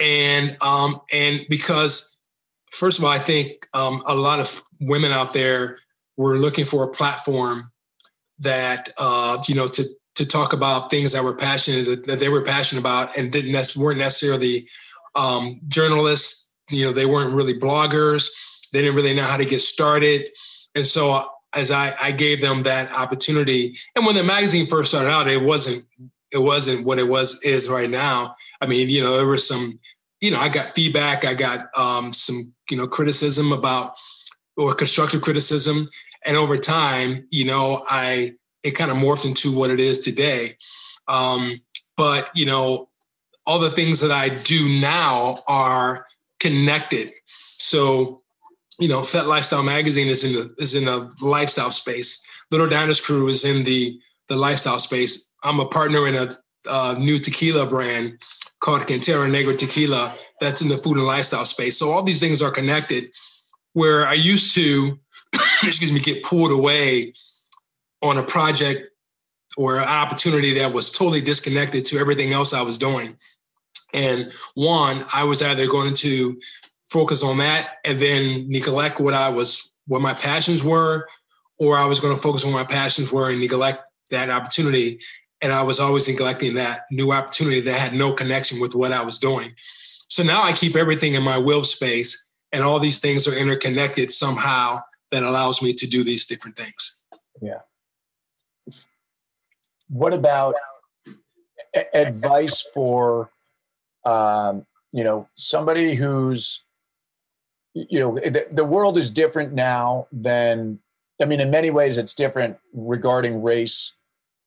And 0.01 0.57
um, 0.61 1.01
and 1.12 1.43
because 1.49 2.18
first 2.70 2.99
of 2.99 3.05
all, 3.05 3.11
I 3.11 3.18
think 3.18 3.66
um, 3.73 4.03
a 4.07 4.14
lot 4.14 4.41
of 4.41 4.62
women 4.81 5.12
out 5.12 5.33
there 5.33 5.79
were 6.16 6.39
looking 6.39 6.64
for 6.64 6.85
a 6.85 6.89
platform 6.89 7.70
that 8.41 8.89
uh, 8.99 9.43
you 9.47 9.55
know 9.55 9.68
to 9.68 9.85
to 10.15 10.27
talk 10.27 10.53
about 10.53 10.91
things 10.91 11.13
that 11.13 11.25
were 11.25 11.35
passionate 11.35 12.07
that 12.07 12.21
they 12.21 12.29
were 12.29 12.43
passionate 12.43 12.81
about 12.81 13.17
and 13.17 13.33
didn't 13.33 13.77
weren't 13.77 13.99
necessarily 13.99 14.69
um, 15.15 15.61
journalists. 15.69 16.53
You 16.71 16.87
know, 16.87 16.93
they 16.93 17.07
weren't 17.07 17.35
really 17.35 17.59
bloggers. 17.59 18.29
They 18.73 18.81
didn't 18.81 18.97
really 18.97 19.15
know 19.15 19.25
how 19.25 19.37
to 19.37 19.45
get 19.45 19.61
started, 19.61 20.29
and 20.75 20.87
so 20.87 21.29
as 21.55 21.71
I, 21.71 21.95
I 22.01 22.13
gave 22.13 22.41
them 22.41 22.63
that 22.63 22.91
opportunity, 22.93 23.77
and 23.95 24.07
when 24.07 24.17
the 24.17 24.23
magazine 24.23 24.67
first 24.67 24.91
started 24.91 25.11
out, 25.11 25.29
it 25.29 25.43
wasn't 25.43 25.85
it 26.33 26.39
wasn't 26.39 26.85
what 26.87 26.99
it 26.99 27.09
was 27.09 27.41
is 27.43 27.69
right 27.69 27.91
now. 27.91 28.35
I 28.61 28.67
mean, 28.67 28.89
you 28.89 29.03
know, 29.03 29.17
there 29.17 29.27
was 29.27 29.47
some, 29.47 29.79
you 30.21 30.31
know, 30.31 30.39
I 30.39 30.49
got 30.49 30.75
feedback, 30.75 31.25
I 31.25 31.35
got 31.35 31.67
um, 31.77 32.13
some, 32.13 32.53
you 32.71 32.77
know, 32.77 32.87
criticism 32.87 33.53
about 33.53 33.93
or 34.57 34.75
constructive 34.75 35.21
criticism. 35.21 35.89
And 36.25 36.37
over 36.37 36.57
time, 36.57 37.27
you 37.31 37.45
know, 37.45 37.85
I 37.89 38.35
it 38.63 38.73
kind 38.73 38.91
of 38.91 38.97
morphed 38.97 39.25
into 39.25 39.57
what 39.57 39.71
it 39.71 39.81
is 39.81 39.99
today. 39.99 40.55
Um, 41.09 41.61
but 41.97 42.31
you 42.35 42.47
know, 42.47 42.89
all 43.47 43.59
the 43.59 43.71
things 43.71 44.01
that 44.01 44.13
I 44.13 44.29
do 44.29 44.69
now 44.81 45.39
are 45.49 46.07
connected. 46.41 47.13
So 47.59 48.23
you 48.79 48.89
know, 48.89 49.03
Fete 49.03 49.27
Lifestyle 49.27 49.63
Magazine 49.63 50.09
is 50.09 50.25
in 50.25 50.33
the 50.33 50.55
is 50.59 50.75
in 50.75 50.87
the 50.87 51.11
lifestyle 51.21 51.71
space. 51.71 52.23
Little 52.51 52.69
Diners 52.69 53.01
Crew 53.01 53.29
is 53.29 53.45
in 53.45 53.65
the 53.65 53.99
the 54.29 54.37
lifestyle 54.37 54.79
space. 54.79 55.31
I'm 55.43 55.61
a 55.61 55.67
partner 55.67 56.07
in 56.07 56.15
a 56.15 56.99
new 56.99 57.19
tequila 57.19 57.67
brand 57.67 58.19
called 58.61 58.87
Cantera 58.87 59.31
Negra 59.31 59.57
Tequila 59.57 60.15
that's 60.41 60.63
in 60.63 60.69
the 60.69 60.79
food 60.79 60.97
and 60.97 61.07
lifestyle 61.07 61.45
space. 61.45 61.77
So 61.77 61.91
all 61.91 62.03
these 62.03 62.21
things 62.21 62.41
are 62.41 62.51
connected. 62.51 63.11
Where 63.75 64.07
I 64.07 64.15
used 64.15 64.55
to, 64.55 64.99
excuse 65.63 65.93
me, 65.93 66.01
get 66.01 66.23
pulled 66.23 66.53
away 66.53 67.13
on 68.03 68.18
a 68.18 68.22
project 68.22 68.90
or 69.57 69.78
an 69.78 69.88
opportunity 69.88 70.55
that 70.59 70.72
was 70.72 70.90
totally 70.90 71.20
disconnected 71.20 71.84
to 71.86 71.98
everything 71.98 72.32
else 72.32 72.53
I 72.53 72.62
was 72.62 72.78
doing. 72.78 73.16
And 73.94 74.32
one, 74.55 75.05
I 75.12 75.24
was 75.24 75.42
either 75.42 75.66
going 75.66 75.94
to 75.94 76.40
focus 76.88 77.22
on 77.22 77.38
that 77.38 77.78
and 77.84 77.98
then 77.98 78.48
neglect 78.48 79.00
what 79.00 79.14
I 79.14 79.28
was, 79.28 79.72
what 79.86 80.03
my 80.03 80.14
passions 80.14 80.64
were, 80.64 81.09
or 81.59 81.76
I 81.76 81.84
was 81.84 82.00
going 82.00 82.14
to 82.14 82.20
focus 82.20 82.44
on 82.44 82.53
what 82.53 82.68
my 82.68 82.74
passions 82.74 83.12
were 83.12 83.30
and 83.30 83.40
neglect 83.40 83.84
that 84.11 84.30
opportunity. 84.30 84.98
And 85.42 85.53
I 85.53 85.62
was 85.62 85.78
always 85.78 86.09
neglecting 86.09 86.55
that 86.55 86.82
new 86.90 87.12
opportunity 87.12 87.61
that 87.61 87.78
had 87.78 87.94
no 87.94 88.12
connection 88.12 88.61
with 88.61 88.74
what 88.74 88.92
I 88.92 89.05
was 89.05 89.18
doing. 89.18 89.53
So 90.09 90.22
now 90.22 90.42
I 90.42 90.53
keep 90.53 90.76
everything 90.76 91.14
in 91.14 91.22
my 91.22 91.38
will 91.38 91.64
space, 91.64 92.30
and 92.53 92.62
all 92.62 92.78
these 92.78 92.98
things 92.98 93.26
are 93.26 93.34
interconnected 93.34 94.11
somehow 94.11 94.78
that 95.11 95.22
allows 95.22 95.62
me 95.62 95.72
to 95.74 95.86
do 95.86 96.05
these 96.05 96.26
different 96.26 96.57
things. 96.57 97.00
Yeah. 97.40 97.61
What 99.93 100.14
about 100.14 100.55
advice 101.93 102.64
for 102.72 103.30
um, 104.05 104.66
you 104.90 105.05
know 105.05 105.28
somebody 105.36 105.95
who's 105.95 106.62
you 107.74 108.01
know 108.01 108.14
the, 108.14 108.47
the 108.51 108.64
world 108.64 108.99
is 108.99 109.11
different 109.11 109.55
now 109.55 110.07
than 110.12 110.78
i 111.20 111.24
mean 111.24 111.40
in 111.40 111.51
many 111.51 111.70
ways 111.70 111.97
it's 111.97 112.14
different 112.14 112.59
regarding 112.74 113.43
race 113.43 113.95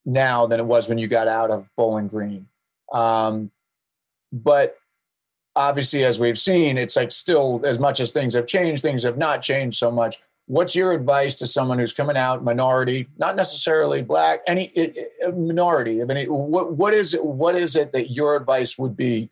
now 0.06 0.46
than 0.46 0.60
it 0.60 0.66
was 0.66 0.88
when 0.88 0.98
you 0.98 1.08
got 1.08 1.28
out 1.28 1.50
of 1.50 1.68
bowling 1.76 2.08
green. 2.08 2.48
Um, 2.94 3.52
but 4.32 4.78
obviously 5.56 6.04
as 6.04 6.20
we've 6.20 6.38
seen 6.38 6.78
it's 6.78 6.96
like 6.96 7.12
still 7.12 7.62
as 7.64 7.80
much 7.80 8.00
as 8.00 8.12
things 8.12 8.34
have 8.34 8.46
changed 8.46 8.82
things 8.82 9.04
have 9.04 9.18
not 9.18 9.42
changed 9.42 9.78
so 9.78 9.90
much 9.90 10.20
what's 10.48 10.76
your 10.76 10.92
advice 10.92 11.36
to 11.36 11.48
someone 11.48 11.80
who's 11.80 11.94
coming 11.94 12.18
out 12.18 12.44
minority 12.44 13.08
not 13.18 13.36
necessarily 13.36 14.02
black 14.02 14.42
any 14.48 14.66
it, 14.76 14.96
it, 14.96 15.38
minority? 15.38 16.02
I 16.02 16.06
mean 16.06 16.28
what, 16.28 16.74
what 16.74 16.94
is 16.94 17.14
it 17.14 17.24
what 17.24 17.56
is 17.56 17.76
it 17.76 17.94
that 17.94 18.12
your 18.12 18.36
advice 18.36 18.78
would 18.78 18.96
be 18.96 19.30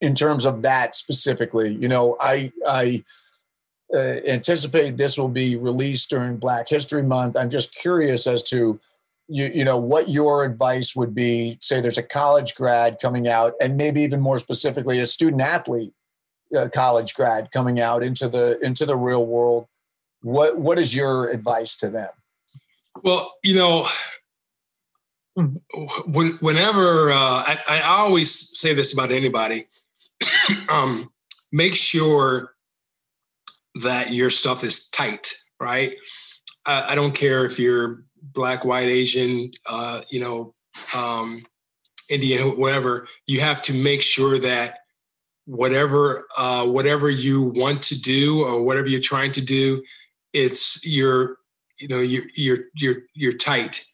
in 0.00 0.14
terms 0.14 0.44
of 0.44 0.62
that 0.62 0.94
specifically? 0.94 1.74
You 1.74 1.88
know 1.88 2.16
i 2.20 2.52
i 2.66 3.04
uh, 3.94 4.20
anticipate 4.26 4.96
this 4.96 5.16
will 5.16 5.28
be 5.28 5.56
released 5.56 6.10
during 6.10 6.36
black 6.36 6.68
history 6.68 7.02
month. 7.02 7.36
I'm 7.36 7.50
just 7.50 7.72
curious 7.72 8.26
as 8.26 8.42
to 8.44 8.80
you, 9.28 9.50
you 9.52 9.64
know 9.64 9.76
what 9.76 10.08
your 10.08 10.44
advice 10.44 10.94
would 10.94 11.14
be 11.14 11.58
say 11.60 11.80
there's 11.80 11.98
a 11.98 12.02
college 12.02 12.54
grad 12.54 12.98
coming 13.00 13.26
out 13.28 13.54
and 13.60 13.76
maybe 13.76 14.02
even 14.02 14.20
more 14.20 14.38
specifically 14.38 15.00
a 15.00 15.06
student 15.06 15.42
athlete 15.42 15.92
uh, 16.56 16.68
college 16.72 17.14
grad 17.14 17.50
coming 17.50 17.80
out 17.80 18.04
into 18.04 18.28
the 18.28 18.58
into 18.64 18.86
the 18.86 18.96
real 18.96 19.26
world 19.26 19.66
what 20.26 20.58
what 20.58 20.76
is 20.76 20.92
your 20.92 21.30
advice 21.30 21.76
to 21.76 21.88
them? 21.88 22.08
Well, 23.04 23.32
you 23.44 23.54
know, 23.54 23.86
when, 26.06 26.32
whenever 26.40 27.12
uh, 27.12 27.14
I, 27.46 27.60
I 27.68 27.80
always 27.82 28.58
say 28.58 28.74
this 28.74 28.92
about 28.92 29.12
anybody, 29.12 29.68
um, 30.68 31.12
make 31.52 31.76
sure 31.76 32.54
that 33.84 34.12
your 34.12 34.30
stuff 34.30 34.64
is 34.64 34.88
tight, 34.88 35.32
right? 35.60 35.94
I, 36.64 36.92
I 36.92 36.94
don't 36.96 37.14
care 37.14 37.44
if 37.44 37.56
you're 37.56 38.02
black, 38.20 38.64
white, 38.64 38.88
Asian, 38.88 39.52
uh, 39.66 40.00
you 40.10 40.18
know, 40.18 40.54
um, 40.96 41.40
Indian, 42.10 42.58
whatever. 42.58 43.06
You 43.26 43.40
have 43.42 43.62
to 43.62 43.74
make 43.74 44.02
sure 44.02 44.40
that 44.40 44.80
whatever 45.44 46.26
uh, 46.36 46.66
whatever 46.66 47.10
you 47.10 47.52
want 47.54 47.80
to 47.82 48.00
do 48.00 48.42
or 48.42 48.64
whatever 48.64 48.88
you're 48.88 49.00
trying 49.00 49.30
to 49.30 49.40
do 49.40 49.80
it's 50.32 50.84
you're 50.84 51.36
you 51.78 51.88
know 51.88 52.00
you're 52.00 52.24
you're 52.34 52.58
you're 52.74 53.02
you're 53.14 53.32
tight. 53.32 53.84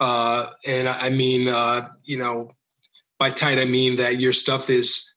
Uh, 0.00 0.46
and 0.66 0.88
i 0.88 1.08
mean 1.08 1.46
uh, 1.48 1.88
you 2.04 2.18
know 2.18 2.50
by 3.18 3.30
tight 3.30 3.58
i 3.58 3.64
mean 3.64 3.94
that 3.96 4.18
your 4.18 4.32
stuff 4.32 4.68
is 4.68 5.12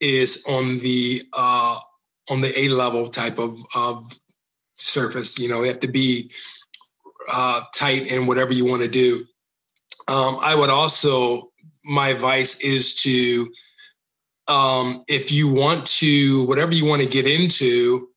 is 0.00 0.44
on 0.46 0.78
the 0.80 1.22
uh, 1.32 1.78
on 2.28 2.40
the 2.40 2.58
a 2.58 2.68
level 2.68 3.08
type 3.08 3.38
of 3.38 3.58
of 3.74 4.06
surface. 4.74 5.38
You 5.38 5.48
know 5.48 5.62
you 5.62 5.68
have 5.68 5.80
to 5.80 5.88
be 5.88 6.30
uh, 7.30 7.62
tight 7.74 8.06
in 8.06 8.26
whatever 8.26 8.52
you 8.52 8.64
want 8.64 8.82
to 8.82 8.88
do. 8.88 9.24
Um, 10.08 10.38
i 10.40 10.54
would 10.54 10.70
also 10.70 11.50
my 11.84 12.08
advice 12.08 12.60
is 12.60 12.94
to 13.02 13.50
um, 14.48 15.02
if 15.08 15.32
you 15.32 15.48
want 15.48 15.86
to 15.86 16.44
whatever 16.46 16.74
you 16.74 16.84
want 16.84 17.02
to 17.02 17.08
get 17.08 17.26
into 17.26 18.08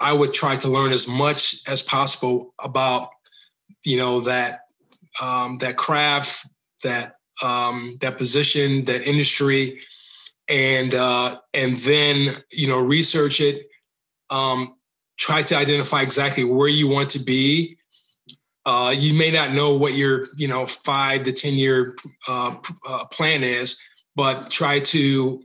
I 0.00 0.12
would 0.12 0.32
try 0.32 0.56
to 0.56 0.68
learn 0.68 0.92
as 0.92 1.06
much 1.06 1.56
as 1.68 1.82
possible 1.82 2.54
about, 2.58 3.10
you 3.84 3.98
know, 3.98 4.20
that 4.20 4.60
um, 5.20 5.58
that 5.58 5.76
craft, 5.76 6.48
that 6.82 7.16
um, 7.42 7.96
that 8.00 8.16
position, 8.16 8.84
that 8.86 9.02
industry, 9.02 9.80
and 10.48 10.94
uh, 10.94 11.38
and 11.54 11.76
then 11.78 12.36
you 12.50 12.66
know 12.66 12.80
research 12.80 13.40
it. 13.40 13.68
Um, 14.30 14.76
try 15.18 15.42
to 15.42 15.56
identify 15.56 16.00
exactly 16.00 16.44
where 16.44 16.68
you 16.68 16.88
want 16.88 17.10
to 17.10 17.18
be. 17.18 17.76
Uh, 18.64 18.94
you 18.96 19.12
may 19.14 19.30
not 19.30 19.52
know 19.52 19.74
what 19.74 19.94
your 19.94 20.26
you 20.36 20.48
know 20.48 20.66
five 20.66 21.22
to 21.24 21.32
ten 21.32 21.54
year 21.54 21.94
uh, 22.28 22.54
uh 22.88 23.04
plan 23.06 23.42
is, 23.42 23.78
but 24.16 24.50
try 24.50 24.80
to 24.80 25.42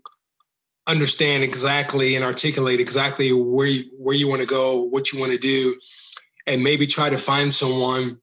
understand 0.87 1.43
exactly 1.43 2.15
and 2.15 2.23
articulate 2.23 2.79
exactly 2.79 3.31
where 3.31 3.67
you, 3.67 3.89
where 3.97 4.15
you 4.15 4.27
want 4.27 4.41
to 4.41 4.47
go, 4.47 4.81
what 4.81 5.11
you 5.11 5.19
want 5.19 5.31
to 5.31 5.37
do, 5.37 5.75
and 6.47 6.63
maybe 6.63 6.85
try 6.85 7.09
to 7.09 7.17
find 7.17 7.53
someone 7.53 8.19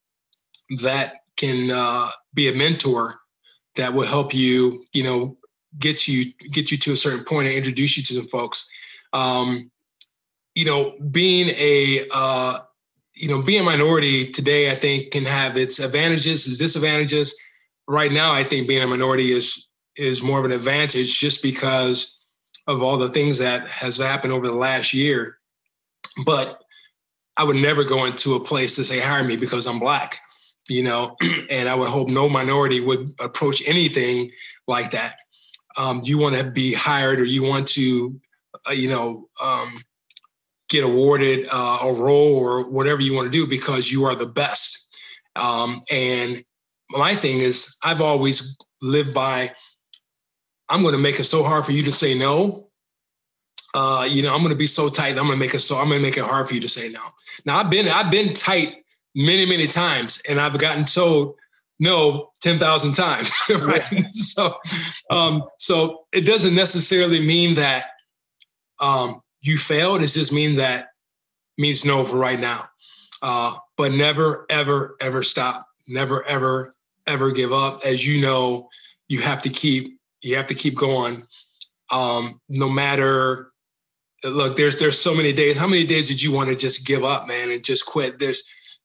that 0.83 1.23
can 1.37 1.71
uh, 1.73 2.09
be 2.35 2.49
a 2.49 2.53
mentor 2.53 3.21
that 3.77 3.93
will 3.95 4.07
help 4.07 4.35
you, 4.35 4.85
you 4.93 5.03
know, 5.03 5.37
get 5.79 6.07
you 6.07 6.33
get 6.53 6.71
you 6.71 6.79
to 6.79 6.93
a 6.93 6.97
certain 6.97 7.25
point 7.25 7.47
and 7.47 7.57
introduce 7.57 7.97
you 7.97 8.03
to 8.03 8.15
some 8.15 8.29
folks. 8.29 8.69
Um, 9.13 9.71
you 10.55 10.65
know, 10.65 10.95
being 11.11 11.49
a 11.59 12.07
uh, 12.13 12.59
you 13.15 13.29
know 13.29 13.43
being 13.43 13.63
a 13.63 13.65
minority 13.65 14.31
today, 14.31 14.71
I 14.71 14.75
think 14.75 15.11
can 15.11 15.25
have 15.25 15.57
its 15.57 15.79
advantages, 15.79 16.47
its 16.47 16.59
disadvantages. 16.59 17.35
Right 17.89 18.13
now, 18.13 18.33
I 18.33 18.45
think 18.45 18.69
being 18.69 18.83
a 18.83 18.87
minority 18.87 19.33
is 19.33 19.67
is 19.97 20.23
more 20.23 20.39
of 20.39 20.45
an 20.45 20.53
advantage 20.53 21.19
just 21.19 21.43
because 21.43 22.12
of 22.67 22.83
all 22.83 22.97
the 22.97 23.09
things 23.09 23.39
that 23.39 23.69
has 23.69 23.97
happened 23.97 24.33
over 24.33 24.47
the 24.47 24.55
last 24.55 24.93
year. 24.93 25.39
But 26.25 26.63
I 27.37 27.45
would 27.45 27.57
never 27.57 27.85
go 27.85 28.05
into 28.05 28.35
a 28.35 28.41
place 28.41 28.77
to 28.77 28.85
say 28.85 29.01
hire 29.01 29.25
me 29.25 29.37
because 29.37 29.67
I'm 29.67 29.79
black, 29.79 30.19
you 30.69 30.83
know, 30.83 31.17
and 31.51 31.69
I 31.69 31.75
would 31.75 31.89
hope 31.89 32.09
no 32.09 32.29
minority 32.29 32.81
would 32.81 33.11
approach 33.21 33.63
anything 33.67 34.31
like 34.67 34.91
that. 34.93 35.17
Um, 35.79 36.03
you 36.05 36.19
want 36.19 36.37
to 36.37 36.51
be 36.51 36.75
hired 36.75 37.19
or 37.19 37.25
you 37.25 37.43
want 37.43 37.67
to, 37.69 38.21
uh, 38.69 38.73
you 38.73 38.89
know, 38.89 39.29
um, 39.43 39.83
get 40.69 40.85
awarded 40.85 41.49
uh, 41.51 41.79
a 41.83 41.93
role 41.93 42.37
or 42.39 42.69
whatever 42.69 43.01
you 43.01 43.15
want 43.15 43.27
to 43.27 43.39
do 43.39 43.47
because 43.47 43.91
you 43.91 44.05
are 44.05 44.15
the 44.15 44.27
best. 44.27 44.89
Um, 45.37 45.81
and 45.91 46.43
my 46.91 47.15
thing 47.15 47.41
is, 47.41 47.77
I've 47.83 48.03
always 48.03 48.57
lived 48.83 49.15
by 49.15 49.53
I'm 50.73 50.81
going 50.81 50.95
to 50.95 51.01
make 51.01 51.21
it 51.21 51.25
so 51.25 51.45
hard 51.45 51.67
for 51.67 51.73
you 51.73 51.83
to 51.83 51.93
say 51.93 52.15
no. 52.15 52.67
Uh, 53.75 54.09
you 54.11 54.23
know, 54.23 54.33
I'm 54.33 54.41
going 54.41 54.51
to 54.51 54.57
be 54.57 54.67
so 54.67 54.89
tight. 54.89 55.11
I'm 55.11 55.27
going 55.27 55.33
to 55.33 55.37
make 55.37 55.55
it 55.55 55.61
so 55.61 55.77
I'm 55.77 55.89
going 55.89 56.01
to 56.01 56.03
make 56.03 56.17
it 56.17 56.25
hard 56.25 56.49
for 56.49 56.55
you 56.55 56.61
to 56.61 56.69
say 56.69 56.89
no. 56.89 57.01
Now 57.45 57.59
I've 57.59 57.71
been 57.71 57.89
I've 57.89 58.11
been 58.11 58.33
tight 58.33 58.77
many 59.15 59.45
many 59.45 59.67
times, 59.67 60.23
and 60.29 60.41
I've 60.41 60.59
gotten 60.59 60.85
told 60.85 61.37
no 61.79 62.31
ten 62.41 62.59
thousand 62.59 62.95
times. 62.95 63.33
Right. 63.51 64.15
so, 64.15 64.57
um, 65.11 65.45
so 65.59 66.07
it 66.13 66.25
doesn't 66.25 66.55
necessarily 66.55 67.25
mean 67.25 67.55
that 67.57 67.87
um, 68.81 69.21
you 69.43 69.59
failed. 69.59 70.03
It 70.03 70.09
just 70.09 70.33
means 70.33 70.57
that 70.57 70.89
means 71.59 71.85
no 71.85 72.03
for 72.05 72.17
right 72.17 72.41
now. 72.41 72.65
Uh, 73.23 73.57
but 73.77 73.93
never 73.93 74.47
ever 74.49 74.97
ever 75.01 75.23
stop. 75.23 75.67
Never 75.87 76.27
ever 76.27 76.73
ever 77.07 77.31
give 77.31 77.53
up. 77.53 77.85
As 77.85 78.07
you 78.07 78.23
know, 78.23 78.69
you 79.09 79.21
have 79.21 79.43
to 79.43 79.51
keep 79.51 79.99
you 80.23 80.37
have 80.37 80.47
to 80.47 80.55
keep 80.55 80.77
going. 80.77 81.27
Um, 81.91 82.41
no 82.49 82.69
matter 82.69 83.53
look, 84.25 84.57
there's 84.57 84.77
there's 84.77 84.99
so 84.99 85.15
many 85.15 85.33
days. 85.33 85.57
How 85.57 85.67
many 85.67 85.85
days 85.85 86.09
did 86.09 86.23
you 86.23 86.33
want 86.33 86.49
to 86.49 86.55
just 86.55 86.87
give 86.87 87.05
up, 87.05 87.27
man, 87.27 87.51
and 87.51 87.65
just 87.65 87.87
quit? 87.87 88.19
There's, 88.19 88.43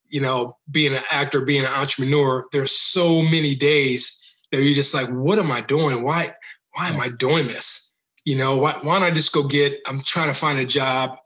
you 0.10 0.22
know, 0.22 0.58
being 0.72 0.94
an 0.94 1.04
actor, 1.12 1.42
being 1.42 1.66
an 1.66 1.74
entrepreneur, 1.74 2.46
there's 2.52 2.72
so 2.72 3.22
many 3.22 3.56
days 3.56 4.20
that 4.52 4.62
you're 4.64 4.74
just 4.74 4.94
like, 4.94 5.08
what 5.10 5.40
am 5.40 5.52
I 5.52 5.62
doing? 5.62 6.04
Why, 6.04 6.34
why 6.74 6.88
am 6.88 7.00
I 7.00 7.10
doing 7.10 7.48
this? 7.48 7.94
You 8.24 8.38
know, 8.38 8.58
why, 8.58 8.78
why 8.82 9.00
don't 9.00 9.04
I 9.04 9.12
just 9.12 9.34
go 9.34 9.44
get, 9.44 9.80
I'm 9.86 10.02
trying 10.02 10.30
to 10.30 10.34
find 10.34 10.60
a 10.60 10.66
job 10.66 11.18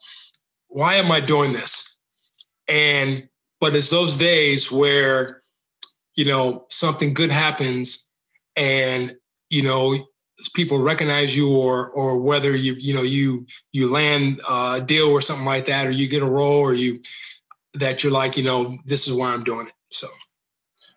why 0.71 0.95
am 0.95 1.11
I 1.11 1.19
doing 1.19 1.51
this? 1.51 1.97
And 2.67 3.27
but 3.59 3.75
it's 3.75 3.89
those 3.89 4.15
days 4.15 4.71
where, 4.71 5.43
you 6.15 6.25
know, 6.25 6.65
something 6.69 7.13
good 7.13 7.29
happens 7.29 8.07
and, 8.55 9.15
you 9.51 9.61
know, 9.61 9.95
people 10.55 10.79
recognize 10.79 11.35
you 11.35 11.51
or 11.55 11.89
or 11.91 12.19
whether 12.19 12.55
you 12.55 12.75
you 12.79 12.93
know 12.93 13.03
you 13.03 13.45
you 13.73 13.91
land 13.91 14.41
a 14.49 14.81
deal 14.83 15.09
or 15.09 15.21
something 15.21 15.45
like 15.45 15.65
that 15.65 15.85
or 15.85 15.91
you 15.91 16.07
get 16.07 16.23
a 16.23 16.29
role 16.29 16.59
or 16.59 16.73
you 16.73 16.99
that 17.75 18.03
you're 18.03 18.11
like 18.11 18.35
you 18.37 18.43
know 18.43 18.75
this 18.85 19.07
is 19.07 19.13
why 19.13 19.31
i'm 19.31 19.43
doing 19.43 19.67
it 19.67 19.73
so. 19.89 20.07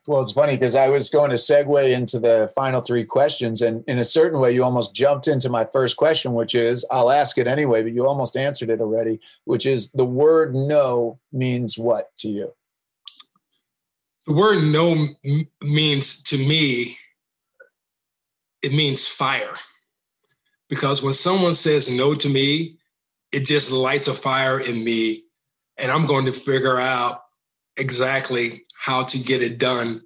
Well 0.07 0.22
it's 0.22 0.32
funny 0.32 0.55
because 0.57 0.76
i 0.76 0.88
was 0.88 1.11
going 1.11 1.28
to 1.28 1.36
segue 1.36 1.92
into 1.94 2.18
the 2.18 2.50
final 2.55 2.80
three 2.80 3.05
questions 3.05 3.61
and 3.61 3.84
in 3.86 3.98
a 3.98 4.05
certain 4.05 4.40
way 4.40 4.52
you 4.52 4.64
almost 4.64 4.94
jumped 4.94 5.28
into 5.28 5.50
my 5.50 5.66
first 5.72 5.98
question 5.98 6.32
which 6.32 6.55
is 6.55 6.84
i'll 6.90 7.11
ask 7.11 7.36
it 7.36 7.46
anyway 7.46 7.82
but 7.82 7.92
you 7.92 8.07
almost 8.07 8.36
answered 8.36 8.70
it 8.70 8.80
already 8.80 9.20
which 9.44 9.66
is 9.66 9.90
the 9.92 10.07
word 10.07 10.55
no 10.55 11.18
means 11.32 11.76
what 11.78 12.16
to 12.18 12.28
you? 12.28 12.50
The 14.26 14.32
word 14.32 14.62
no 14.62 15.07
means 15.61 16.22
to 16.24 16.38
me 16.38 16.96
it 18.64 18.72
means 18.72 19.06
fire. 19.06 19.54
Because 20.70 21.02
when 21.02 21.12
someone 21.12 21.54
says 21.54 21.88
no 21.88 22.14
to 22.14 22.28
me, 22.28 22.78
it 23.30 23.44
just 23.44 23.70
lights 23.70 24.08
a 24.08 24.14
fire 24.14 24.58
in 24.58 24.82
me. 24.82 25.24
And 25.78 25.92
I'm 25.92 26.06
going 26.06 26.24
to 26.26 26.32
figure 26.32 26.78
out 26.78 27.20
exactly 27.76 28.64
how 28.80 29.04
to 29.04 29.18
get 29.18 29.42
it 29.42 29.58
done 29.58 30.00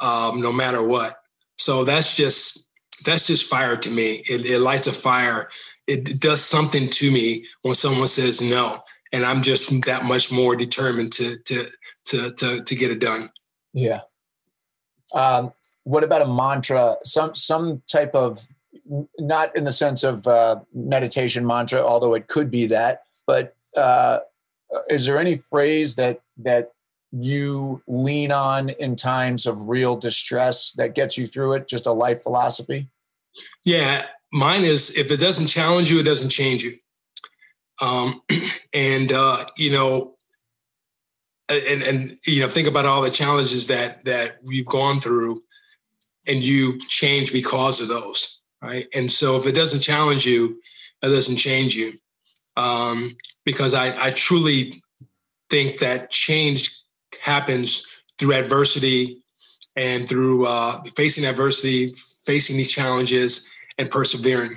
um, 0.00 0.40
no 0.40 0.52
matter 0.52 0.86
what. 0.86 1.16
So 1.58 1.84
that's 1.84 2.16
just 2.16 2.64
that's 3.04 3.26
just 3.26 3.48
fire 3.48 3.76
to 3.76 3.90
me. 3.90 4.22
It, 4.28 4.46
it 4.46 4.60
lights 4.60 4.86
a 4.86 4.92
fire. 4.92 5.50
It, 5.86 6.08
it, 6.08 6.20
does 6.20 6.42
something 6.42 6.88
to 6.88 7.10
me 7.10 7.44
when 7.62 7.74
someone 7.74 8.08
says 8.08 8.40
no, 8.40 8.82
and 9.12 9.24
I'm 9.24 9.42
just 9.42 9.68
that 9.82 10.04
much 10.04 10.32
more 10.32 10.56
determined 10.56 11.12
to 11.12 11.38
to 11.38 11.66
to 12.06 12.30
to, 12.30 12.62
to 12.62 12.74
get 12.74 12.90
it 12.90 13.00
done. 13.00 13.30
Yeah. 13.72 14.00
Um, 15.12 15.52
what 15.88 16.04
about 16.04 16.20
a 16.20 16.26
mantra? 16.26 16.96
Some 17.02 17.34
some 17.34 17.82
type 17.86 18.14
of 18.14 18.46
not 19.18 19.56
in 19.56 19.64
the 19.64 19.72
sense 19.72 20.04
of 20.04 20.26
uh, 20.26 20.60
meditation 20.74 21.46
mantra 21.46 21.84
although 21.84 22.14
it 22.14 22.26
could 22.26 22.50
be 22.50 22.66
that 22.66 23.02
but 23.26 23.54
uh, 23.76 24.20
is 24.88 25.04
there 25.04 25.18
any 25.18 25.38
phrase 25.38 25.94
that 25.96 26.20
that 26.38 26.72
you 27.12 27.82
lean 27.86 28.32
on 28.32 28.68
in 28.70 28.96
times 28.96 29.46
of 29.46 29.68
real 29.68 29.96
distress 29.96 30.72
that 30.72 30.94
gets 30.94 31.16
you 31.16 31.26
through 31.26 31.54
it? 31.54 31.68
Just 31.68 31.86
a 31.86 31.92
life 31.92 32.22
philosophy? 32.22 32.88
Yeah 33.64 34.06
mine 34.32 34.64
is 34.64 34.96
if 34.96 35.10
it 35.10 35.20
doesn't 35.20 35.46
challenge 35.46 35.90
you 35.90 36.00
it 36.00 36.04
doesn't 36.04 36.30
change 36.30 36.64
you. 36.64 36.76
Um, 37.80 38.22
and 38.74 39.10
uh, 39.12 39.44
you 39.56 39.70
know 39.70 40.16
and 41.48 41.82
and 41.82 42.18
you 42.26 42.42
know 42.42 42.48
think 42.48 42.68
about 42.68 42.86
all 42.86 43.00
the 43.00 43.10
challenges 43.10 43.66
that 43.68 44.04
that 44.04 44.38
we've 44.42 44.66
gone 44.66 45.00
through 45.00 45.40
and 46.28 46.42
you 46.42 46.78
change 46.80 47.32
because 47.32 47.80
of 47.80 47.88
those, 47.88 48.40
right? 48.62 48.86
And 48.94 49.10
so 49.10 49.36
if 49.36 49.46
it 49.46 49.54
doesn't 49.54 49.80
challenge 49.80 50.26
you, 50.26 50.60
it 51.02 51.08
doesn't 51.08 51.36
change 51.36 51.74
you. 51.74 51.98
Um, 52.56 53.16
because 53.44 53.72
I, 53.72 54.06
I 54.06 54.10
truly 54.10 54.74
think 55.48 55.78
that 55.78 56.10
change 56.10 56.76
happens 57.20 57.86
through 58.18 58.34
adversity 58.34 59.22
and 59.76 60.08
through 60.08 60.46
uh, 60.46 60.82
facing 60.96 61.24
adversity, 61.24 61.94
facing 62.24 62.56
these 62.56 62.70
challenges, 62.70 63.48
and 63.78 63.90
persevering. 63.90 64.56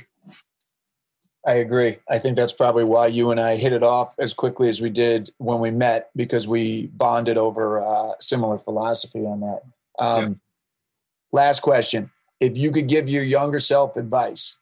I 1.45 1.53
agree. 1.53 1.97
I 2.09 2.19
think 2.19 2.35
that's 2.35 2.53
probably 2.53 2.83
why 2.83 3.07
you 3.07 3.31
and 3.31 3.39
I 3.39 3.55
hit 3.55 3.73
it 3.73 3.83
off 3.83 4.13
as 4.19 4.33
quickly 4.33 4.69
as 4.69 4.81
we 4.81 4.89
did 4.89 5.31
when 5.37 5.59
we 5.59 5.71
met 5.71 6.09
because 6.15 6.47
we 6.47 6.87
bonded 6.87 7.37
over 7.37 7.79
uh, 7.79 8.13
similar 8.19 8.57
philosophy 8.57 9.25
on 9.25 9.39
that. 9.41 9.61
Um. 9.99 10.41
Last 11.31 11.61
question. 11.61 12.11
If 12.39 12.57
you 12.57 12.71
could 12.71 12.87
give 12.87 13.07
your 13.07 13.23
younger 13.23 13.59
self 13.59 13.95
advice, 13.95 14.55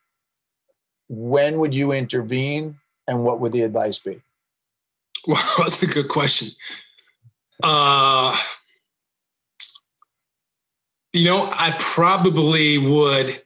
when 1.07 1.59
would 1.59 1.73
you 1.73 1.91
intervene 1.91 2.77
and 3.07 3.23
what 3.23 3.39
would 3.39 3.51
the 3.51 3.61
advice 3.61 3.99
be? 3.99 4.21
Well, 5.27 5.43
that's 5.57 5.81
a 5.81 5.87
good 5.87 6.09
question. 6.09 6.49
Uh, 7.63 8.37
you 11.13 11.25
know, 11.25 11.49
I 11.51 11.75
probably 11.79 12.77
would, 12.77 13.41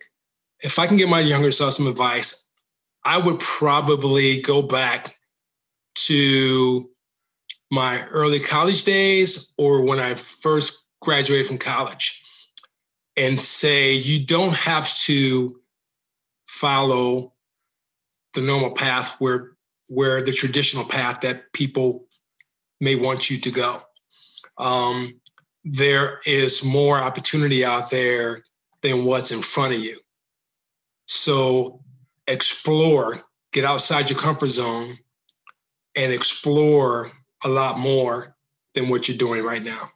if 0.61 0.77
I 0.77 0.87
can 0.87 0.97
give 0.97 1.09
my 1.09 1.21
younger 1.21 1.51
self 1.51 1.75
some 1.75 1.87
advice, 1.87 2.47
I 3.05 3.17
would 3.17 3.39
probably 3.39 4.41
go 4.41 4.61
back 4.61 5.15
to 5.95 6.89
my 7.71 8.03
early 8.07 8.39
college 8.39 8.83
days 8.83 9.51
or 9.57 9.83
when 9.83 9.99
I 9.99 10.15
first 10.15 10.83
graduated 11.01 11.47
from 11.47 11.57
college 11.57 12.22
and 13.15 13.39
say 13.39 13.93
you 13.93 14.25
don't 14.25 14.53
have 14.53 14.93
to 14.95 15.59
follow 16.47 17.33
the 18.33 18.41
normal 18.41 18.71
path 18.71 19.15
where 19.19 19.51
where 19.89 20.21
the 20.21 20.31
traditional 20.31 20.85
path 20.85 21.21
that 21.21 21.51
people 21.53 22.07
may 22.79 22.95
want 22.95 23.29
you 23.29 23.39
to 23.39 23.51
go. 23.51 23.81
Um, 24.57 25.19
there 25.63 26.19
is 26.25 26.63
more 26.63 26.97
opportunity 26.97 27.63
out 27.63 27.89
there 27.89 28.43
than 28.81 29.05
what's 29.05 29.31
in 29.31 29.41
front 29.41 29.73
of 29.73 29.79
you. 29.79 29.99
So 31.07 31.81
explore, 32.27 33.15
get 33.51 33.65
outside 33.65 34.09
your 34.09 34.19
comfort 34.19 34.49
zone, 34.49 34.95
and 35.95 36.11
explore 36.11 37.11
a 37.43 37.49
lot 37.49 37.77
more 37.77 38.35
than 38.73 38.89
what 38.89 39.07
you're 39.07 39.17
doing 39.17 39.43
right 39.43 39.63
now. 39.63 39.89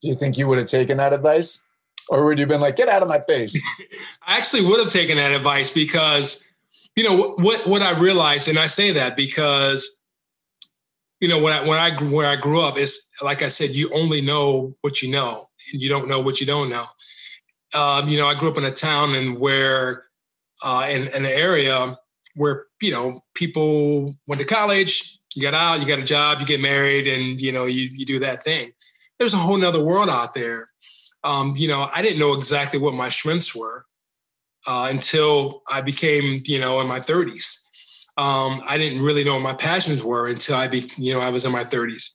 Do 0.00 0.08
you 0.08 0.14
think 0.14 0.38
you 0.38 0.48
would 0.48 0.58
have 0.58 0.68
taken 0.68 0.96
that 0.98 1.12
advice? 1.12 1.60
Or 2.08 2.24
would 2.24 2.38
you 2.38 2.42
have 2.42 2.48
been 2.48 2.60
like, 2.60 2.76
get 2.76 2.88
out 2.88 3.02
of 3.02 3.08
my 3.08 3.20
face? 3.20 3.60
I 4.26 4.36
actually 4.36 4.64
would 4.64 4.78
have 4.78 4.90
taken 4.90 5.16
that 5.16 5.32
advice 5.32 5.70
because, 5.70 6.44
you 6.96 7.04
know, 7.04 7.34
what 7.36 7.66
what 7.66 7.82
I 7.82 7.98
realized, 7.98 8.48
and 8.48 8.58
I 8.58 8.66
say 8.66 8.92
that 8.92 9.16
because, 9.16 10.00
you 11.20 11.28
know, 11.28 11.40
when 11.40 11.52
I 11.52 11.66
when 11.66 11.78
I 11.78 12.02
where 12.04 12.28
I 12.28 12.36
grew 12.36 12.60
up, 12.60 12.78
it's 12.78 13.08
like 13.20 13.42
I 13.42 13.48
said, 13.48 13.70
you 13.70 13.90
only 13.92 14.20
know 14.20 14.74
what 14.80 15.02
you 15.02 15.10
know, 15.10 15.46
and 15.72 15.82
you 15.82 15.88
don't 15.88 16.08
know 16.08 16.20
what 16.20 16.40
you 16.40 16.46
don't 16.46 16.70
know. 16.70 16.86
Um, 17.74 18.08
you 18.08 18.16
know, 18.16 18.26
I 18.26 18.34
grew 18.34 18.50
up 18.50 18.56
in 18.56 18.64
a 18.64 18.70
town 18.70 19.14
and 19.14 19.38
where 19.38 20.04
uh, 20.62 20.86
in, 20.88 21.08
in 21.08 21.24
an 21.24 21.26
area 21.26 21.98
where 22.34 22.66
you 22.80 22.90
know 22.90 23.20
people 23.34 24.14
went 24.28 24.40
to 24.40 24.46
college, 24.46 25.18
you 25.34 25.42
got 25.42 25.54
out, 25.54 25.80
you 25.80 25.86
got 25.86 25.98
a 25.98 26.04
job, 26.04 26.40
you 26.40 26.46
get 26.46 26.60
married, 26.60 27.06
and 27.06 27.38
you 27.38 27.52
know 27.52 27.66
you 27.66 27.88
you 27.92 28.06
do 28.06 28.18
that 28.20 28.42
thing 28.42 28.72
there's 29.18 29.34
a 29.34 29.38
whole 29.38 29.56
nother 29.56 29.82
world 29.82 30.08
out 30.08 30.34
there. 30.34 30.68
Um, 31.24 31.54
you 31.56 31.68
know, 31.68 31.90
I 31.92 32.02
didn't 32.02 32.18
know 32.18 32.34
exactly 32.34 32.78
what 32.78 32.94
my 32.94 33.08
strengths 33.08 33.54
were 33.54 33.84
uh, 34.66 34.88
until 34.90 35.62
I 35.68 35.80
became, 35.80 36.42
you 36.46 36.60
know, 36.60 36.80
in 36.80 36.86
my 36.86 37.00
30s. 37.00 37.64
Um, 38.16 38.62
I 38.66 38.78
didn't 38.78 39.02
really 39.02 39.24
know 39.24 39.34
what 39.34 39.42
my 39.42 39.54
passions 39.54 40.02
were 40.02 40.28
until 40.28 40.56
I 40.56 40.68
be, 40.68 40.90
you 40.96 41.12
know, 41.12 41.20
I 41.20 41.30
was 41.30 41.44
in 41.44 41.52
my 41.52 41.64
30s. 41.64 42.10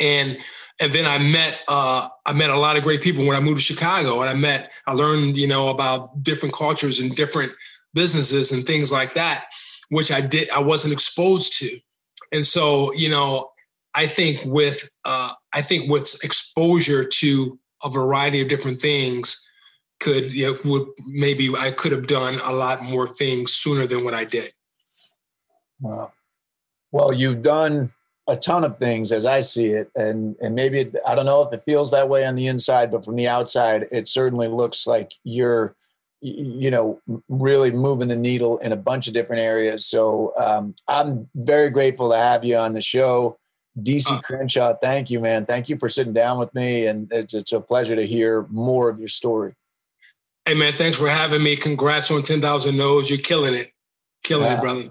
And 0.00 0.38
and 0.80 0.92
then 0.92 1.04
I 1.04 1.18
met 1.18 1.58
uh, 1.68 2.08
I 2.24 2.32
met 2.32 2.50
a 2.50 2.58
lot 2.58 2.76
of 2.76 2.82
great 2.82 3.02
people 3.02 3.26
when 3.26 3.36
I 3.36 3.40
moved 3.40 3.58
to 3.58 3.62
Chicago, 3.62 4.22
and 4.22 4.30
I 4.30 4.34
met 4.34 4.70
I 4.86 4.94
learned 4.94 5.36
you 5.36 5.46
know 5.46 5.68
about 5.68 6.22
different 6.22 6.54
cultures 6.54 7.00
and 7.00 7.14
different 7.14 7.52
businesses 7.92 8.50
and 8.50 8.66
things 8.66 8.90
like 8.90 9.14
that, 9.14 9.44
which 9.90 10.10
I 10.10 10.22
did 10.22 10.48
I 10.50 10.60
wasn't 10.60 10.94
exposed 10.94 11.52
to, 11.58 11.78
and 12.32 12.44
so 12.44 12.92
you 12.94 13.10
know 13.10 13.49
I 13.94 14.06
think 14.06 14.40
with 14.44 14.88
uh, 15.04 15.32
I 15.52 15.62
think 15.62 15.90
with 15.90 16.16
exposure 16.22 17.04
to 17.04 17.58
a 17.84 17.90
variety 17.90 18.40
of 18.40 18.48
different 18.48 18.78
things 18.78 19.46
could 20.00 20.32
you 20.32 20.52
know, 20.52 20.58
would 20.64 20.88
maybe 21.08 21.54
I 21.56 21.70
could 21.70 21.92
have 21.92 22.06
done 22.06 22.38
a 22.44 22.52
lot 22.52 22.82
more 22.82 23.06
things 23.06 23.52
sooner 23.52 23.86
than 23.86 24.04
what 24.04 24.14
I 24.14 24.24
did. 24.24 24.52
Wow. 25.80 26.12
Well, 26.92 27.12
you've 27.12 27.42
done 27.42 27.92
a 28.26 28.36
ton 28.36 28.64
of 28.64 28.78
things 28.78 29.12
as 29.12 29.26
I 29.26 29.40
see 29.40 29.68
it, 29.68 29.90
and 29.94 30.36
and 30.40 30.54
maybe 30.54 30.80
it, 30.80 30.96
I 31.06 31.14
don't 31.14 31.26
know 31.26 31.42
if 31.42 31.52
it 31.52 31.64
feels 31.64 31.90
that 31.90 32.08
way 32.08 32.26
on 32.26 32.34
the 32.34 32.46
inside, 32.46 32.90
but 32.90 33.04
from 33.04 33.16
the 33.16 33.28
outside, 33.28 33.88
it 33.90 34.08
certainly 34.08 34.48
looks 34.48 34.86
like 34.86 35.12
you're 35.24 35.76
you 36.22 36.70
know 36.70 37.00
really 37.28 37.70
moving 37.70 38.08
the 38.08 38.16
needle 38.16 38.58
in 38.58 38.72
a 38.72 38.76
bunch 38.76 39.08
of 39.08 39.14
different 39.14 39.42
areas. 39.42 39.86
So 39.86 40.32
um, 40.38 40.74
I'm 40.88 41.28
very 41.34 41.70
grateful 41.70 42.10
to 42.10 42.16
have 42.16 42.44
you 42.44 42.56
on 42.56 42.74
the 42.74 42.80
show. 42.80 43.38
DC 43.84 44.10
uh, 44.10 44.20
Crenshaw, 44.20 44.74
thank 44.80 45.10
you, 45.10 45.20
man. 45.20 45.46
Thank 45.46 45.68
you 45.68 45.76
for 45.78 45.88
sitting 45.88 46.12
down 46.12 46.38
with 46.38 46.54
me, 46.54 46.86
and 46.86 47.10
it's 47.12 47.34
it's 47.34 47.52
a 47.52 47.60
pleasure 47.60 47.96
to 47.96 48.06
hear 48.06 48.46
more 48.50 48.88
of 48.88 48.98
your 48.98 49.08
story. 49.08 49.54
Hey, 50.44 50.54
man, 50.54 50.72
thanks 50.72 50.98
for 50.98 51.08
having 51.08 51.42
me. 51.42 51.56
Congrats 51.56 52.10
on 52.10 52.22
ten 52.22 52.40
thousand 52.40 52.76
no's. 52.76 53.10
You're 53.10 53.18
killing 53.18 53.54
it, 53.54 53.72
killing 54.22 54.46
yeah. 54.46 54.58
it, 54.58 54.60
brother. 54.60 54.82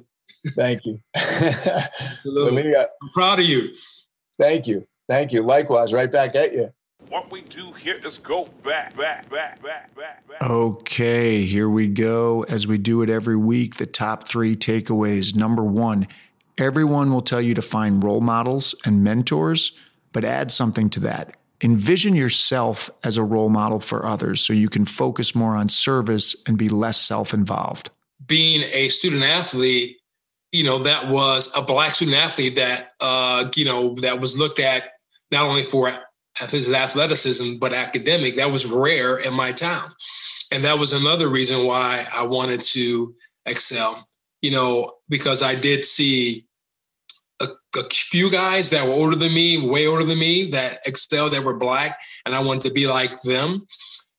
Thank 0.55 0.85
you. 0.85 0.99
Absolutely. 1.15 2.75
Uh, 2.75 2.85
I'm 3.01 3.09
proud 3.13 3.39
of 3.39 3.45
you. 3.45 3.73
Thank 4.39 4.67
you. 4.67 4.87
Thank 5.07 5.33
you. 5.33 5.41
Likewise, 5.41 5.91
right 5.91 6.11
back 6.11 6.35
at 6.35 6.53
you. 6.53 6.71
What 7.09 7.31
we 7.31 7.41
do 7.41 7.71
here 7.71 7.99
is 8.05 8.19
go 8.19 8.45
back, 8.63 8.95
back, 8.95 9.27
back, 9.29 9.61
back, 9.63 9.95
back, 9.95 10.27
back. 10.27 10.43
Okay, 10.43 11.43
here 11.43 11.67
we 11.67 11.87
go. 11.87 12.45
As 12.47 12.67
we 12.67 12.77
do 12.77 13.01
it 13.01 13.09
every 13.09 13.37
week, 13.37 13.75
the 13.75 13.87
top 13.87 14.27
three 14.27 14.55
takeaways. 14.55 15.35
Number 15.35 15.63
one, 15.63 16.07
Everyone 16.59 17.09
will 17.09 17.21
tell 17.21 17.39
you 17.39 17.53
to 17.53 17.61
find 17.61 18.03
role 18.03 18.19
models 18.19 18.75
and 18.83 19.01
mentors, 19.01 19.71
but 20.11 20.25
add 20.25 20.51
something 20.51 20.89
to 20.89 20.99
that. 20.99 21.37
Envision 21.63 22.15
yourself 22.15 22.89
as 23.01 23.15
a 23.15 23.23
role 23.23 23.47
model 23.47 23.79
for 23.79 24.05
others 24.05 24.41
so 24.41 24.51
you 24.51 24.67
can 24.67 24.83
focus 24.83 25.33
more 25.33 25.55
on 25.55 25.69
service 25.69 26.35
and 26.47 26.57
be 26.57 26.67
less 26.67 26.97
self 26.97 27.33
involved. 27.33 27.91
Being 28.27 28.69
a 28.73 28.89
student 28.89 29.23
athlete, 29.23 29.99
you 30.51 30.65
know, 30.65 30.79
that 30.79 31.07
was 31.07 31.49
a 31.55 31.61
black 31.61 31.93
student 31.93 32.17
athlete 32.17 32.55
that, 32.55 32.91
uh, 32.99 33.49
you 33.55 33.63
know, 33.63 33.95
that 33.95 34.19
was 34.19 34.37
looked 34.37 34.59
at 34.59 34.89
not 35.31 35.45
only 35.45 35.63
for 35.63 35.93
his 36.49 36.73
athleticism, 36.73 37.57
but 37.57 37.71
academic. 37.71 38.35
That 38.35 38.51
was 38.51 38.65
rare 38.65 39.17
in 39.17 39.33
my 39.33 39.53
town. 39.53 39.91
And 40.51 40.61
that 40.65 40.77
was 40.77 40.91
another 40.91 41.29
reason 41.29 41.65
why 41.65 42.05
I 42.13 42.23
wanted 42.25 42.61
to 42.61 43.15
excel, 43.45 44.05
you 44.41 44.51
know, 44.51 44.95
because 45.07 45.41
I 45.41 45.55
did 45.55 45.85
see 45.85 46.47
a, 47.77 47.83
few 47.93 48.29
guys 48.29 48.69
that 48.69 48.85
were 48.85 48.93
older 48.93 49.15
than 49.15 49.33
me, 49.33 49.67
way 49.67 49.87
older 49.87 50.03
than 50.03 50.19
me, 50.19 50.49
that 50.51 50.79
excelled, 50.85 51.33
that 51.33 51.43
were 51.43 51.55
black, 51.55 51.99
and 52.25 52.35
I 52.35 52.43
wanted 52.43 52.63
to 52.63 52.73
be 52.73 52.87
like 52.87 53.21
them. 53.21 53.65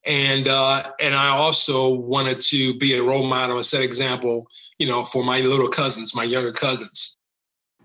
And 0.06 0.48
uh, 0.48 0.90
and 1.00 1.14
I 1.14 1.28
also 1.28 1.94
wanted 1.94 2.40
to 2.40 2.74
be 2.78 2.94
a 2.94 3.02
role 3.02 3.26
model 3.26 3.56
and 3.56 3.66
set 3.66 3.82
example, 3.82 4.46
you 4.78 4.86
know, 4.86 5.04
for 5.04 5.22
my 5.22 5.40
little 5.40 5.68
cousins, 5.68 6.14
my 6.14 6.24
younger 6.24 6.52
cousins. 6.52 7.18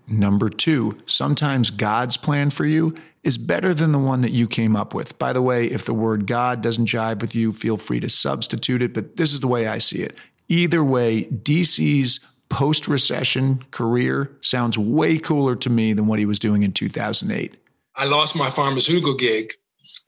Number 0.08 0.48
two, 0.48 0.96
sometimes 1.06 1.70
God's 1.70 2.16
plan 2.16 2.50
for 2.50 2.64
you 2.64 2.94
is 3.22 3.36
better 3.36 3.74
than 3.74 3.90
the 3.90 3.98
one 3.98 4.20
that 4.20 4.30
you 4.30 4.46
came 4.46 4.76
up 4.76 4.94
with. 4.94 5.18
By 5.18 5.32
the 5.32 5.42
way, 5.42 5.66
if 5.66 5.84
the 5.84 5.92
word 5.92 6.28
God 6.28 6.62
doesn't 6.62 6.86
jive 6.86 7.20
with 7.20 7.34
you, 7.34 7.52
feel 7.52 7.76
free 7.76 7.98
to 8.00 8.08
substitute 8.08 8.82
it, 8.82 8.94
but 8.94 9.16
this 9.16 9.32
is 9.32 9.40
the 9.40 9.48
way 9.48 9.66
I 9.66 9.78
see 9.78 9.98
it. 9.98 10.16
Either 10.48 10.84
way, 10.84 11.24
DC's 11.24 12.20
post 12.48 12.88
recession 12.88 13.64
career 13.70 14.30
sounds 14.40 14.78
way 14.78 15.18
cooler 15.18 15.56
to 15.56 15.70
me 15.70 15.92
than 15.92 16.06
what 16.06 16.18
he 16.18 16.26
was 16.26 16.38
doing 16.38 16.62
in 16.62 16.72
2008. 16.72 17.54
I 17.96 18.04
lost 18.04 18.36
my 18.36 18.50
pharmaceutical 18.50 19.14
gig. 19.14 19.52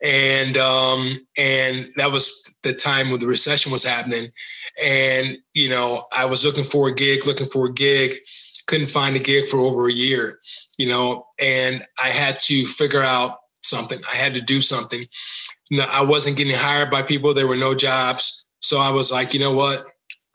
And 0.01 0.57
um, 0.57 1.17
and 1.37 1.89
that 1.97 2.11
was 2.11 2.49
the 2.63 2.73
time 2.73 3.11
when 3.11 3.19
the 3.19 3.27
recession 3.27 3.69
was 3.69 3.83
happening, 3.83 4.31
and 4.81 5.37
you 5.53 5.67
know 5.67 6.05
I 6.13 6.23
was 6.23 6.45
looking 6.45 6.63
for 6.63 6.87
a 6.87 6.95
gig, 6.95 7.25
looking 7.25 7.47
for 7.47 7.65
a 7.65 7.73
gig, 7.73 8.15
couldn't 8.69 8.87
find 8.87 9.15
a 9.15 9.19
gig 9.19 9.49
for 9.49 9.57
over 9.57 9.89
a 9.89 9.91
year, 9.91 10.39
you 10.77 10.85
know, 10.85 11.25
and 11.39 11.83
I 12.01 12.09
had 12.09 12.37
to 12.39 12.65
figure 12.65 13.01
out 13.01 13.39
something. 13.63 13.99
I 14.09 14.15
had 14.15 14.35
to 14.35 14.41
do 14.41 14.61
something. 14.61 15.03
You 15.69 15.79
know, 15.79 15.85
I 15.89 16.03
wasn't 16.03 16.37
getting 16.37 16.55
hired 16.55 16.91
by 16.91 17.01
people. 17.01 17.33
There 17.33 17.47
were 17.47 17.55
no 17.55 17.73
jobs, 17.73 18.45
so 18.61 18.77
I 18.77 18.91
was 18.91 19.11
like, 19.11 19.33
you 19.33 19.39
know 19.39 19.53
what? 19.53 19.85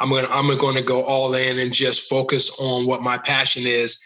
I'm 0.05 0.11
gonna 0.11 0.29
I'm 0.31 0.59
going 0.59 0.77
to 0.77 0.83
go 0.83 1.03
all 1.05 1.35
in 1.35 1.59
and 1.59 1.73
just 1.73 2.11
focus 2.11 2.51
on 2.61 2.87
what 2.87 3.03
my 3.03 3.17
passion 3.17 3.63
is. 3.65 3.99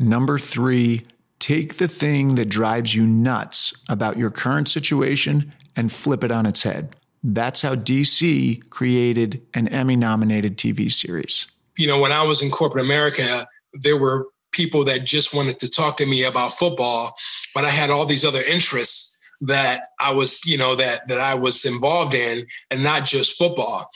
Number 0.00 0.36
three, 0.36 1.04
take 1.38 1.76
the 1.76 1.86
thing 1.86 2.34
that 2.34 2.48
drives 2.48 2.92
you 2.92 3.06
nuts 3.06 3.72
about 3.88 4.18
your 4.18 4.30
current 4.30 4.68
situation 4.68 5.52
and 5.76 5.92
flip 5.92 6.24
it 6.24 6.32
on 6.32 6.44
its 6.44 6.64
head. 6.64 6.96
That's 7.22 7.62
how 7.62 7.76
DC 7.76 8.68
created 8.70 9.40
an 9.54 9.68
Emmy 9.68 9.94
nominated 9.94 10.58
TV 10.58 10.90
series. 10.90 11.46
You 11.78 11.86
know, 11.86 12.00
when 12.00 12.10
I 12.10 12.24
was 12.24 12.42
in 12.42 12.50
corporate 12.50 12.84
America, 12.84 13.46
there 13.74 13.96
were 13.96 14.26
people 14.50 14.82
that 14.84 15.04
just 15.04 15.32
wanted 15.32 15.60
to 15.60 15.68
talk 15.68 15.96
to 15.98 16.06
me 16.06 16.24
about 16.24 16.52
football, 16.52 17.14
but 17.54 17.64
I 17.64 17.70
had 17.70 17.90
all 17.90 18.06
these 18.06 18.24
other 18.24 18.42
interests 18.42 19.15
that 19.42 19.82
I 20.00 20.12
was, 20.12 20.40
you 20.44 20.58
know, 20.58 20.74
that 20.76 21.08
that 21.08 21.18
I 21.18 21.34
was 21.34 21.64
involved 21.64 22.14
in, 22.14 22.46
and 22.70 22.82
not 22.82 23.04
just 23.04 23.38
football. 23.38 23.90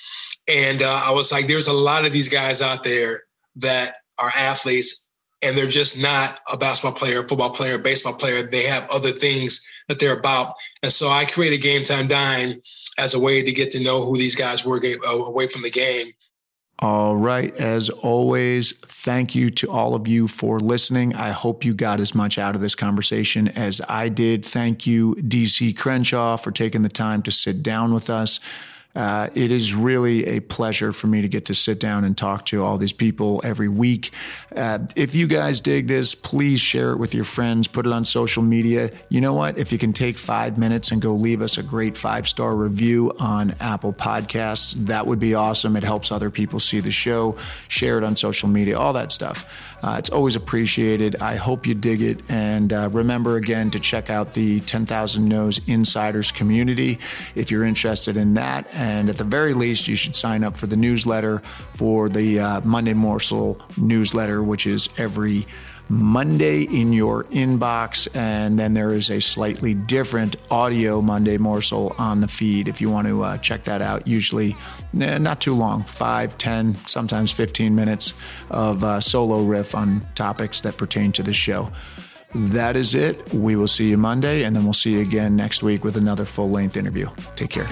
And 0.48 0.82
uh, 0.82 1.02
I 1.04 1.10
was 1.12 1.32
like, 1.32 1.46
there's 1.46 1.68
a 1.68 1.72
lot 1.72 2.04
of 2.04 2.12
these 2.12 2.28
guys 2.28 2.60
out 2.60 2.82
there 2.82 3.22
that 3.56 3.96
are 4.18 4.32
athletes, 4.34 5.10
and 5.42 5.56
they're 5.56 5.66
just 5.66 6.00
not 6.00 6.40
a 6.50 6.56
basketball 6.56 6.92
player, 6.92 7.26
football 7.26 7.50
player, 7.50 7.78
baseball 7.78 8.14
player. 8.14 8.42
They 8.42 8.64
have 8.64 8.88
other 8.90 9.12
things 9.12 9.66
that 9.88 9.98
they're 9.98 10.18
about. 10.18 10.54
And 10.82 10.92
so 10.92 11.08
I 11.08 11.24
created 11.24 11.62
Game 11.62 11.84
Time 11.84 12.06
Dine 12.06 12.60
as 12.98 13.14
a 13.14 13.20
way 13.20 13.42
to 13.42 13.52
get 13.52 13.70
to 13.72 13.82
know 13.82 14.04
who 14.04 14.16
these 14.16 14.36
guys 14.36 14.64
were 14.64 14.80
away 15.06 15.46
from 15.46 15.62
the 15.62 15.70
game. 15.70 16.12
All 16.80 17.14
right. 17.14 17.54
As 17.56 17.90
always, 17.90 18.72
thank 18.72 19.34
you 19.34 19.50
to 19.50 19.70
all 19.70 19.94
of 19.94 20.08
you 20.08 20.26
for 20.26 20.58
listening. 20.58 21.14
I 21.14 21.30
hope 21.30 21.62
you 21.62 21.74
got 21.74 22.00
as 22.00 22.14
much 22.14 22.38
out 22.38 22.54
of 22.54 22.62
this 22.62 22.74
conversation 22.74 23.48
as 23.48 23.82
I 23.86 24.08
did. 24.08 24.46
Thank 24.46 24.86
you, 24.86 25.14
DC 25.16 25.76
Crenshaw, 25.76 26.38
for 26.38 26.50
taking 26.50 26.80
the 26.80 26.88
time 26.88 27.22
to 27.24 27.30
sit 27.30 27.62
down 27.62 27.92
with 27.92 28.08
us. 28.08 28.40
Uh, 28.94 29.28
it 29.34 29.52
is 29.52 29.72
really 29.72 30.26
a 30.26 30.40
pleasure 30.40 30.92
for 30.92 31.06
me 31.06 31.22
to 31.22 31.28
get 31.28 31.44
to 31.46 31.54
sit 31.54 31.78
down 31.78 32.02
and 32.02 32.18
talk 32.18 32.44
to 32.46 32.64
all 32.64 32.76
these 32.76 32.92
people 32.92 33.40
every 33.44 33.68
week. 33.68 34.10
Uh, 34.54 34.80
if 34.96 35.14
you 35.14 35.28
guys 35.28 35.60
dig 35.60 35.86
this, 35.86 36.14
please 36.14 36.60
share 36.60 36.90
it 36.90 36.96
with 36.96 37.14
your 37.14 37.24
friends, 37.24 37.68
put 37.68 37.86
it 37.86 37.92
on 37.92 38.04
social 38.04 38.42
media. 38.42 38.90
You 39.08 39.20
know 39.20 39.32
what? 39.32 39.58
If 39.58 39.70
you 39.70 39.78
can 39.78 39.92
take 39.92 40.18
five 40.18 40.58
minutes 40.58 40.90
and 40.90 41.00
go 41.00 41.14
leave 41.14 41.40
us 41.40 41.56
a 41.56 41.62
great 41.62 41.96
five 41.96 42.26
star 42.26 42.54
review 42.54 43.12
on 43.20 43.54
Apple 43.60 43.92
Podcasts, 43.92 44.74
that 44.86 45.06
would 45.06 45.20
be 45.20 45.34
awesome. 45.34 45.76
It 45.76 45.84
helps 45.84 46.10
other 46.10 46.30
people 46.30 46.58
see 46.58 46.80
the 46.80 46.90
show, 46.90 47.36
share 47.68 47.96
it 47.96 48.04
on 48.04 48.16
social 48.16 48.48
media, 48.48 48.76
all 48.78 48.94
that 48.94 49.12
stuff. 49.12 49.69
Uh, 49.82 49.96
it's 49.98 50.10
always 50.10 50.36
appreciated. 50.36 51.16
I 51.20 51.36
hope 51.36 51.66
you 51.66 51.74
dig 51.74 52.02
it. 52.02 52.20
And 52.28 52.72
uh, 52.72 52.88
remember 52.92 53.36
again 53.36 53.70
to 53.72 53.80
check 53.80 54.10
out 54.10 54.34
the 54.34 54.60
10,000 54.60 55.26
No's 55.26 55.60
Insiders 55.66 56.32
community 56.32 56.98
if 57.34 57.50
you're 57.50 57.64
interested 57.64 58.16
in 58.16 58.34
that. 58.34 58.66
And 58.74 59.08
at 59.08 59.18
the 59.18 59.24
very 59.24 59.54
least, 59.54 59.88
you 59.88 59.96
should 59.96 60.14
sign 60.14 60.44
up 60.44 60.56
for 60.56 60.66
the 60.66 60.76
newsletter 60.76 61.42
for 61.74 62.08
the 62.08 62.40
uh, 62.40 62.60
Monday 62.62 62.94
Morsel 62.94 63.60
newsletter, 63.76 64.42
which 64.42 64.66
is 64.66 64.88
every 64.98 65.46
Monday 65.90 66.62
in 66.62 66.92
your 66.92 67.24
inbox. 67.24 68.08
And 68.14 68.58
then 68.58 68.74
there 68.74 68.94
is 68.94 69.10
a 69.10 69.20
slightly 69.20 69.74
different 69.74 70.36
audio 70.50 71.02
Monday 71.02 71.36
morsel 71.36 71.94
on 71.98 72.20
the 72.20 72.28
feed 72.28 72.68
if 72.68 72.80
you 72.80 72.88
want 72.90 73.08
to 73.08 73.22
uh, 73.22 73.36
check 73.38 73.64
that 73.64 73.82
out. 73.82 74.06
Usually 74.06 74.56
eh, 74.98 75.18
not 75.18 75.40
too 75.40 75.54
long, 75.54 75.82
five, 75.82 76.38
ten, 76.38 76.76
sometimes 76.86 77.32
15 77.32 77.74
minutes 77.74 78.14
of 78.50 78.82
uh, 78.84 79.00
solo 79.00 79.42
riff 79.42 79.74
on 79.74 80.06
topics 80.14 80.62
that 80.62 80.76
pertain 80.76 81.12
to 81.12 81.22
the 81.22 81.32
show. 81.32 81.70
That 82.34 82.76
is 82.76 82.94
it. 82.94 83.34
We 83.34 83.56
will 83.56 83.66
see 83.66 83.90
you 83.90 83.96
Monday, 83.96 84.44
and 84.44 84.54
then 84.54 84.62
we'll 84.62 84.72
see 84.72 84.92
you 84.92 85.00
again 85.00 85.34
next 85.34 85.64
week 85.64 85.82
with 85.82 85.96
another 85.96 86.24
full 86.24 86.48
length 86.48 86.76
interview. 86.76 87.08
Take 87.34 87.50
care. 87.50 87.68